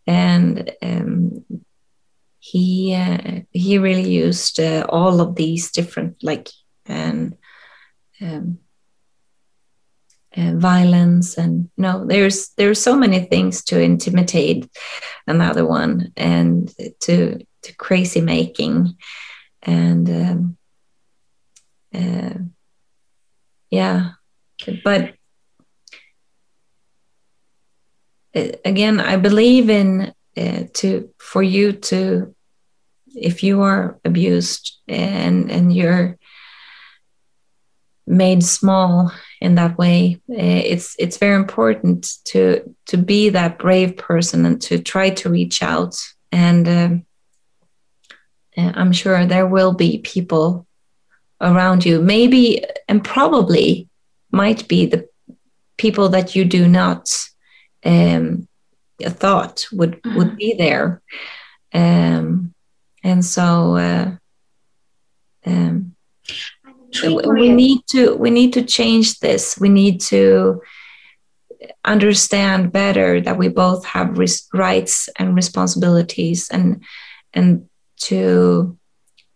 and 0.07 0.71
um, 0.81 1.45
he 2.39 2.95
uh, 2.95 3.41
he 3.51 3.77
really 3.77 4.09
used 4.09 4.59
uh, 4.59 4.85
all 4.89 5.21
of 5.21 5.35
these 5.35 5.71
different 5.71 6.23
like 6.23 6.49
and 6.87 7.37
um, 8.19 8.57
uh, 10.35 10.53
violence 10.55 11.37
and 11.37 11.69
you 11.77 11.83
know 11.83 12.05
there's 12.05 12.49
there's 12.57 12.81
so 12.81 12.95
many 12.95 13.19
things 13.19 13.63
to 13.63 13.79
intimidate 13.79 14.67
another 15.27 15.65
one 15.65 16.11
and 16.17 16.73
to 16.99 17.37
to 17.61 17.75
crazy 17.75 18.21
making 18.21 18.97
and 19.63 20.09
um, 20.09 20.57
uh, 21.93 22.39
yeah 23.69 24.11
but 24.83 25.13
again 28.65 28.99
i 28.99 29.17
believe 29.17 29.69
in 29.69 30.13
uh, 30.37 30.63
to 30.73 31.09
for 31.17 31.43
you 31.43 31.73
to 31.73 32.33
if 33.13 33.43
you 33.43 33.61
are 33.61 33.99
abused 34.05 34.79
and 34.87 35.51
and 35.51 35.73
you're 35.75 36.17
made 38.07 38.43
small 38.43 39.11
in 39.39 39.55
that 39.55 39.77
way 39.77 40.19
uh, 40.29 40.35
it's 40.37 40.95
it's 40.99 41.17
very 41.17 41.35
important 41.35 42.13
to 42.25 42.75
to 42.85 42.97
be 42.97 43.29
that 43.29 43.57
brave 43.57 43.95
person 43.95 44.45
and 44.45 44.61
to 44.61 44.79
try 44.79 45.09
to 45.09 45.29
reach 45.29 45.63
out. 45.63 45.95
And 46.31 46.67
um, 46.67 47.05
i'm 48.75 48.91
sure 48.91 49.25
there 49.25 49.47
will 49.47 49.73
be 49.73 49.99
people 49.99 50.65
around 51.39 51.85
you 51.85 52.01
maybe 52.01 52.63
and 52.87 53.03
probably 53.03 53.87
might 54.31 54.67
be 54.67 54.85
the 54.85 55.07
people 55.77 56.09
that 56.09 56.35
you 56.35 56.45
do 56.45 56.67
not 56.67 57.09
um, 57.83 58.47
thought 59.09 59.65
would 59.71 60.01
mm-hmm. 60.03 60.17
would 60.17 60.37
be 60.37 60.53
there. 60.53 61.01
Um, 61.73 62.53
and 63.03 63.25
so 63.25 63.75
uh, 63.75 64.11
um, 65.45 65.95
we 67.03 67.49
need 67.49 67.81
to 67.87 68.15
we 68.15 68.29
need 68.29 68.53
to 68.53 68.63
change 68.63 69.19
this. 69.19 69.59
We 69.59 69.69
need 69.69 70.01
to 70.01 70.61
understand 71.85 72.71
better 72.71 73.21
that 73.21 73.37
we 73.37 73.47
both 73.47 73.85
have 73.85 74.17
res- 74.17 74.47
rights 74.53 75.09
and 75.15 75.35
responsibilities 75.35 76.49
and 76.49 76.83
and 77.33 77.67
to 78.01 78.77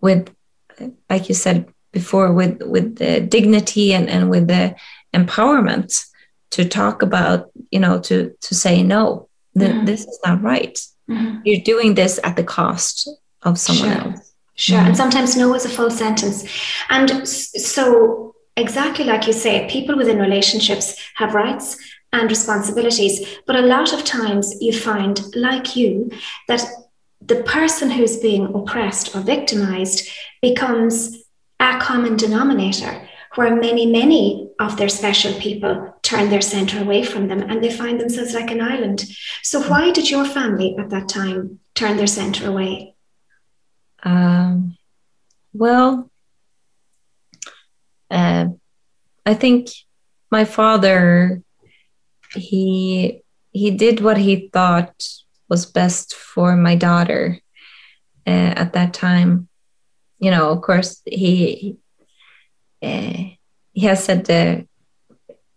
with 0.02 0.30
like 1.10 1.30
you 1.30 1.36
said 1.36 1.68
before 1.92 2.34
with 2.34 2.62
with 2.64 2.98
the 2.98 3.22
dignity 3.22 3.94
and, 3.94 4.10
and 4.10 4.30
with 4.30 4.48
the 4.48 4.76
empowerment 5.14 6.06
to 6.52 6.68
talk 6.68 7.02
about 7.02 7.50
you 7.72 7.80
know 7.80 8.00
to 8.00 8.36
to 8.42 8.54
say 8.54 8.84
no 8.84 9.28
th- 9.58 9.72
mm-hmm. 9.72 9.86
this 9.86 10.02
is 10.02 10.20
not 10.26 10.42
right 10.42 10.80
mm-hmm. 11.10 11.40
you're 11.46 11.62
doing 11.62 11.96
this 11.96 12.20
at 12.24 12.36
the 12.36 12.44
cost 12.44 13.10
of 13.44 13.58
someone 13.58 13.92
sure. 13.92 14.12
else 14.12 14.34
sure 14.56 14.78
mm-hmm. 14.78 14.88
and 14.88 14.98
sometimes 14.98 15.38
no 15.38 15.54
is 15.54 15.66
a 15.66 15.70
full 15.70 15.90
sentence 15.90 16.44
and 16.90 17.28
so 17.28 18.36
exactly 18.58 19.06
like 19.06 19.26
you 19.28 19.34
say 19.34 19.68
people 19.70 19.96
within 19.98 20.20
relationships 20.20 20.96
have 21.16 21.34
rights 21.34 21.78
and 22.12 22.30
responsibilities 22.30 23.38
but 23.48 23.56
a 23.56 23.62
lot 23.62 23.94
of 23.94 24.04
times 24.04 24.54
you 24.62 24.74
find 24.74 25.22
like 25.36 25.76
you 25.76 26.10
that 26.48 26.64
the 27.28 27.44
person 27.44 27.90
who's 27.90 28.18
being 28.18 28.54
oppressed 28.54 29.16
or 29.16 29.22
victimized 29.22 30.10
becomes 30.42 31.24
a 31.60 31.80
common 31.80 32.16
denominator 32.18 33.08
where 33.36 33.56
many, 33.56 33.86
many 33.86 34.50
of 34.60 34.78
their 34.78 34.90
special 34.90 35.34
people 35.40 35.94
turn 36.02 36.30
their 36.30 36.42
center 36.42 36.82
away 36.82 37.04
from 37.04 37.28
them 37.28 37.42
and 37.42 37.64
they 37.64 37.72
find 37.72 38.00
themselves 38.00 38.34
like 38.34 38.52
an 38.52 38.62
island. 38.62 39.06
So, 39.44 39.62
why 39.62 39.92
did 39.92 40.10
your 40.10 40.26
family 40.26 40.76
at 40.78 40.90
that 40.90 41.10
time 41.10 41.60
turn 41.74 41.98
their 41.98 42.08
center 42.08 42.48
away? 42.48 42.96
Um, 44.04 44.78
well, 45.54 46.10
uh, 48.12 48.48
I 49.26 49.34
think 49.34 49.70
my 50.32 50.46
father 50.46 51.42
he 52.36 53.22
he 53.52 53.72
did 53.72 54.02
what 54.02 54.18
he 54.18 54.50
thought 54.52 55.08
was 55.50 55.66
best 55.66 56.16
for 56.16 56.56
my 56.56 56.76
daughter 56.76 57.40
uh, 58.28 58.54
at 58.56 58.74
that 58.74 58.94
time 58.94 59.48
you 60.20 60.32
know, 60.32 60.50
of 60.50 60.62
course, 60.62 61.02
he 61.06 61.78
uh, 62.82 63.24
he 63.74 63.82
has 63.82 64.04
said 64.04 64.28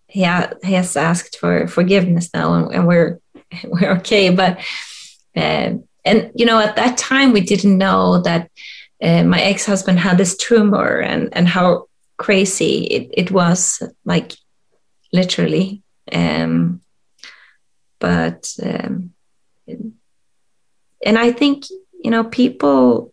he, 0.06 0.22
ha- 0.22 0.52
he 0.64 0.72
has 0.72 0.96
asked 0.96 1.38
for 1.38 1.68
forgiveness 1.68 2.30
now, 2.34 2.54
and, 2.54 2.74
and 2.74 2.86
we're 2.86 3.20
we're 3.64 3.92
okay. 3.98 4.30
But 4.30 4.58
uh, 5.36 5.74
and 6.04 6.30
you 6.34 6.46
know, 6.46 6.58
at 6.58 6.76
that 6.76 6.98
time, 6.98 7.32
we 7.32 7.40
didn't 7.40 7.78
know 7.78 8.20
that 8.22 8.50
uh, 9.02 9.24
my 9.24 9.40
ex 9.40 9.64
husband 9.64 10.00
had 10.00 10.18
this 10.18 10.36
tumor, 10.36 10.98
and 10.98 11.28
and 11.32 11.46
how 11.48 11.86
crazy 12.16 12.84
it, 12.84 13.10
it 13.12 13.30
was, 13.30 13.82
like 14.04 14.32
literally. 15.12 15.82
Um, 16.10 16.80
but 18.00 18.54
um, 18.62 19.12
and 21.04 21.18
I 21.18 21.32
think 21.32 21.64
you 22.02 22.10
know 22.10 22.24
people 22.24 23.12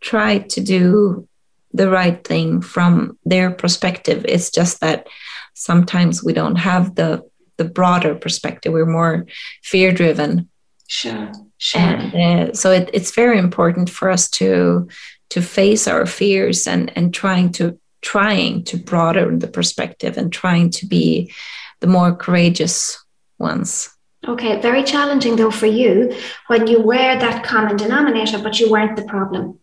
try 0.00 0.38
to 0.38 0.60
do 0.60 1.28
the 1.72 1.88
right 1.88 2.22
thing 2.24 2.60
from 2.60 3.18
their 3.24 3.50
perspective. 3.50 4.24
It's 4.28 4.50
just 4.50 4.80
that 4.80 5.06
sometimes 5.54 6.22
we 6.22 6.32
don't 6.32 6.56
have 6.56 6.94
the 6.94 7.22
the 7.56 7.64
broader 7.64 8.14
perspective. 8.14 8.72
We're 8.72 8.86
more 8.86 9.26
fear 9.62 9.92
driven. 9.92 10.48
Sure, 10.88 11.32
sure. 11.58 11.80
And 11.80 12.50
uh, 12.50 12.52
so 12.54 12.70
it, 12.70 12.90
it's 12.92 13.14
very 13.14 13.38
important 13.38 13.88
for 13.88 14.10
us 14.10 14.28
to 14.30 14.88
to 15.30 15.40
face 15.40 15.86
our 15.86 16.06
fears 16.06 16.66
and 16.66 16.92
and 16.96 17.14
trying 17.14 17.52
to 17.52 17.78
trying 18.02 18.64
to 18.64 18.76
broaden 18.76 19.38
the 19.38 19.48
perspective 19.48 20.18
and 20.18 20.32
trying 20.32 20.70
to 20.70 20.86
be 20.86 21.32
the 21.80 21.86
more 21.86 22.14
courageous 22.14 23.02
ones. 23.38 23.91
Okay, 24.26 24.60
very 24.60 24.84
challenging 24.84 25.34
though 25.36 25.50
for 25.50 25.66
you 25.66 26.14
when 26.46 26.66
you 26.66 26.80
were 26.80 27.18
that 27.18 27.44
common 27.44 27.76
denominator, 27.76 28.38
but 28.38 28.60
you 28.60 28.70
weren't 28.70 28.96
the 28.96 29.04
problem. 29.04 29.58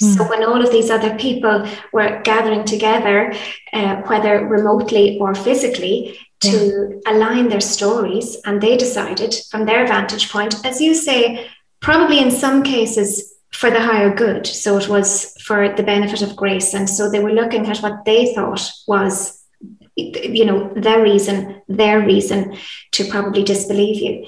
So 0.00 0.22
mm. 0.22 0.30
when 0.30 0.44
all 0.44 0.62
of 0.62 0.70
these 0.70 0.90
other 0.90 1.16
people 1.16 1.66
were 1.92 2.20
gathering 2.22 2.64
together, 2.64 3.34
uh, 3.72 3.96
whether 4.02 4.46
remotely 4.46 5.18
or 5.18 5.34
physically, 5.34 6.18
to 6.40 7.00
yeah. 7.04 7.12
align 7.12 7.48
their 7.48 7.60
stories, 7.60 8.36
and 8.44 8.60
they 8.60 8.76
decided 8.76 9.34
from 9.50 9.64
their 9.64 9.86
vantage 9.86 10.30
point, 10.30 10.54
as 10.64 10.80
you 10.80 10.94
say, 10.94 11.48
probably 11.80 12.20
in 12.20 12.30
some 12.30 12.62
cases 12.62 13.34
for 13.52 13.70
the 13.70 13.80
higher 13.80 14.14
good. 14.14 14.46
So 14.46 14.76
it 14.76 14.88
was 14.88 15.34
for 15.42 15.74
the 15.74 15.82
benefit 15.82 16.22
of 16.22 16.36
grace, 16.36 16.74
and 16.74 16.88
so 16.88 17.10
they 17.10 17.20
were 17.20 17.32
looking 17.32 17.66
at 17.66 17.78
what 17.78 18.04
they 18.04 18.34
thought 18.34 18.70
was 18.86 19.35
you 19.96 20.44
know 20.44 20.72
their 20.74 21.02
reason 21.02 21.62
their 21.68 22.04
reason 22.04 22.56
to 22.92 23.04
probably 23.04 23.42
disbelieve 23.42 23.96
you 23.96 24.26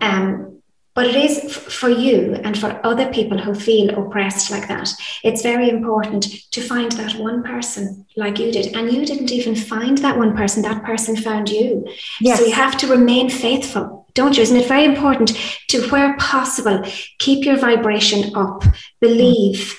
um, 0.00 0.54
but 0.94 1.06
it 1.06 1.16
is 1.16 1.56
for 1.56 1.88
you 1.88 2.34
and 2.44 2.56
for 2.56 2.80
other 2.86 3.12
people 3.12 3.36
who 3.36 3.52
feel 3.52 3.90
oppressed 3.98 4.50
like 4.52 4.68
that. 4.68 4.88
It's 5.24 5.42
very 5.42 5.68
important 5.68 6.26
to 6.52 6.60
find 6.60 6.92
that 6.92 7.16
one 7.16 7.42
person 7.42 8.06
like 8.16 8.38
you 8.38 8.52
did. 8.52 8.76
And 8.76 8.92
you 8.92 9.04
didn't 9.04 9.32
even 9.32 9.56
find 9.56 9.98
that 9.98 10.16
one 10.16 10.36
person, 10.36 10.62
that 10.62 10.84
person 10.84 11.16
found 11.16 11.48
you. 11.48 11.84
Yes. 12.20 12.38
So 12.38 12.46
you 12.46 12.52
have 12.52 12.76
to 12.78 12.86
remain 12.86 13.28
faithful, 13.28 14.06
don't 14.14 14.36
you? 14.36 14.44
Isn't 14.44 14.56
it 14.56 14.68
very 14.68 14.84
important 14.84 15.36
to, 15.70 15.88
where 15.88 16.16
possible, 16.18 16.84
keep 17.18 17.44
your 17.44 17.56
vibration 17.56 18.34
up, 18.36 18.62
believe 19.00 19.76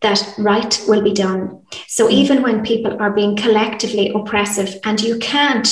that 0.00 0.34
right 0.38 0.82
will 0.88 1.02
be 1.02 1.12
done. 1.12 1.62
So 1.86 2.08
mm. 2.08 2.12
even 2.12 2.42
when 2.42 2.64
people 2.64 3.00
are 3.00 3.12
being 3.12 3.36
collectively 3.36 4.10
oppressive 4.14 4.76
and 4.84 5.00
you 5.00 5.18
can't 5.18 5.68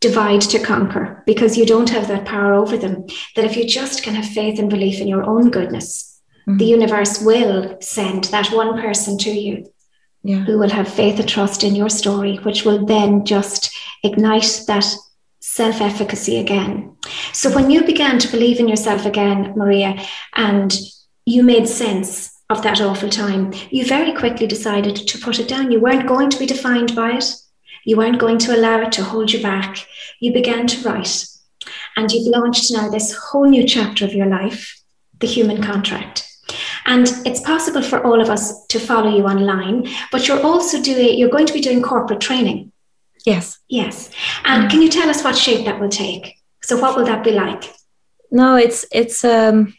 divide 0.00 0.42
to 0.42 0.58
conquer 0.58 1.22
because 1.24 1.56
you 1.56 1.64
don't 1.64 1.88
have 1.88 2.08
that 2.08 2.26
power 2.26 2.52
over 2.52 2.76
them. 2.76 3.06
That 3.36 3.46
if 3.46 3.56
you 3.56 3.66
just 3.66 4.02
can 4.02 4.14
have 4.14 4.26
faith 4.26 4.58
and 4.58 4.68
belief 4.68 5.00
in 5.00 5.08
your 5.08 5.24
own 5.24 5.50
goodness, 5.50 6.20
mm-hmm. 6.46 6.58
the 6.58 6.66
universe 6.66 7.22
will 7.22 7.78
send 7.80 8.24
that 8.24 8.52
one 8.52 8.78
person 8.80 9.16
to 9.18 9.30
you 9.30 9.66
yeah. 10.22 10.44
who 10.44 10.58
will 10.58 10.68
have 10.68 10.92
faith 10.92 11.18
and 11.18 11.28
trust 11.28 11.64
in 11.64 11.74
your 11.74 11.88
story, 11.88 12.36
which 12.36 12.66
will 12.66 12.84
then 12.84 13.24
just 13.24 13.74
ignite 14.02 14.62
that 14.66 14.86
self 15.40 15.80
efficacy 15.80 16.38
again. 16.38 16.96
So 17.32 17.54
when 17.54 17.70
you 17.70 17.84
began 17.84 18.18
to 18.18 18.30
believe 18.30 18.60
in 18.60 18.68
yourself 18.68 19.06
again, 19.06 19.54
Maria, 19.56 20.04
and 20.34 20.70
you 21.24 21.42
made 21.42 21.66
sense 21.66 22.33
of 22.54 22.62
that 22.62 22.80
awful 22.80 23.10
time, 23.10 23.52
you 23.70 23.84
very 23.84 24.12
quickly 24.12 24.46
decided 24.46 24.94
to 24.94 25.18
put 25.18 25.40
it 25.40 25.48
down. 25.48 25.72
You 25.72 25.80
weren't 25.80 26.06
going 26.06 26.30
to 26.30 26.38
be 26.38 26.46
defined 26.46 26.94
by 26.94 27.16
it. 27.18 27.34
You 27.84 27.96
weren't 27.96 28.20
going 28.20 28.38
to 28.38 28.56
allow 28.56 28.80
it 28.82 28.92
to 28.92 29.04
hold 29.04 29.32
you 29.32 29.42
back. 29.42 29.86
You 30.20 30.32
began 30.32 30.66
to 30.68 30.88
write. 30.88 31.26
And 31.96 32.10
you've 32.10 32.28
launched 32.28 32.72
now 32.72 32.88
this 32.88 33.12
whole 33.12 33.48
new 33.48 33.66
chapter 33.66 34.04
of 34.04 34.14
your 34.14 34.26
life, 34.26 34.80
the 35.18 35.26
human 35.26 35.62
contract. 35.62 36.30
And 36.86 37.08
it's 37.26 37.40
possible 37.40 37.82
for 37.82 38.04
all 38.04 38.20
of 38.20 38.30
us 38.30 38.66
to 38.66 38.78
follow 38.78 39.14
you 39.16 39.24
online, 39.24 39.88
but 40.12 40.28
you're 40.28 40.42
also 40.42 40.80
doing, 40.80 41.18
you're 41.18 41.30
going 41.30 41.46
to 41.46 41.52
be 41.52 41.60
doing 41.60 41.82
corporate 41.82 42.20
training. 42.20 42.70
Yes. 43.26 43.58
Yes. 43.68 44.10
And 44.44 44.70
can 44.70 44.80
you 44.80 44.90
tell 44.90 45.08
us 45.08 45.24
what 45.24 45.36
shape 45.36 45.64
that 45.64 45.80
will 45.80 45.88
take? 45.88 46.36
So 46.62 46.78
what 46.78 46.96
will 46.96 47.06
that 47.06 47.24
be 47.24 47.32
like? 47.32 47.64
No, 48.30 48.56
it's, 48.56 48.84
it's, 48.92 49.24
um, 49.24 49.74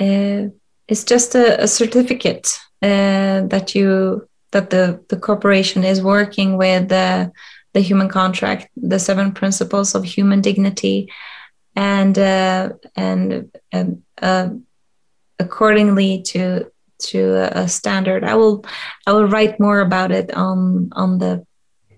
uh, 0.00 0.48
it's 0.88 1.04
just 1.04 1.34
a, 1.34 1.62
a 1.62 1.68
certificate 1.68 2.58
uh, 2.82 3.42
that 3.46 3.74
you 3.74 4.28
that 4.52 4.70
the 4.70 5.04
the 5.08 5.18
corporation 5.18 5.84
is 5.84 6.02
working 6.02 6.56
with 6.56 6.88
the 6.88 7.30
the 7.74 7.80
human 7.80 8.08
contract, 8.08 8.68
the 8.76 8.98
seven 8.98 9.32
principles 9.32 9.94
of 9.94 10.04
human 10.04 10.40
dignity, 10.40 11.12
and 11.76 12.18
uh, 12.18 12.70
and 12.96 13.50
uh, 14.22 14.48
accordingly 15.38 16.22
to 16.22 16.70
to 16.98 17.48
a 17.52 17.68
standard. 17.68 18.24
I 18.24 18.34
will 18.34 18.64
I 19.06 19.12
will 19.12 19.28
write 19.28 19.60
more 19.60 19.80
about 19.80 20.10
it 20.10 20.32
on 20.34 20.90
on 20.92 21.18
the 21.18 21.46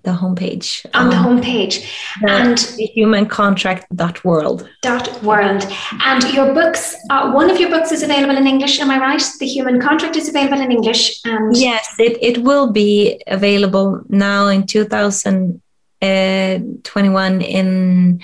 the 0.02 0.12
homepage. 0.12 0.86
On 0.94 1.10
the 1.10 1.16
um, 1.16 1.40
homepage. 1.40 1.84
And 2.26 2.56
the 2.76 2.86
human 2.86 3.26
contract 3.26 3.86
dot 3.94 4.24
world. 4.24 4.66
Dot 4.82 5.22
world. 5.22 5.66
And 6.02 6.24
your 6.32 6.54
books, 6.54 6.96
uh, 7.10 7.30
one 7.32 7.50
of 7.50 7.60
your 7.60 7.68
books 7.70 7.92
is 7.92 8.02
available 8.02 8.36
in 8.36 8.46
English, 8.46 8.80
am 8.80 8.90
I 8.90 8.98
right? 8.98 9.22
The 9.38 9.46
human 9.46 9.80
contract 9.80 10.16
is 10.16 10.28
available 10.28 10.60
in 10.60 10.72
English. 10.72 11.20
And 11.24 11.56
yes, 11.56 11.94
it, 11.98 12.18
it 12.22 12.42
will 12.42 12.72
be 12.72 13.22
available 13.26 14.02
now 14.08 14.48
in 14.48 14.66
2021 14.66 17.42
in, 17.42 18.22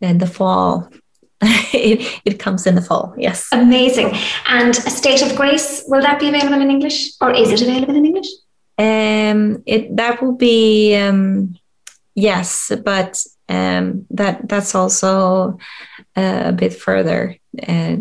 in 0.00 0.18
the 0.18 0.26
fall. 0.26 0.88
it, 1.42 2.20
it 2.24 2.38
comes 2.38 2.66
in 2.66 2.74
the 2.74 2.82
fall, 2.82 3.14
yes. 3.16 3.48
Amazing. 3.52 4.14
And 4.46 4.76
A 4.76 4.90
State 4.90 5.22
of 5.22 5.34
Grace, 5.36 5.84
will 5.86 6.02
that 6.02 6.20
be 6.20 6.28
available 6.28 6.60
in 6.60 6.70
English 6.70 7.12
or 7.20 7.30
is 7.30 7.50
it 7.50 7.62
available 7.62 7.96
in 7.96 8.04
English? 8.04 8.26
Um, 8.80 9.62
it 9.66 9.94
that 9.96 10.22
will 10.22 10.36
be 10.36 10.96
um, 10.96 11.54
yes, 12.14 12.72
but 12.82 13.22
um, 13.46 14.06
that 14.08 14.48
that's 14.48 14.74
also 14.74 15.58
uh, 16.16 16.42
a 16.46 16.52
bit 16.52 16.72
further. 16.72 17.36
Uh, 17.68 17.96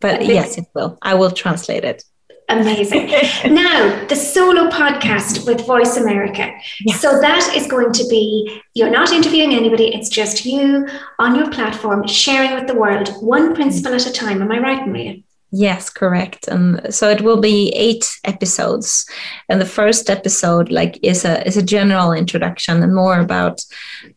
but 0.00 0.24
yes, 0.24 0.56
it 0.56 0.64
will. 0.74 0.96
I 1.02 1.14
will 1.14 1.32
translate 1.32 1.84
it. 1.84 2.02
Amazing. 2.48 3.08
now, 3.52 4.06
the 4.06 4.16
solo 4.16 4.70
podcast 4.70 5.46
with 5.46 5.66
Voice 5.66 5.96
America. 5.96 6.50
Yes. 6.80 7.00
So 7.00 7.20
that 7.20 7.52
is 7.54 7.66
going 7.66 7.92
to 7.92 8.06
be 8.08 8.62
you're 8.74 8.90
not 8.90 9.12
interviewing 9.12 9.52
anybody, 9.52 9.94
it's 9.94 10.08
just 10.08 10.46
you 10.46 10.86
on 11.18 11.34
your 11.34 11.50
platform 11.50 12.06
sharing 12.06 12.54
with 12.54 12.68
the 12.68 12.74
world 12.74 13.08
one 13.20 13.54
principle 13.54 13.94
at 13.94 14.06
a 14.06 14.12
time. 14.12 14.40
Am 14.40 14.50
I 14.50 14.60
right, 14.60 14.86
Maria? 14.86 15.16
Yes, 15.58 15.88
correct. 15.88 16.48
And 16.48 16.94
so 16.94 17.08
it 17.08 17.22
will 17.22 17.40
be 17.40 17.72
eight 17.74 18.04
episodes, 18.24 19.06
and 19.48 19.58
the 19.58 19.64
first 19.64 20.10
episode 20.10 20.70
like 20.70 20.98
is 21.02 21.24
a 21.24 21.46
is 21.46 21.56
a 21.56 21.62
general 21.62 22.12
introduction 22.12 22.82
and 22.82 22.94
more 22.94 23.18
about 23.20 23.62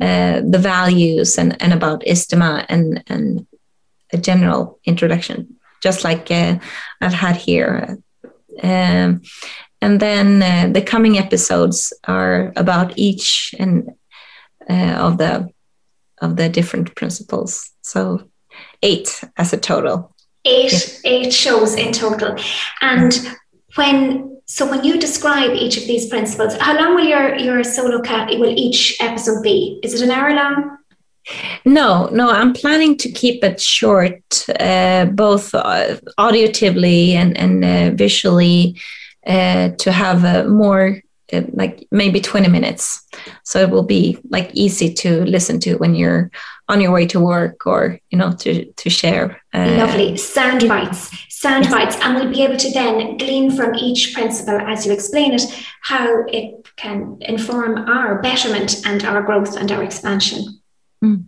uh, 0.01 0.41
the 0.43 0.59
values 0.59 1.37
and 1.37 1.55
and 1.61 1.71
about 1.71 2.03
Istima 2.05 2.65
and 2.67 3.01
and 3.07 3.47
a 4.11 4.17
general 4.17 4.79
introduction, 4.83 5.55
just 5.81 6.03
like 6.03 6.29
uh, 6.29 6.59
I've 6.99 7.13
had 7.13 7.37
here. 7.37 7.97
Um, 8.61 9.21
and 9.81 9.99
then 10.01 10.43
uh, 10.43 10.73
the 10.73 10.81
coming 10.81 11.17
episodes 11.17 11.93
are 12.03 12.51
about 12.57 12.97
each 12.97 13.55
and 13.57 13.91
uh, 14.69 15.07
of 15.07 15.17
the 15.17 15.47
of 16.21 16.35
the 16.35 16.49
different 16.49 16.95
principles. 16.95 17.71
So 17.81 18.27
eight 18.83 19.23
as 19.37 19.53
a 19.53 19.57
total 19.57 20.13
eight 20.45 21.01
eight 21.05 21.33
shows 21.33 21.75
in 21.75 21.91
total. 21.91 22.35
And 22.81 23.37
when 23.75 24.41
so 24.45 24.67
when 24.69 24.83
you 24.83 24.99
describe 24.99 25.51
each 25.51 25.77
of 25.77 25.85
these 25.85 26.07
principles 26.07 26.57
how 26.57 26.75
long 26.75 26.95
will 26.95 27.05
your 27.05 27.35
your 27.35 27.63
solo 27.63 28.01
cat 28.01 28.29
will 28.39 28.53
each 28.57 28.97
episode 28.99 29.43
be? 29.43 29.79
Is 29.83 29.93
it 29.93 30.01
an 30.01 30.11
hour 30.11 30.33
long? 30.33 30.77
No 31.65 32.07
no 32.07 32.29
i'm 32.29 32.53
planning 32.53 32.97
to 32.97 33.11
keep 33.11 33.43
it 33.43 33.61
short 33.61 34.49
uh, 34.59 35.05
both 35.05 35.53
uh, 35.53 35.97
auditively 36.17 37.13
and 37.13 37.37
and 37.37 37.63
uh, 37.63 37.95
visually 37.95 38.75
uh, 39.27 39.69
to 39.77 39.91
have 39.91 40.23
a 40.23 40.47
more 40.49 41.01
uh, 41.31 41.43
like 41.53 41.87
maybe 41.91 42.19
20 42.19 42.47
minutes. 42.47 43.05
So 43.43 43.59
it 43.59 43.69
will 43.69 43.83
be 43.83 44.17
like 44.29 44.49
easy 44.53 44.93
to 44.95 45.23
listen 45.25 45.59
to 45.61 45.75
when 45.75 45.93
you're 45.93 46.31
on 46.69 46.79
your 46.79 46.91
way 46.91 47.05
to 47.07 47.19
work 47.19 47.65
or 47.65 47.99
you 48.11 48.17
know 48.17 48.31
to 48.31 48.71
to 48.73 48.89
share 48.89 49.41
uh, 49.53 49.75
lovely 49.77 50.15
sound 50.15 50.67
bites 50.67 51.09
sound 51.29 51.65
yes. 51.65 51.73
bites 51.73 51.97
and 52.01 52.15
we'll 52.15 52.31
be 52.31 52.43
able 52.43 52.55
to 52.55 52.71
then 52.71 53.17
glean 53.17 53.51
from 53.51 53.73
each 53.75 54.13
principle 54.13 54.59
as 54.61 54.85
you 54.85 54.93
explain 54.93 55.33
it 55.33 55.41
how 55.81 56.23
it 56.27 56.69
can 56.77 57.17
inform 57.21 57.77
our 57.89 58.21
betterment 58.21 58.85
and 58.85 59.03
our 59.03 59.21
growth 59.23 59.57
and 59.57 59.71
our 59.71 59.83
expansion 59.83 60.61
mm. 61.03 61.25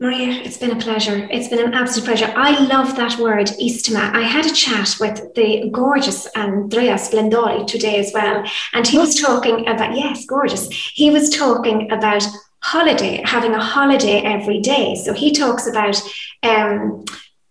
Maria, 0.00 0.40
it's 0.44 0.58
been 0.58 0.70
a 0.70 0.78
pleasure. 0.78 1.26
It's 1.28 1.48
been 1.48 1.58
an 1.58 1.74
absolute 1.74 2.06
pleasure. 2.06 2.32
I 2.36 2.64
love 2.66 2.94
that 2.94 3.18
word, 3.18 3.48
istima. 3.60 4.14
I 4.14 4.20
had 4.20 4.46
a 4.46 4.54
chat 4.54 4.94
with 5.00 5.34
the 5.34 5.68
gorgeous 5.72 6.26
Andrea 6.36 6.94
Splendori 6.94 7.66
today 7.66 7.98
as 7.98 8.12
well. 8.14 8.44
And 8.74 8.86
he 8.86 8.96
was 8.96 9.20
talking 9.20 9.66
about, 9.66 9.96
yes, 9.96 10.24
gorgeous. 10.24 10.68
He 10.70 11.10
was 11.10 11.30
talking 11.30 11.90
about 11.90 12.24
holiday, 12.60 13.22
having 13.24 13.54
a 13.54 13.62
holiday 13.62 14.20
every 14.22 14.60
day. 14.60 14.94
So 14.96 15.12
he 15.12 15.32
talks 15.32 15.66
about 15.66 16.00
um, 16.42 17.04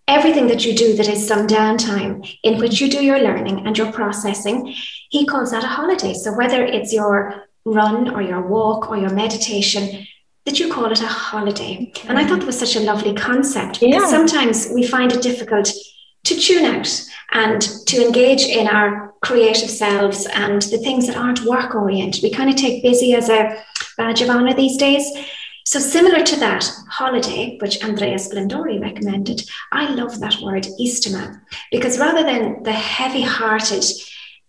everything 0.08 0.48
that 0.48 0.66
you 0.66 0.74
do 0.76 0.96
that 0.96 1.08
is 1.08 1.28
some 1.28 1.48
downtime 1.48 2.30
in 2.44 2.60
which 2.60 2.80
you 2.80 2.90
do 2.90 3.04
your 3.04 3.20
learning 3.20 3.66
and 3.66 3.78
your 3.78 3.92
processing. 3.92 4.74
He 5.10 5.26
calls 5.26 5.52
that 5.52 5.64
a 5.64 5.68
holiday. 5.68 6.14
So 6.14 6.34
whether 6.34 6.64
it's 6.64 6.94
your 6.94 7.46
run 7.66 8.10
or 8.10 8.22
your 8.22 8.42
walk 8.42 8.90
or 8.90 8.98
your 8.98 9.14
meditation, 9.14 10.08
that 10.46 10.60
you 10.60 10.72
call 10.72 10.92
it 10.92 11.02
a 11.02 11.08
holiday. 11.08 11.92
And 12.08 12.18
I 12.18 12.26
thought 12.26 12.40
that 12.40 12.46
was 12.46 12.58
such 12.58 12.78
a 12.78 12.80
lovely 12.80 13.14
concept 13.14 13.82
because 13.82 14.04
yeah. 14.04 14.10
sometimes 14.10 14.70
we 14.74 14.88
find 14.88 15.12
it 15.12 15.22
difficult 15.22 15.70
to 16.24 16.36
tune 16.36 16.64
out 16.64 16.90
and 17.34 17.62
to 17.62 18.06
engage 18.06 18.44
in 18.44 18.68
our 18.68 19.07
creative 19.22 19.70
selves 19.70 20.26
and 20.28 20.62
the 20.64 20.78
things 20.78 21.08
that 21.08 21.18
aren't 21.18 21.46
work 21.46 21.76
oriented. 21.76 22.24
We 22.24 22.32
kind 22.32 22.50
of 22.50 22.56
take 22.56 22.84
busy 22.84 23.14
as 23.16 23.30
a 23.30 23.64
badge 23.98 24.22
of 24.22 24.30
honor 24.30 24.54
these 24.54 24.78
days. 24.78 25.06
So, 25.66 25.80
similar 25.80 26.24
to 26.24 26.40
that 26.40 26.70
holiday, 26.90 27.58
which 27.60 27.84
Andrea 27.84 28.16
Splendori 28.16 28.82
recommended, 28.82 29.42
I 29.74 29.90
love 29.94 30.20
that 30.22 30.40
word, 30.42 30.66
istima, 30.80 31.42
because 31.72 32.00
rather 32.00 32.24
than 32.24 32.64
the 32.64 32.72
heavy 32.72 33.22
hearted 33.22 33.84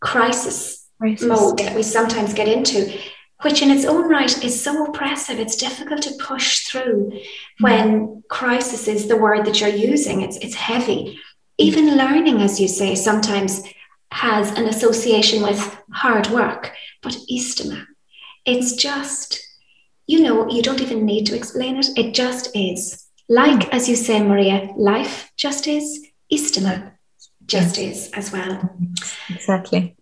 crisis, 0.00 0.88
crisis 1.00 1.26
mode 1.26 1.58
that 1.58 1.74
we 1.74 1.82
sometimes 1.82 2.34
get 2.34 2.46
into, 2.46 2.96
which 3.42 3.62
in 3.62 3.70
its 3.70 3.84
own 3.84 4.08
right 4.08 4.44
is 4.44 4.62
so 4.62 4.86
oppressive. 4.86 5.38
It's 5.38 5.56
difficult 5.56 6.02
to 6.02 6.16
push 6.20 6.66
through 6.66 7.10
mm. 7.10 7.22
when 7.60 8.22
crisis 8.28 8.88
is 8.88 9.08
the 9.08 9.16
word 9.16 9.44
that 9.46 9.60
you're 9.60 9.70
using. 9.70 10.22
It's, 10.22 10.36
it's 10.36 10.54
heavy. 10.54 11.18
Even 11.58 11.96
learning, 11.96 12.40
as 12.42 12.60
you 12.60 12.68
say, 12.68 12.94
sometimes 12.94 13.62
has 14.10 14.50
an 14.58 14.66
association 14.66 15.42
with 15.42 15.78
hard 15.92 16.28
work, 16.28 16.72
but 17.02 17.16
istima, 17.30 17.84
it's 18.44 18.74
just, 18.74 19.40
you 20.06 20.20
know, 20.20 20.48
you 20.48 20.62
don't 20.62 20.80
even 20.80 21.04
need 21.04 21.26
to 21.26 21.36
explain 21.36 21.76
it. 21.76 21.88
It 21.96 22.14
just 22.14 22.50
is. 22.54 23.06
Like, 23.28 23.68
as 23.74 23.88
you 23.88 23.96
say, 23.96 24.22
Maria, 24.22 24.72
life 24.76 25.30
just 25.36 25.66
is, 25.66 26.06
istima 26.32 26.92
just 27.46 27.78
is 27.78 28.10
as 28.12 28.32
well. 28.32 28.74
Exactly. 29.30 29.96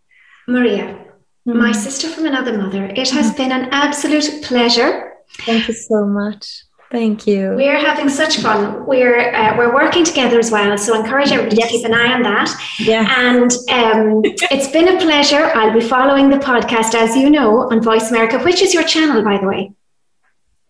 Maria, 0.47 1.07
Mm. 1.47 1.57
My 1.57 1.73
sister 1.73 2.09
from 2.09 2.27
another 2.27 2.59
mother, 2.59 2.87
it 2.87 3.09
has 3.11 3.33
been 3.35 3.53
an 3.53 3.69
absolute 3.71 4.43
pleasure. 4.43 5.13
Thank 5.43 5.69
you 5.69 5.75
so 5.75 6.05
much. 6.05 6.65
Thank 6.91 7.27
you. 7.27 7.55
We're 7.57 7.79
having 7.79 8.09
such 8.09 8.39
fun. 8.39 8.87
We're 8.87 9.35
uh, 9.35 9.57
we're 9.57 9.75
working 9.75 10.05
together 10.05 10.39
as 10.39 10.51
well, 10.51 10.79
so 10.79 10.95
I 10.95 11.01
encourage 11.01 11.33
everybody 11.33 11.57
yes. 11.57 11.71
to 11.71 11.77
keep 11.77 11.87
an 11.87 11.95
eye 11.95 12.13
on 12.13 12.23
that. 12.23 12.49
Yeah. 12.79 13.13
And 13.27 13.51
um, 13.71 14.23
it's 14.25 14.69
been 14.69 14.97
a 14.97 15.01
pleasure. 15.01 15.51
I'll 15.55 15.73
be 15.73 15.81
following 15.81 16.29
the 16.31 16.37
podcast, 16.37 16.95
as 16.95 17.17
you 17.17 17.29
know, 17.29 17.71
on 17.71 17.83
Voice 17.83 18.11
America. 18.11 18.39
Which 18.39 18.63
is 18.63 18.73
your 18.73 18.85
channel, 18.85 19.23
by 19.23 19.39
the 19.39 19.47
way? 19.47 19.73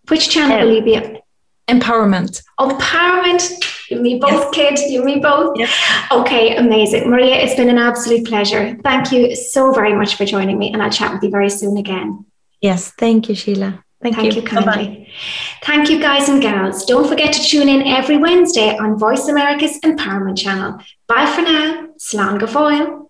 Which 0.09 0.31
channel 0.31 0.59
um, 0.59 0.67
will 0.67 0.77
you 0.77 0.83
be 0.83 0.97
on? 0.97 1.19
Empowerment. 1.69 2.43
Empowerment. 2.59 3.91
You 3.91 4.01
me 4.01 4.19
both, 4.19 4.57
yes. 4.57 4.81
kid. 4.81 4.91
You 4.91 5.05
me 5.05 5.19
both. 5.19 5.57
Yes. 5.59 5.73
Okay, 6.11 6.57
amazing. 6.57 7.11
Maria, 7.11 7.37
it's 7.37 7.55
been 7.55 7.69
an 7.69 7.79
absolute 7.79 8.27
pleasure. 8.27 8.77
Thank 8.83 9.12
you 9.12 9.37
so 9.37 9.73
very 9.73 9.93
much 9.93 10.17
for 10.17 10.25
joining 10.25 10.59
me, 10.59 10.73
and 10.73 10.83
I'll 10.83 10.91
chat 10.91 11.12
with 11.12 11.23
you 11.23 11.31
very 11.31 11.51
soon 11.51 11.77
again. 11.77 12.25
Yes, 12.61 12.91
thank 12.93 13.29
you, 13.29 13.35
Sheila. 13.35 13.85
Thank, 14.13 14.35
thank 14.35 14.37
you. 14.37 14.43
you 14.43 14.49
kindly. 14.49 14.87
Bye-bye. 14.87 15.07
Thank 15.63 15.91
you, 15.91 16.01
guys 16.01 16.29
and 16.29 16.41
gals. 16.41 16.85
Don't 16.85 17.09
forget 17.09 17.33
to 17.33 17.43
tune 17.43 17.69
in 17.69 17.83
every 17.87 18.17
Wednesday 18.17 18.77
on 18.77 18.99
Voice 18.99 19.29
America's 19.29 19.79
Empowerment 19.81 20.39
Channel. 20.39 20.79
Bye 21.07 21.27
for 21.27 21.43
now. 21.43 21.89
slán 21.99 22.39
go 22.39 22.47
fáil. 22.47 23.07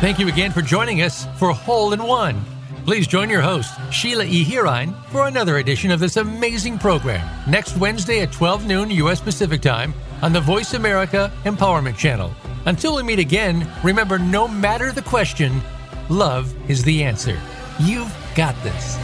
Thank 0.00 0.20
you 0.20 0.28
again 0.28 0.52
for 0.52 0.62
joining 0.62 1.02
us 1.02 1.26
for 1.38 1.52
Hole 1.52 1.92
in 1.92 2.00
One. 2.00 2.40
Please 2.84 3.08
join 3.08 3.28
your 3.28 3.42
host, 3.42 3.74
Sheila 3.90 4.24
E. 4.24 4.44
Hirine, 4.44 4.94
for 5.10 5.26
another 5.26 5.58
edition 5.58 5.90
of 5.90 5.98
this 5.98 6.16
amazing 6.16 6.78
program 6.78 7.28
next 7.50 7.76
Wednesday 7.76 8.20
at 8.20 8.32
12 8.32 8.66
noon 8.66 8.90
U.S. 8.92 9.20
Pacific 9.20 9.60
Time 9.60 9.92
on 10.22 10.32
the 10.32 10.40
Voice 10.40 10.74
America 10.74 11.32
Empowerment 11.44 11.96
Channel. 11.96 12.32
Until 12.68 12.96
we 12.96 13.02
meet 13.02 13.18
again, 13.18 13.66
remember 13.82 14.18
no 14.18 14.46
matter 14.46 14.92
the 14.92 15.00
question, 15.00 15.62
love 16.10 16.54
is 16.68 16.84
the 16.84 17.02
answer. 17.02 17.40
You've 17.80 18.14
got 18.34 18.54
this. 18.62 18.98